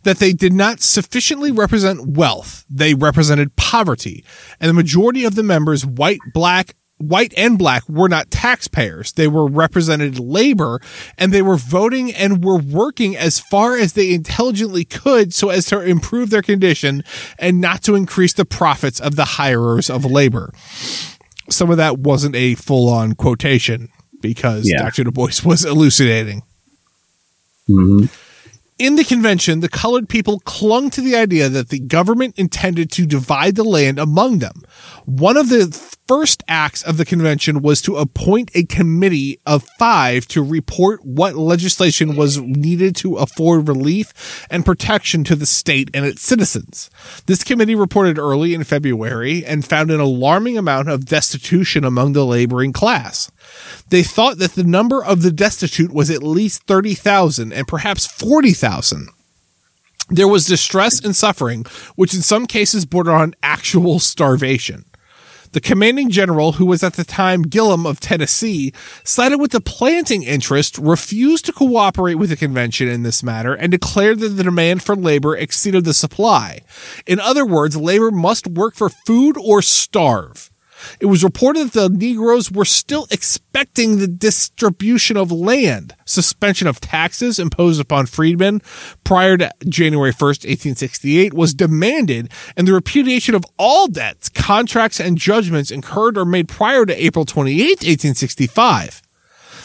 that 0.04 0.18
they 0.18 0.34
did 0.34 0.54
not 0.54 0.82
sufficiently 0.82 1.52
represent 1.52 2.08
wealth. 2.08 2.66
They 2.70 2.94
represented 2.94 3.56
poverty. 3.56 4.24
And 4.60 4.70
the 4.70 4.74
majority 4.74 5.26
of 5.26 5.36
the 5.36 5.44
members, 5.44 5.86
white, 5.86 6.20
black, 6.34 6.76
white 6.98 7.34
and 7.38 7.58
black 7.58 7.88
were 7.88 8.10
not 8.10 8.32
taxpayers. 8.32 9.14
They 9.14 9.28
were 9.28 9.48
represented 9.48 10.20
labor 10.20 10.82
and 11.18 11.32
they 11.32 11.42
were 11.42 11.58
voting 11.58 12.14
and 12.14 12.44
were 12.44 12.58
working 12.58 13.16
as 13.16 13.40
far 13.40 13.78
as 13.78 13.94
they 13.94 14.14
intelligently 14.14 14.84
could 14.84 15.34
so 15.34 15.50
as 15.50 15.66
to 15.68 15.82
improve 15.82 16.30
their 16.30 16.42
condition 16.42 17.04
and 17.38 17.62
not 17.62 17.84
to 17.84 17.96
increase 17.96 18.34
the 18.34 18.46
profits 18.46 19.00
of 19.00 19.16
the 19.16 19.26
hirers 19.26 19.90
of 19.90 20.06
labor 20.06 20.52
some 21.50 21.72
of 21.72 21.78
that 21.78 22.00
wasn't 22.00 22.36
a 22.36 22.56
full 22.56 22.90
on 22.90 23.14
quotation 23.14 23.90
because 24.22 24.70
yeah. 24.70 24.82
Dr. 24.82 25.06
Du 25.06 25.12
Bois 25.12 25.32
was 25.46 25.66
elucidating. 25.66 26.44
Mm-hmm. 27.70 28.06
In 28.80 28.96
the 28.96 29.04
convention, 29.04 29.62
the 29.62 29.70
colored 29.70 30.08
people 30.08 30.40
clung 30.42 30.92
to 30.92 31.02
the 31.02 31.16
idea 31.16 31.50
that 31.50 31.70
the 31.70 31.80
government 31.80 32.38
intended 32.38 32.92
to 32.92 33.08
divide 33.08 33.56
the 33.56 33.64
land 33.64 33.98
among 33.98 34.38
them. 34.38 34.62
One 35.06 35.36
of 35.36 35.50
the 35.50 35.97
first 36.08 36.44
acts 36.48 36.84
of 36.84 36.98
the 36.98 37.06
convention 37.06 37.62
was 37.62 37.82
to 37.82 37.98
appoint 37.98 38.50
a 38.54 38.64
committee 38.64 39.40
of 39.46 39.68
five 39.78 40.28
to 40.28 40.42
report 40.42 41.06
what 41.06 41.36
legislation 41.36 42.16
was 42.16 42.40
needed 42.40 42.96
to 42.98 43.18
afford 43.18 43.68
relief 43.68 44.46
and 44.50 44.66
protection 44.66 45.24
to 45.26 45.36
the 45.36 45.46
state 45.46 45.90
and 45.94 46.06
its 46.06 46.22
citizens. 46.22 46.90
This 47.26 47.44
committee 47.44 47.76
reported 47.76 48.18
early 48.18 48.54
in 48.54 48.64
February 48.64 49.46
and 49.46 49.66
found 49.66 49.92
an 49.92 50.00
alarming 50.00 50.58
amount 50.58 50.90
of 50.90 51.06
destitution 51.06 51.84
among 51.84 52.14
the 52.14 52.26
laboring 52.26 52.74
class. 52.74 53.30
They 53.90 54.04
thought 54.04 54.38
that 54.38 54.54
the 54.54 54.64
number 54.64 55.04
of 55.04 55.22
the 55.22 55.32
destitute 55.32 55.92
was 55.92 56.10
at 56.10 56.24
least 56.24 56.64
30,000 56.64 57.52
and 57.52 57.68
perhaps 57.68 58.08
40,000. 58.08 59.10
There 60.10 60.28
was 60.28 60.46
distress 60.46 61.04
and 61.04 61.14
suffering, 61.14 61.66
which 61.96 62.14
in 62.14 62.22
some 62.22 62.48
cases 62.48 62.86
bordered 62.86 63.14
on 63.14 63.36
actual 63.44 64.00
starvation. 64.00 64.86
The 65.58 65.62
commanding 65.62 66.12
general, 66.12 66.52
who 66.52 66.68
was 66.68 66.84
at 66.84 66.94
the 66.94 67.04
time 67.04 67.44
Gillem 67.44 67.88
of 67.90 68.00
Tennessee, 68.00 68.74
sided 69.04 69.40
with 69.40 69.50
the 69.50 69.60
planting 69.60 70.22
interest, 70.22 70.78
refused 70.78 71.46
to 71.46 71.52
cooperate 71.52 72.14
with 72.14 72.30
the 72.30 72.36
convention 72.36 72.88
in 72.88 73.02
this 73.02 73.24
matter, 73.24 73.56
and 73.56 73.72
declared 73.72 74.20
that 74.20 74.30
the 74.30 74.44
demand 74.44 74.84
for 74.84 74.96
labor 74.96 75.36
exceeded 75.36 75.84
the 75.84 75.96
supply. 75.96 76.62
In 77.08 77.20
other 77.20 77.44
words, 77.44 77.76
labor 77.76 78.12
must 78.12 78.46
work 78.46 78.76
for 78.76 78.90
food 78.90 79.36
or 79.36 79.64
starve. 79.64 80.52
It 81.00 81.08
was 81.08 81.24
reported 81.24 81.70
that 81.70 81.80
the 81.80 81.90
Negroes 81.90 82.52
were 82.52 82.66
still 82.66 83.08
expecting 83.12 83.98
the 83.98 84.08
distribution 84.08 85.18
of 85.18 85.32
land. 85.32 85.96
Suspension 86.06 86.68
of 86.68 86.80
taxes 86.82 87.40
imposed 87.40 87.82
upon 87.82 88.06
freedmen 88.06 88.62
prior 89.04 89.38
to 89.38 89.52
January 89.68 90.12
1st, 90.12 90.46
1868 90.46 91.34
was 91.34 91.54
demanded, 91.54 92.32
and 92.56 92.68
the 92.68 92.74
repudiation 92.74 93.36
of 93.36 93.46
all 93.58 93.88
debts, 93.88 94.30
contracts, 94.30 95.00
and 95.00 95.18
judgments 95.18 95.72
incurred 95.72 96.18
or 96.18 96.26
made 96.26 96.48
prior 96.48 96.86
to 96.86 97.04
April 97.04 97.26
28, 97.26 97.58
1865. 97.84 99.02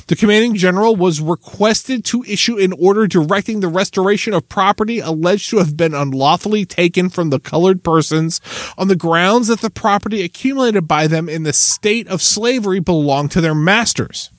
The 0.06 0.16
commanding 0.16 0.54
general 0.54 0.96
was 0.96 1.20
requested 1.20 2.04
to 2.06 2.24
issue 2.24 2.58
an 2.58 2.72
order 2.72 3.06
directing 3.06 3.60
the 3.60 3.68
restoration 3.68 4.34
of 4.34 4.48
property 4.48 4.98
alleged 4.98 5.50
to 5.50 5.58
have 5.58 5.76
been 5.76 5.94
unlawfully 5.94 6.64
taken 6.64 7.08
from 7.08 7.30
the 7.30 7.40
colored 7.40 7.82
persons 7.82 8.40
on 8.76 8.88
the 8.88 8.96
grounds 8.96 9.48
that 9.48 9.60
the 9.60 9.70
property 9.70 10.22
accumulated 10.22 10.88
by 10.88 11.06
them 11.06 11.28
in 11.28 11.44
the 11.44 11.52
state 11.52 12.08
of 12.08 12.22
slavery 12.22 12.80
belonged 12.80 13.30
to 13.32 13.40
their 13.40 13.54
masters. 13.54 14.30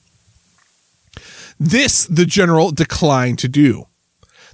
This 1.58 2.06
the 2.06 2.26
general 2.26 2.70
declined 2.70 3.38
to 3.40 3.48
do. 3.48 3.86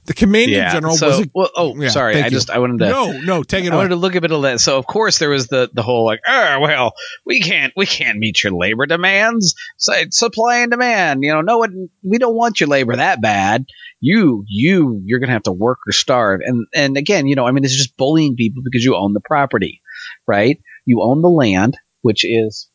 The 0.07 0.15
commanding 0.15 0.57
yeah, 0.57 0.73
general 0.73 0.97
so, 0.97 1.09
was. 1.09 1.21
A, 1.21 1.31
well, 1.35 1.51
oh, 1.55 1.77
yeah, 1.77 1.89
sorry. 1.91 2.23
I 2.23 2.31
just 2.31 2.51
I 2.51 2.59
wanted 2.59 2.79
to. 2.79 2.89
No, 2.89 3.13
no, 3.21 3.43
take 3.43 3.65
it. 3.65 3.73
I 3.73 3.77
wanted 3.77 3.91
to 3.91 3.97
look 3.97 4.15
a 4.15 4.21
bit 4.21 4.33
of 4.33 4.43
that. 4.43 4.61
So 4.61 4.79
of 4.79 4.87
course 4.87 5.19
there 5.19 5.29
was 5.29 5.49
the 5.49 5.71
the 5.73 5.83
whole 5.83 6.05
like, 6.05 6.21
oh 6.27 6.61
well, 6.61 6.95
we 7.27 7.41
can't 7.41 7.73
we 7.77 7.87
can't 7.87 8.19
meet 8.19 8.43
your 8.43 8.53
labor 8.53 8.87
demands. 8.87 9.55
So 9.77 9.93
supply 10.11 10.59
and 10.59 10.71
demand. 10.71 11.23
You 11.23 11.35
know, 11.35 11.43
no 11.43 11.59
one 11.59 11.91
we 12.03 12.19
don't 12.19 12.35
want 12.35 12.61
your 12.61 12.69
labor 12.69 12.97
that 12.97 13.21
bad. 13.21 13.67
You 14.01 14.45
you 14.49 15.03
you're 15.05 15.21
gonna 15.21 15.33
have 15.33 15.43
to 15.45 15.53
work 15.53 15.81
or 15.87 15.93
starve. 15.93 16.41
And 16.43 16.67
and 16.75 16.97
again, 16.97 17.27
you 17.27 17.37
know, 17.37 17.47
I 17.47 17.51
mean, 17.51 17.65
it's 17.65 17.77
just 17.77 17.97
bullying 17.99 18.37
people 18.37 18.63
because 18.65 18.83
you 18.83 18.97
own 18.97 19.13
the 19.13 19.21
property, 19.21 19.83
right? 20.27 20.59
You 20.87 21.03
own 21.03 21.21
the 21.21 21.29
land, 21.29 21.77
which 22.01 22.25
is 22.25 22.70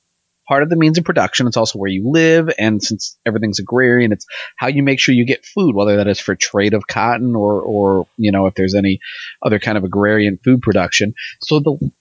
part 0.48 0.64
of 0.64 0.70
the 0.70 0.76
means 0.76 0.98
of 0.98 1.04
production. 1.04 1.48
It's 1.48 1.58
also 1.58 1.80
where 1.80 1.90
you 1.90 2.12
live. 2.12 2.50
And 2.58 2.84
since 2.84 3.18
everything's 3.26 3.60
agrarian, 3.60 4.12
it's 4.12 4.26
how 4.56 4.68
you 4.68 4.84
make 4.84 5.00
sure 5.00 5.16
you 5.16 5.26
get 5.26 5.46
food, 5.46 5.76
whether 5.76 5.98
that 5.98 6.08
is 6.08 6.20
for 6.20 6.36
trade 6.36 6.74
of 6.74 6.88
cotton 6.88 7.36
or, 7.36 7.62
or, 7.62 8.08
you 8.18 8.32
know, 8.32 8.46
if 8.46 8.56
there's 8.56 8.76
any 8.76 9.00
other 9.42 9.60
kind 9.60 9.78
of 9.78 9.84
agrarian 9.84 10.38
food 10.38 10.62
production. 10.62 11.14
So 11.42 11.60
the, 11.60 11.92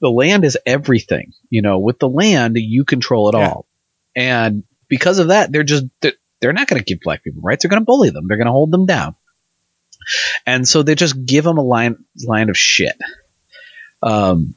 the 0.00 0.10
land 0.10 0.44
is 0.44 0.56
everything, 0.64 1.32
you 1.50 1.62
know, 1.62 1.78
with 1.78 1.98
the 1.98 2.08
land, 2.08 2.56
you 2.56 2.84
control 2.84 3.28
it 3.28 3.36
yeah. 3.36 3.48
all. 3.48 3.66
And 4.16 4.64
because 4.88 5.18
of 5.18 5.28
that, 5.28 5.52
they're 5.52 5.62
just, 5.62 5.84
they're, 6.00 6.12
they're 6.40 6.52
not 6.52 6.68
going 6.68 6.82
to 6.82 6.84
give 6.84 7.00
black 7.00 7.22
people 7.22 7.42
rights. 7.42 7.62
They're 7.62 7.70
going 7.70 7.82
to 7.82 7.86
bully 7.86 8.10
them. 8.10 8.26
They're 8.26 8.38
going 8.38 8.46
to 8.46 8.52
hold 8.52 8.70
them 8.70 8.86
down. 8.86 9.14
And 10.46 10.66
so 10.66 10.82
they 10.82 10.94
just 10.94 11.26
give 11.26 11.44
them 11.44 11.58
a 11.58 11.62
line, 11.62 12.02
line 12.24 12.48
of 12.48 12.56
shit. 12.56 12.96
Um, 14.02 14.54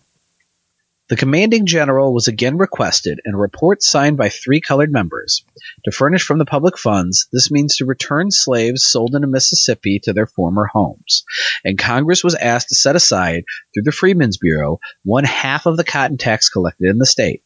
the 1.14 1.18
commanding 1.18 1.68
general 1.68 2.12
was 2.12 2.28
again 2.28 2.58
requested, 2.58 3.22
and 3.24 3.36
a 3.36 3.38
report 3.38 3.84
signed 3.84 4.18
by 4.18 4.30
three 4.30 4.60
colored 4.60 4.92
members. 4.92 5.46
To 5.86 5.92
furnish 5.92 6.24
from 6.24 6.40
the 6.40 6.44
public 6.44 6.76
funds, 6.76 7.28
this 7.32 7.52
means 7.52 7.78
to 7.78 7.86
return 7.86 8.32
slaves 8.32 8.84
sold 8.84 9.14
into 9.14 9.28
Mississippi 9.28 10.00
to 10.06 10.14
their 10.14 10.26
former 10.26 10.66
homes. 10.66 11.24
And 11.64 11.78
Congress 11.78 12.24
was 12.24 12.34
asked 12.34 12.70
to 12.70 12.76
set 12.76 12.96
aside, 12.96 13.44
through 13.72 13.84
the 13.84 13.92
Freedmen's 13.92 14.38
Bureau, 14.38 14.80
one 15.04 15.24
half 15.24 15.68
of 15.68 15.78
the 15.78 15.84
cotton 15.84 16.18
tax 16.18 16.50
collected 16.50 16.90
in 16.90 16.98
the 16.98 17.06
state. 17.06 17.44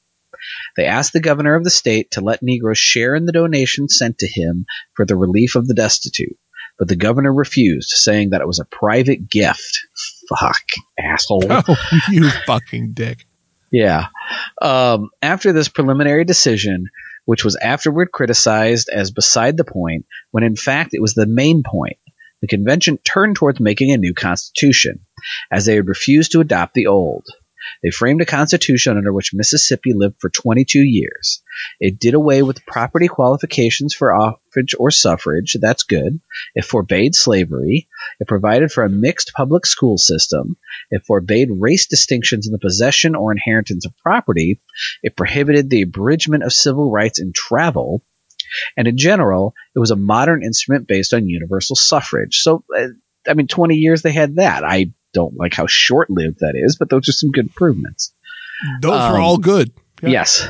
They 0.77 0.85
asked 0.85 1.11
the 1.11 1.19
governor 1.19 1.55
of 1.55 1.65
the 1.65 1.69
state 1.69 2.11
to 2.11 2.21
let 2.21 2.41
Negroes 2.41 2.77
share 2.77 3.15
in 3.15 3.25
the 3.25 3.33
donations 3.33 3.97
sent 3.97 4.19
to 4.19 4.27
him 4.27 4.65
for 4.93 5.05
the 5.05 5.17
relief 5.17 5.55
of 5.55 5.67
the 5.67 5.73
destitute. 5.73 6.37
but 6.79 6.87
the 6.87 6.95
governor 6.95 7.33
refused, 7.33 7.89
saying 7.89 8.29
that 8.29 8.39
it 8.39 8.47
was 8.47 8.59
a 8.59 8.65
private 8.65 9.29
gift. 9.29 9.87
Fuck, 10.29 10.63
asshole. 10.97 11.43
Oh, 11.49 11.99
you 12.09 12.29
fucking 12.45 12.93
dick. 12.93 13.26
Yeah. 13.71 14.07
Um, 14.61 15.09
after 15.21 15.53
this 15.53 15.67
preliminary 15.67 16.23
decision, 16.23 16.85
which 17.25 17.43
was 17.43 17.57
afterward 17.57 18.11
criticized 18.11 18.89
as 18.89 19.11
beside 19.11 19.57
the 19.57 19.65
point, 19.65 20.05
when 20.31 20.43
in 20.43 20.55
fact 20.55 20.93
it 20.93 21.01
was 21.01 21.13
the 21.13 21.25
main 21.25 21.63
point, 21.63 21.97
the 22.41 22.47
convention 22.47 22.97
turned 22.97 23.35
towards 23.35 23.59
making 23.59 23.91
a 23.91 23.97
new 23.97 24.13
constitution, 24.13 24.99
as 25.51 25.65
they 25.65 25.75
had 25.75 25.87
refused 25.87 26.31
to 26.31 26.39
adopt 26.39 26.73
the 26.73 26.87
old. 26.87 27.25
They 27.83 27.91
framed 27.91 28.21
a 28.21 28.25
constitution 28.25 28.97
under 28.97 29.13
which 29.13 29.33
Mississippi 29.33 29.93
lived 29.93 30.15
for 30.19 30.29
22 30.29 30.79
years. 30.79 31.41
It 31.79 31.99
did 31.99 32.13
away 32.13 32.43
with 32.43 32.65
property 32.65 33.07
qualifications 33.07 33.93
for 33.93 34.13
office 34.13 34.73
or 34.77 34.91
suffrage. 34.91 35.55
That's 35.59 35.83
good. 35.83 36.19
It 36.55 36.65
forbade 36.65 37.15
slavery. 37.15 37.87
It 38.19 38.27
provided 38.27 38.71
for 38.71 38.83
a 38.83 38.89
mixed 38.89 39.33
public 39.33 39.65
school 39.65 39.97
system. 39.97 40.57
It 40.89 41.03
forbade 41.05 41.49
race 41.51 41.87
distinctions 41.87 42.47
in 42.47 42.53
the 42.53 42.59
possession 42.59 43.15
or 43.15 43.31
inheritance 43.31 43.85
of 43.85 43.97
property. 43.99 44.59
It 45.03 45.15
prohibited 45.15 45.69
the 45.69 45.83
abridgment 45.83 46.43
of 46.43 46.53
civil 46.53 46.91
rights 46.91 47.19
in 47.19 47.33
travel. 47.33 48.03
And 48.75 48.87
in 48.87 48.97
general, 48.97 49.53
it 49.75 49.79
was 49.79 49.91
a 49.91 49.95
modern 49.95 50.43
instrument 50.43 50.87
based 50.87 51.13
on 51.13 51.27
universal 51.27 51.75
suffrage. 51.75 52.39
So, 52.39 52.63
uh, 52.75 52.87
I 53.27 53.33
mean, 53.33 53.47
20 53.47 53.75
years 53.75 54.01
they 54.01 54.13
had 54.13 54.35
that. 54.35 54.63
I 54.63 54.91
don't 55.17 55.35
like 55.35 55.55
how 55.55 55.65
short 55.67 56.11
lived 56.11 56.39
that 56.41 56.53
is, 56.55 56.75
but 56.77 56.89
those 56.91 57.09
are 57.09 57.13
some 57.13 57.31
good 57.31 57.45
improvements. 57.45 58.13
Those 58.81 59.01
um, 59.01 59.13
were 59.13 59.19
all 59.19 59.37
good. 59.37 59.71
Yeah. 60.03 60.09
Yes. 60.09 60.47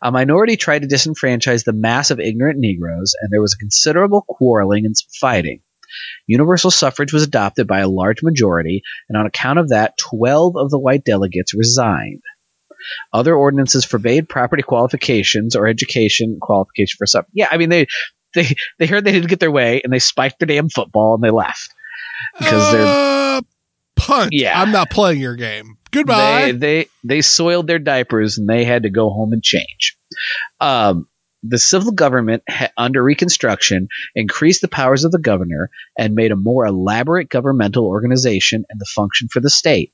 A 0.00 0.10
minority 0.10 0.56
tried 0.56 0.80
to 0.80 0.88
disenfranchise 0.88 1.64
the 1.64 1.74
mass 1.74 2.10
of 2.10 2.18
ignorant 2.18 2.58
Negroes, 2.58 3.14
and 3.20 3.30
there 3.30 3.42
was 3.42 3.52
a 3.52 3.58
considerable 3.58 4.22
quarreling 4.26 4.86
and 4.86 4.94
fighting. 5.20 5.60
Universal 6.26 6.70
suffrage 6.70 7.12
was 7.12 7.22
adopted 7.22 7.66
by 7.66 7.80
a 7.80 7.88
large 7.88 8.22
majority, 8.22 8.82
and 9.08 9.18
on 9.18 9.26
account 9.26 9.58
of 9.58 9.68
that, 9.68 9.98
12 9.98 10.56
of 10.56 10.70
the 10.70 10.78
white 10.78 11.04
delegates 11.04 11.52
resigned. 11.52 12.22
Other 13.12 13.34
ordinances 13.34 13.84
forbade 13.84 14.28
property 14.28 14.62
qualifications 14.62 15.54
or 15.54 15.66
education 15.66 16.38
qualification 16.40 16.96
for 16.96 17.06
some. 17.06 17.24
Yeah, 17.34 17.48
I 17.50 17.58
mean 17.58 17.68
they 17.68 17.86
they 18.34 18.54
they 18.78 18.86
heard 18.86 19.04
they 19.04 19.12
didn't 19.12 19.28
get 19.28 19.40
their 19.40 19.50
way 19.50 19.82
and 19.82 19.92
they 19.92 19.98
spiked 19.98 20.38
their 20.38 20.46
damn 20.46 20.70
football 20.70 21.14
and 21.14 21.22
they 21.22 21.30
left 21.30 21.70
because 22.38 22.62
uh, 22.62 22.72
they're 22.72 23.40
punt. 23.98 24.30
Yeah, 24.32 24.60
I'm 24.60 24.72
not 24.72 24.90
playing 24.90 25.20
your 25.20 25.36
game. 25.36 25.76
Goodbye. 25.90 26.52
They 26.52 26.52
they 26.52 26.86
they 27.04 27.20
soiled 27.22 27.66
their 27.66 27.78
diapers 27.78 28.38
and 28.38 28.48
they 28.48 28.64
had 28.64 28.82
to 28.82 28.90
go 28.90 29.10
home 29.10 29.32
and 29.32 29.42
change. 29.42 29.96
Um, 30.60 31.08
the 31.42 31.58
civil 31.58 31.92
government, 31.92 32.42
ha- 32.48 32.70
under 32.76 33.02
Reconstruction, 33.02 33.88
increased 34.14 34.60
the 34.60 34.68
powers 34.68 35.04
of 35.04 35.12
the 35.12 35.18
governor 35.18 35.70
and 35.96 36.14
made 36.14 36.32
a 36.32 36.36
more 36.36 36.66
elaborate 36.66 37.28
governmental 37.28 37.86
organization 37.86 38.64
and 38.68 38.80
the 38.80 38.90
function 38.94 39.28
for 39.32 39.40
the 39.40 39.50
state. 39.50 39.92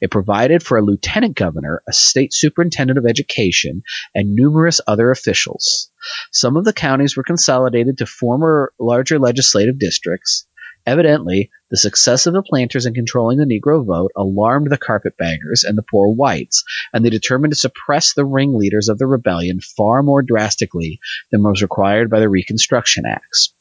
It 0.00 0.10
provided 0.10 0.62
for 0.62 0.76
a 0.76 0.82
lieutenant 0.82 1.36
governor, 1.36 1.82
a 1.88 1.92
state 1.92 2.34
superintendent 2.34 2.98
of 2.98 3.06
education, 3.06 3.82
and 4.14 4.34
numerous 4.34 4.80
other 4.86 5.10
officials. 5.10 5.90
Some 6.32 6.56
of 6.56 6.64
the 6.64 6.72
counties 6.72 7.16
were 7.16 7.22
consolidated 7.22 7.98
to 7.98 8.06
former 8.06 8.72
larger 8.78 9.18
legislative 9.18 9.78
districts. 9.78 10.46
Evidently, 10.86 11.50
the 11.70 11.76
success 11.76 12.26
of 12.26 12.34
the 12.34 12.42
planters 12.42 12.86
in 12.86 12.94
controlling 12.94 13.38
the 13.38 13.44
Negro 13.44 13.84
vote 13.84 14.12
alarmed 14.16 14.70
the 14.70 14.78
carpetbaggers 14.78 15.62
and 15.62 15.76
the 15.76 15.84
poor 15.90 16.12
whites, 16.12 16.64
and 16.92 17.04
they 17.04 17.10
determined 17.10 17.52
to 17.52 17.58
suppress 17.58 18.14
the 18.14 18.24
ringleaders 18.24 18.88
of 18.88 18.98
the 18.98 19.06
rebellion 19.06 19.60
far 19.60 20.02
more 20.02 20.22
drastically 20.22 20.98
than 21.30 21.42
was 21.42 21.62
required 21.62 22.10
by 22.10 22.20
the 22.20 22.28
Reconstruction 22.28 23.04
Acts. 23.06 23.52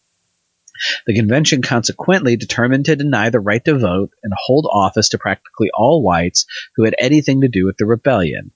The 1.06 1.16
convention 1.16 1.62
consequently 1.62 2.38
determined 2.38 2.86
to 2.86 2.96
deny 2.96 3.30
the 3.30 3.42
right 3.42 3.64
to 3.66 3.78
vote 3.78 4.12
and 4.24 4.32
hold 4.46 4.66
office 4.72 5.10
to 5.10 5.18
practically 5.18 5.70
all 5.74 6.02
whites 6.02 6.46
who 6.78 6.86
had 6.86 6.96
anything 6.98 7.42
to 7.42 7.50
do 7.50 7.66
with 7.66 7.76
the 7.76 7.86
rebellion, 7.86 8.52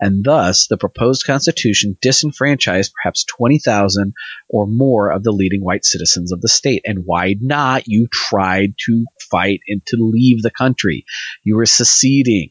and 0.00 0.24
thus 0.24 0.66
the 0.66 0.76
proposed 0.76 1.24
constitution 1.24 1.96
disenfranchised 2.00 2.92
perhaps 2.94 3.24
20,000 3.24 4.12
or 4.48 4.66
more 4.66 5.10
of 5.10 5.22
the 5.22 5.32
leading 5.32 5.64
white 5.64 5.84
citizens 5.84 6.32
of 6.32 6.40
the 6.40 6.48
state. 6.48 6.82
And 6.84 7.04
why 7.04 7.36
not? 7.40 7.84
You 7.86 8.08
tried 8.12 8.74
to 8.86 9.04
fight 9.30 9.60
and 9.68 9.84
to 9.86 9.96
leave 9.98 10.42
the 10.42 10.50
country. 10.50 11.04
You 11.42 11.56
were 11.56 11.66
seceding. 11.66 12.50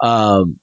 Um, 0.00 0.60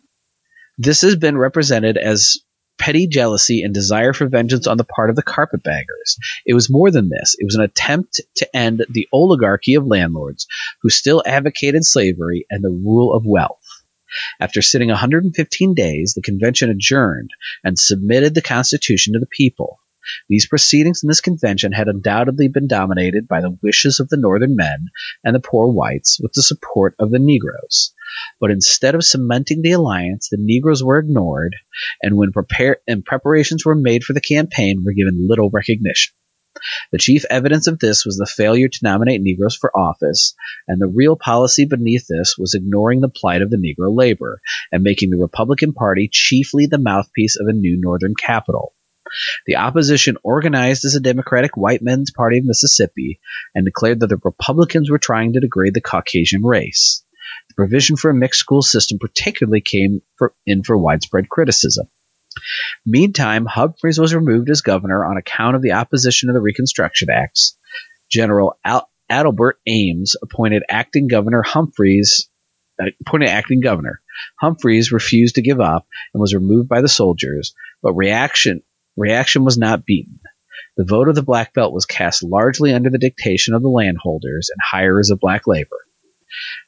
this 0.77 1.01
has 1.01 1.15
been 1.15 1.37
represented 1.37 1.97
as 1.97 2.37
petty 2.77 3.07
jealousy 3.07 3.63
and 3.63 3.73
desire 3.73 4.13
for 4.13 4.27
vengeance 4.27 4.67
on 4.67 4.77
the 4.77 4.83
part 4.83 5.09
of 5.09 5.15
the 5.15 5.23
carpetbaggers. 5.23 6.17
It 6.45 6.53
was 6.53 6.69
more 6.69 6.91
than 6.91 7.09
this. 7.09 7.35
It 7.37 7.45
was 7.45 7.55
an 7.55 7.61
attempt 7.61 8.21
to 8.35 8.55
end 8.55 8.85
the 8.89 9.07
oligarchy 9.11 9.75
of 9.75 9.85
landlords 9.87 10.47
who 10.81 10.89
still 10.89 11.23
advocated 11.25 11.83
slavery 11.83 12.45
and 12.49 12.63
the 12.63 12.69
rule 12.69 13.13
of 13.13 13.25
wealth. 13.25 13.57
After 14.39 14.61
sitting 14.61 14.89
115 14.89 15.73
days, 15.73 16.13
the 16.13 16.21
convention 16.21 16.69
adjourned 16.69 17.31
and 17.63 17.77
submitted 17.77 18.35
the 18.35 18.41
Constitution 18.41 19.13
to 19.13 19.19
the 19.19 19.25
people. 19.25 19.79
These 20.29 20.47
proceedings 20.47 21.03
in 21.03 21.07
this 21.07 21.19
convention 21.19 21.73
had 21.73 21.89
undoubtedly 21.89 22.47
been 22.47 22.67
dominated 22.67 23.27
by 23.27 23.41
the 23.41 23.57
wishes 23.61 23.99
of 23.99 24.07
the 24.07 24.15
Northern 24.15 24.55
men 24.55 24.87
and 25.23 25.35
the 25.35 25.41
poor 25.41 25.67
whites 25.67 26.17
with 26.21 26.31
the 26.31 26.43
support 26.43 26.95
of 26.97 27.11
the 27.11 27.19
Negroes. 27.19 27.93
But 28.39 28.51
instead 28.51 28.95
of 28.95 29.03
cementing 29.03 29.61
the 29.61 29.73
alliance, 29.73 30.29
the 30.29 30.37
Negroes 30.39 30.81
were 30.81 30.97
ignored, 30.97 31.57
and 32.01 32.15
when 32.15 32.31
prepare- 32.31 32.79
and 32.87 33.03
preparations 33.03 33.65
were 33.65 33.75
made 33.75 34.05
for 34.05 34.13
the 34.13 34.21
campaign, 34.21 34.83
were 34.85 34.93
given 34.93 35.27
little 35.27 35.49
recognition. 35.49 36.13
The 36.91 36.97
chief 36.97 37.23
evidence 37.29 37.67
of 37.67 37.79
this 37.79 38.05
was 38.05 38.17
the 38.17 38.25
failure 38.25 38.67
to 38.67 38.79
nominate 38.83 39.21
Negroes 39.21 39.55
for 39.55 39.77
office, 39.77 40.33
and 40.67 40.81
the 40.81 40.87
real 40.87 41.15
policy 41.15 41.65
beneath 41.65 42.07
this 42.07 42.37
was 42.37 42.53
ignoring 42.53 43.01
the 43.01 43.09
plight 43.09 43.41
of 43.41 43.49
the 43.49 43.57
Negro 43.57 43.95
labor 43.95 44.39
and 44.71 44.83
making 44.83 45.09
the 45.09 45.17
Republican 45.17 45.73
Party 45.73 46.09
chiefly 46.11 46.65
the 46.65 46.77
mouthpiece 46.77 47.37
of 47.39 47.47
a 47.47 47.53
new 47.53 47.79
Northern 47.79 48.15
capital. 48.15 48.73
The 49.45 49.55
opposition 49.55 50.17
organized 50.23 50.83
as 50.83 50.95
a 50.95 50.99
Democratic 50.99 51.55
White 51.55 51.81
Men's 51.81 52.11
Party 52.11 52.39
of 52.39 52.45
Mississippi 52.45 53.19
and 53.55 53.65
declared 53.65 54.01
that 54.01 54.07
the 54.07 54.19
Republicans 54.21 54.89
were 54.89 54.99
trying 54.99 55.33
to 55.33 55.39
degrade 55.39 55.73
the 55.73 55.81
Caucasian 55.81 56.43
race. 56.43 57.03
The 57.49 57.55
provision 57.55 57.95
for 57.95 58.09
a 58.09 58.13
mixed 58.13 58.39
school 58.39 58.61
system 58.61 58.99
particularly 58.99 59.61
came 59.61 60.01
for, 60.17 60.33
in 60.45 60.63
for 60.63 60.77
widespread 60.77 61.29
criticism. 61.29 61.87
Meantime, 62.85 63.45
Humphreys 63.45 63.99
was 63.99 64.13
removed 64.13 64.49
as 64.49 64.61
governor 64.61 65.05
on 65.05 65.17
account 65.17 65.55
of 65.55 65.61
the 65.61 65.73
opposition 65.73 66.27
to 66.27 66.33
the 66.33 66.41
Reconstruction 66.41 67.09
Acts. 67.09 67.57
General 68.09 68.57
Al- 68.63 68.89
Ames 69.09 70.15
appointed 70.21 70.63
acting 70.69 71.07
governor 71.07 71.41
Humphreys 71.41 72.29
uh, 72.81 72.85
appointed 73.01 73.29
acting 73.29 73.61
governor. 73.61 74.01
Humphreys 74.39 74.91
refused 74.91 75.35
to 75.35 75.41
give 75.41 75.59
up 75.59 75.87
and 76.13 76.21
was 76.21 76.33
removed 76.33 76.69
by 76.69 76.81
the 76.81 76.89
soldiers, 76.89 77.53
but 77.81 77.93
reaction 77.93 78.61
reaction 78.95 79.45
was 79.45 79.57
not 79.57 79.85
beaten. 79.85 80.19
The 80.75 80.85
vote 80.85 81.07
of 81.07 81.15
the 81.15 81.23
Black 81.23 81.53
Belt 81.53 81.73
was 81.73 81.85
cast 81.85 82.23
largely 82.23 82.73
under 82.73 82.89
the 82.89 82.99
dictation 82.99 83.53
of 83.53 83.61
the 83.61 83.69
landholders 83.69 84.49
and 84.49 84.59
hirers 84.61 85.09
of 85.09 85.19
black 85.19 85.47
labor. 85.47 85.77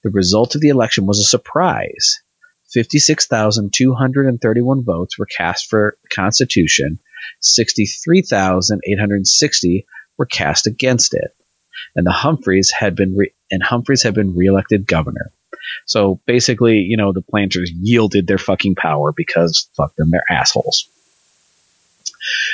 The 0.03 0.09
result 0.09 0.55
of 0.55 0.61
the 0.61 0.70
election 0.70 1.05
was 1.05 1.20
a 1.20 1.24
surprise. 1.24 2.20
56,231 2.74 4.84
votes 4.84 5.17
were 5.17 5.26
cast 5.26 5.70
for 5.70 5.95
the 6.03 6.09
Constitution, 6.09 6.99
63,860 7.41 9.86
were 10.17 10.26
cast 10.26 10.67
against 10.67 11.13
it, 11.13 11.34
and 11.95 12.05
the 12.05 12.11
Humphreys 12.11 12.72
had 12.72 12.95
been 12.95 13.15
re- 13.15 13.32
and 13.51 13.63
Humphreys 13.63 14.03
had 14.03 14.13
been 14.13 14.36
reelected 14.36 14.86
governor. 14.86 15.32
So 15.86 16.20
basically, 16.26 16.80
you 16.80 16.97
know, 16.97 17.13
the 17.13 17.22
planters 17.22 17.72
yielded 17.72 18.28
their 18.28 18.38
fucking 18.38 18.76
power 18.76 19.13
because 19.15 19.70
fuck 19.76 19.95
them, 19.95 20.11
they're 20.11 20.24
assholes. 20.30 20.89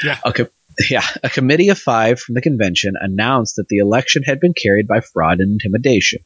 Yeah. 0.04 0.20
Okay. 0.26 0.46
Yeah, 0.90 1.06
a 1.24 1.30
committee 1.30 1.70
of 1.70 1.80
five 1.80 2.20
from 2.20 2.36
the 2.36 2.42
convention 2.42 2.96
announced 3.00 3.56
that 3.56 3.70
the 3.70 3.78
election 3.78 4.24
had 4.24 4.40
been 4.42 4.54
carried 4.54 4.88
by 4.88 5.00
fraud 5.00 5.40
and 5.40 5.54
intimidation, 5.54 6.20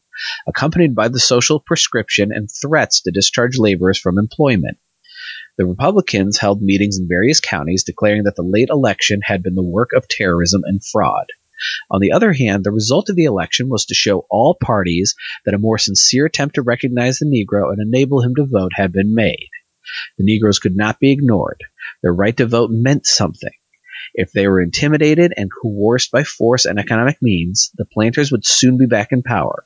accompanied 0.46 0.94
by 0.94 1.08
the 1.08 1.20
social 1.20 1.60
prescription 1.60 2.32
and 2.32 2.48
threats 2.50 3.02
to 3.02 3.12
discharge 3.12 3.58
laborers 3.58 3.98
from 3.98 4.18
employment. 4.18 4.78
The 5.56 5.66
Republicans 5.66 6.38
held 6.38 6.62
meetings 6.62 6.98
in 6.98 7.06
various 7.06 7.38
counties 7.38 7.84
declaring 7.84 8.24
that 8.24 8.34
the 8.34 8.42
late 8.42 8.70
election 8.70 9.20
had 9.22 9.42
been 9.42 9.54
the 9.54 9.62
work 9.62 9.90
of 9.94 10.08
terrorism 10.08 10.62
and 10.64 10.84
fraud. 10.84 11.26
On 11.90 12.00
the 12.00 12.12
other 12.12 12.32
hand, 12.32 12.64
the 12.64 12.72
result 12.72 13.10
of 13.10 13.16
the 13.16 13.24
election 13.24 13.68
was 13.68 13.84
to 13.86 13.94
show 13.94 14.26
all 14.30 14.56
parties 14.60 15.14
that 15.44 15.54
a 15.54 15.58
more 15.58 15.78
sincere 15.78 16.26
attempt 16.26 16.54
to 16.54 16.62
recognize 16.62 17.18
the 17.18 17.26
Negro 17.26 17.70
and 17.70 17.80
enable 17.80 18.22
him 18.22 18.34
to 18.36 18.46
vote 18.46 18.72
had 18.74 18.92
been 18.92 19.14
made. 19.14 19.50
The 20.18 20.24
Negroes 20.24 20.58
could 20.58 20.76
not 20.76 20.98
be 20.98 21.12
ignored. 21.12 21.62
Their 22.02 22.14
right 22.14 22.36
to 22.38 22.46
vote 22.46 22.70
meant 22.70 23.06
something. 23.06 23.52
If 24.14 24.32
they 24.32 24.46
were 24.48 24.60
intimidated 24.60 25.32
and 25.36 25.50
coerced 25.50 26.10
by 26.10 26.24
force 26.24 26.64
and 26.64 26.78
economic 26.78 27.18
means, 27.22 27.70
the 27.76 27.84
planters 27.84 28.32
would 28.32 28.46
soon 28.46 28.78
be 28.78 28.86
back 28.86 29.12
in 29.12 29.22
power. 29.22 29.64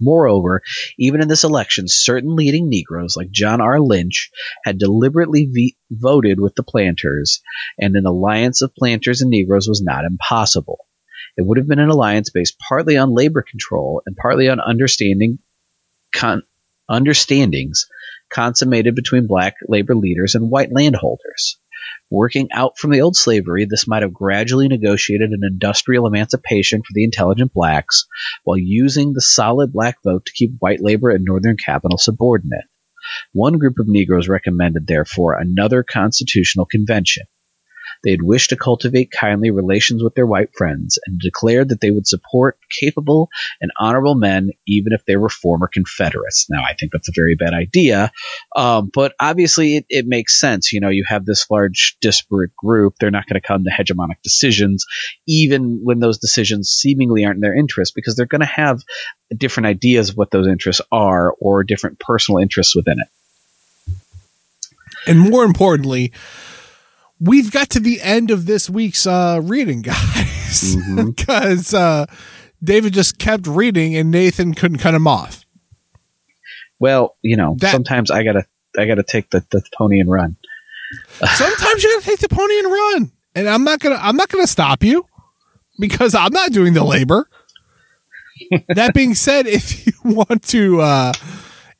Moreover, 0.00 0.62
even 0.98 1.20
in 1.20 1.28
this 1.28 1.44
election, 1.44 1.86
certain 1.86 2.34
leading 2.34 2.70
Negroes 2.70 3.16
like 3.16 3.30
John 3.30 3.60
R. 3.60 3.78
Lynch 3.80 4.30
had 4.64 4.78
deliberately 4.78 5.76
voted 5.90 6.40
with 6.40 6.54
the 6.54 6.62
planters, 6.62 7.40
and 7.78 7.94
an 7.94 8.06
alliance 8.06 8.62
of 8.62 8.74
planters 8.74 9.20
and 9.20 9.30
Negroes 9.30 9.68
was 9.68 9.82
not 9.82 10.06
impossible. 10.06 10.78
It 11.36 11.46
would 11.46 11.58
have 11.58 11.68
been 11.68 11.78
an 11.78 11.90
alliance 11.90 12.30
based 12.30 12.58
partly 12.58 12.96
on 12.96 13.14
labor 13.14 13.42
control 13.42 14.02
and 14.06 14.16
partly 14.16 14.48
on 14.48 14.58
understanding 14.58 15.38
con- 16.12 16.42
understandings 16.88 17.86
consummated 18.30 18.94
between 18.94 19.26
black 19.26 19.56
labor 19.68 19.94
leaders 19.94 20.34
and 20.34 20.50
white 20.50 20.72
landholders. 20.72 21.58
Working 22.10 22.50
out 22.52 22.78
from 22.78 22.90
the 22.90 23.00
old 23.00 23.16
slavery, 23.16 23.64
this 23.64 23.86
might 23.86 24.02
have 24.02 24.12
gradually 24.12 24.68
negotiated 24.68 25.30
an 25.30 25.42
industrial 25.44 26.06
emancipation 26.06 26.82
for 26.82 26.92
the 26.92 27.04
intelligent 27.04 27.52
blacks 27.52 28.06
while 28.44 28.58
using 28.58 29.12
the 29.12 29.20
solid 29.20 29.72
black 29.72 29.96
vote 30.02 30.26
to 30.26 30.32
keep 30.32 30.52
white 30.58 30.80
labor 30.80 31.10
and 31.10 31.24
northern 31.24 31.56
capital 31.56 31.98
subordinate. 31.98 32.64
One 33.32 33.58
group 33.58 33.78
of 33.78 33.88
Negroes 33.88 34.28
recommended, 34.28 34.86
therefore, 34.86 35.38
another 35.38 35.82
constitutional 35.82 36.66
convention. 36.66 37.26
They 38.02 38.10
had 38.12 38.22
wished 38.22 38.50
to 38.50 38.56
cultivate 38.56 39.10
kindly 39.10 39.50
relations 39.50 40.02
with 40.02 40.14
their 40.14 40.26
white 40.26 40.54
friends 40.56 40.98
and 41.06 41.20
declared 41.20 41.68
that 41.68 41.80
they 41.80 41.90
would 41.90 42.06
support 42.06 42.58
capable 42.80 43.28
and 43.60 43.70
honorable 43.78 44.14
men 44.14 44.50
even 44.66 44.92
if 44.92 45.04
they 45.04 45.16
were 45.16 45.28
former 45.28 45.68
Confederates. 45.72 46.46
Now, 46.48 46.62
I 46.62 46.74
think 46.74 46.92
that's 46.92 47.08
a 47.08 47.12
very 47.14 47.36
bad 47.36 47.52
idea, 47.52 48.10
um, 48.56 48.90
but 48.92 49.14
obviously 49.20 49.76
it, 49.76 49.86
it 49.88 50.06
makes 50.06 50.40
sense. 50.40 50.72
You 50.72 50.80
know, 50.80 50.88
you 50.88 51.04
have 51.06 51.24
this 51.24 51.50
large 51.50 51.96
disparate 52.00 52.56
group. 52.56 52.94
They're 52.98 53.10
not 53.10 53.26
going 53.26 53.40
to 53.40 53.46
come 53.46 53.64
to 53.64 53.70
hegemonic 53.70 54.22
decisions, 54.22 54.86
even 55.26 55.80
when 55.82 56.00
those 56.00 56.18
decisions 56.18 56.70
seemingly 56.70 57.24
aren't 57.24 57.36
in 57.36 57.42
their 57.42 57.54
interest, 57.54 57.94
because 57.94 58.16
they're 58.16 58.26
going 58.26 58.40
to 58.40 58.46
have 58.46 58.82
different 59.36 59.66
ideas 59.66 60.10
of 60.10 60.16
what 60.16 60.30
those 60.30 60.46
interests 60.46 60.82
are 60.90 61.34
or 61.40 61.64
different 61.64 61.98
personal 62.00 62.38
interests 62.40 62.74
within 62.74 62.96
it. 62.98 63.08
And 65.06 65.18
more 65.18 65.44
importantly, 65.44 66.12
we've 67.20 67.52
got 67.52 67.70
to 67.70 67.80
the 67.80 68.00
end 68.00 68.30
of 68.30 68.46
this 68.46 68.70
week's 68.70 69.06
uh, 69.06 69.40
reading, 69.42 69.82
guys, 69.82 70.76
because 70.76 71.68
mm-hmm. 71.68 71.76
uh, 71.76 72.06
David 72.62 72.94
just 72.94 73.18
kept 73.18 73.46
reading 73.46 73.94
and 73.94 74.10
Nathan 74.10 74.54
couldn't 74.54 74.78
cut 74.78 74.94
him 74.94 75.06
off. 75.06 75.44
Well, 76.78 77.16
you 77.22 77.36
know, 77.36 77.56
that, 77.58 77.72
sometimes 77.72 78.10
I 78.10 78.24
gotta 78.24 78.46
I 78.78 78.86
gotta 78.86 79.02
take 79.02 79.30
the, 79.30 79.44
the 79.50 79.62
pony 79.76 80.00
and 80.00 80.10
run. 80.10 80.36
sometimes 81.34 81.82
you 81.84 81.94
gotta 81.94 82.06
take 82.06 82.20
the 82.20 82.34
pony 82.34 82.58
and 82.58 82.72
run, 82.72 83.12
and 83.34 83.48
I'm 83.48 83.64
not 83.64 83.80
gonna 83.80 83.98
I'm 84.00 84.16
not 84.16 84.30
gonna 84.30 84.46
stop 84.46 84.82
you 84.82 85.06
because 85.78 86.14
I'm 86.14 86.32
not 86.32 86.52
doing 86.52 86.72
the 86.72 86.84
labor. 86.84 87.28
that 88.68 88.94
being 88.94 89.14
said, 89.14 89.46
if 89.46 89.86
you 89.86 89.92
want 90.02 90.42
to 90.44 90.80
uh, 90.80 91.12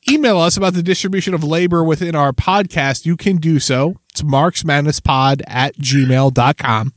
email 0.07 0.37
us 0.37 0.55
about 0.55 0.73
the 0.73 0.83
distribution 0.83 1.33
of 1.33 1.43
labor 1.43 1.83
within 1.83 2.15
our 2.15 2.31
podcast, 2.31 3.05
you 3.05 3.17
can 3.17 3.37
do 3.37 3.59
so. 3.59 3.95
It's 4.11 4.21
marksmadnesspod 4.21 5.41
at 5.47 5.77
gmail.com. 5.77 6.93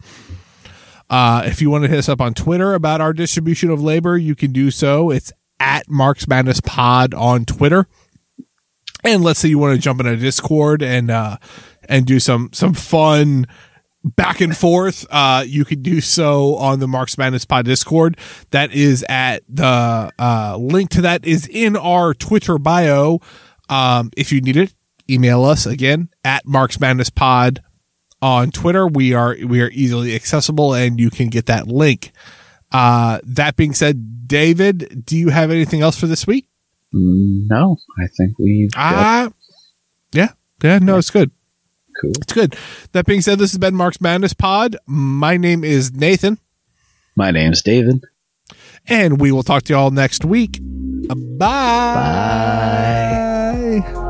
Uh, 1.11 1.43
if 1.47 1.63
you 1.63 1.71
want 1.71 1.85
to 1.85 1.89
hit 1.89 1.99
us 1.99 2.09
up 2.09 2.21
on 2.21 2.35
Twitter 2.35 2.75
about 2.75 3.01
our 3.01 3.13
distribution 3.13 3.71
of 3.71 3.83
labor, 3.83 4.17
you 4.17 4.35
can 4.35 4.53
do 4.53 4.71
so. 4.71 5.11
It's 5.11 5.33
at 5.61 5.89
Marks 5.89 6.27
Madness 6.27 6.61
Pod 6.61 7.15
on 7.15 7.45
Twitter. 7.45 7.87
And 9.05 9.23
let's 9.23 9.39
say 9.39 9.49
you 9.49 9.59
want 9.59 9.77
to 9.77 9.81
jump 9.81 10.01
in 10.01 10.07
a 10.07 10.17
Discord 10.17 10.83
and 10.83 11.11
uh, 11.11 11.37
and 11.89 12.07
do 12.07 12.19
some 12.19 12.51
some 12.53 12.73
fun 12.73 13.47
back 14.05 14.41
and 14.41 14.57
forth, 14.57 15.07
uh, 15.11 15.45
you 15.47 15.65
can 15.65 15.83
do 15.83 16.01
so 16.01 16.57
on 16.57 16.79
the 16.79 16.87
Marks 16.87 17.17
Madness 17.17 17.45
Pod 17.45 17.65
Discord. 17.65 18.17
That 18.51 18.73
is 18.73 19.05
at 19.09 19.43
the 19.49 20.13
uh, 20.19 20.57
link 20.59 20.91
to 20.91 21.03
that 21.03 21.25
is 21.25 21.47
in 21.47 21.77
our 21.77 22.15
Twitter 22.15 22.59
bio. 22.59 23.21
Um, 23.69 24.11
if 24.17 24.31
you 24.33 24.41
need 24.41 24.57
it, 24.57 24.75
email 25.09 25.45
us 25.45 25.67
again 25.67 26.09
at 26.25 26.47
Marks 26.47 26.81
Madness 26.81 27.11
Pod 27.11 27.63
on 28.23 28.51
Twitter. 28.51 28.87
We 28.87 29.13
are 29.15 29.37
we 29.45 29.61
are 29.61 29.71
easily 29.73 30.15
accessible, 30.15 30.75
and 30.75 30.99
you 30.99 31.11
can 31.11 31.29
get 31.29 31.47
that 31.47 31.69
link. 31.69 32.13
Uh, 32.73 33.21
that 33.25 33.57
being 33.57 33.73
said, 33.73 34.27
David, 34.27 35.05
do 35.07 35.17
you 35.17 35.29
have 35.29 35.51
anything 35.51 35.81
else 35.81 35.99
for 35.99 36.07
this 36.07 36.27
week? 36.27 36.47
No, 36.93 37.77
I 37.99 38.07
think 38.17 38.39
we've. 38.39 38.71
Uh, 38.77 39.31
yeah, 40.13 40.31
yeah, 40.63 40.79
no, 40.79 40.99
it's 40.99 41.11
good. 41.11 41.31
Cool. 42.01 42.13
It's 42.21 42.33
good. 42.33 42.57
That 42.93 43.07
being 43.07 43.21
said, 43.21 43.39
this 43.39 43.53
has 43.53 43.59
been 43.59 43.75
Mark's 43.75 44.01
Madness 44.01 44.33
Pod. 44.33 44.77
My 44.87 45.37
name 45.37 45.63
is 45.63 45.93
Nathan. 45.93 46.39
My 47.17 47.31
name's 47.31 47.63
David. 47.63 48.03
And 48.89 49.21
we 49.21 49.31
will 49.33 49.43
talk 49.43 49.63
to 49.65 49.73
y'all 49.73 49.91
next 49.91 50.25
week. 50.25 50.59
Bye. 51.09 51.45
Bye. 53.83 54.01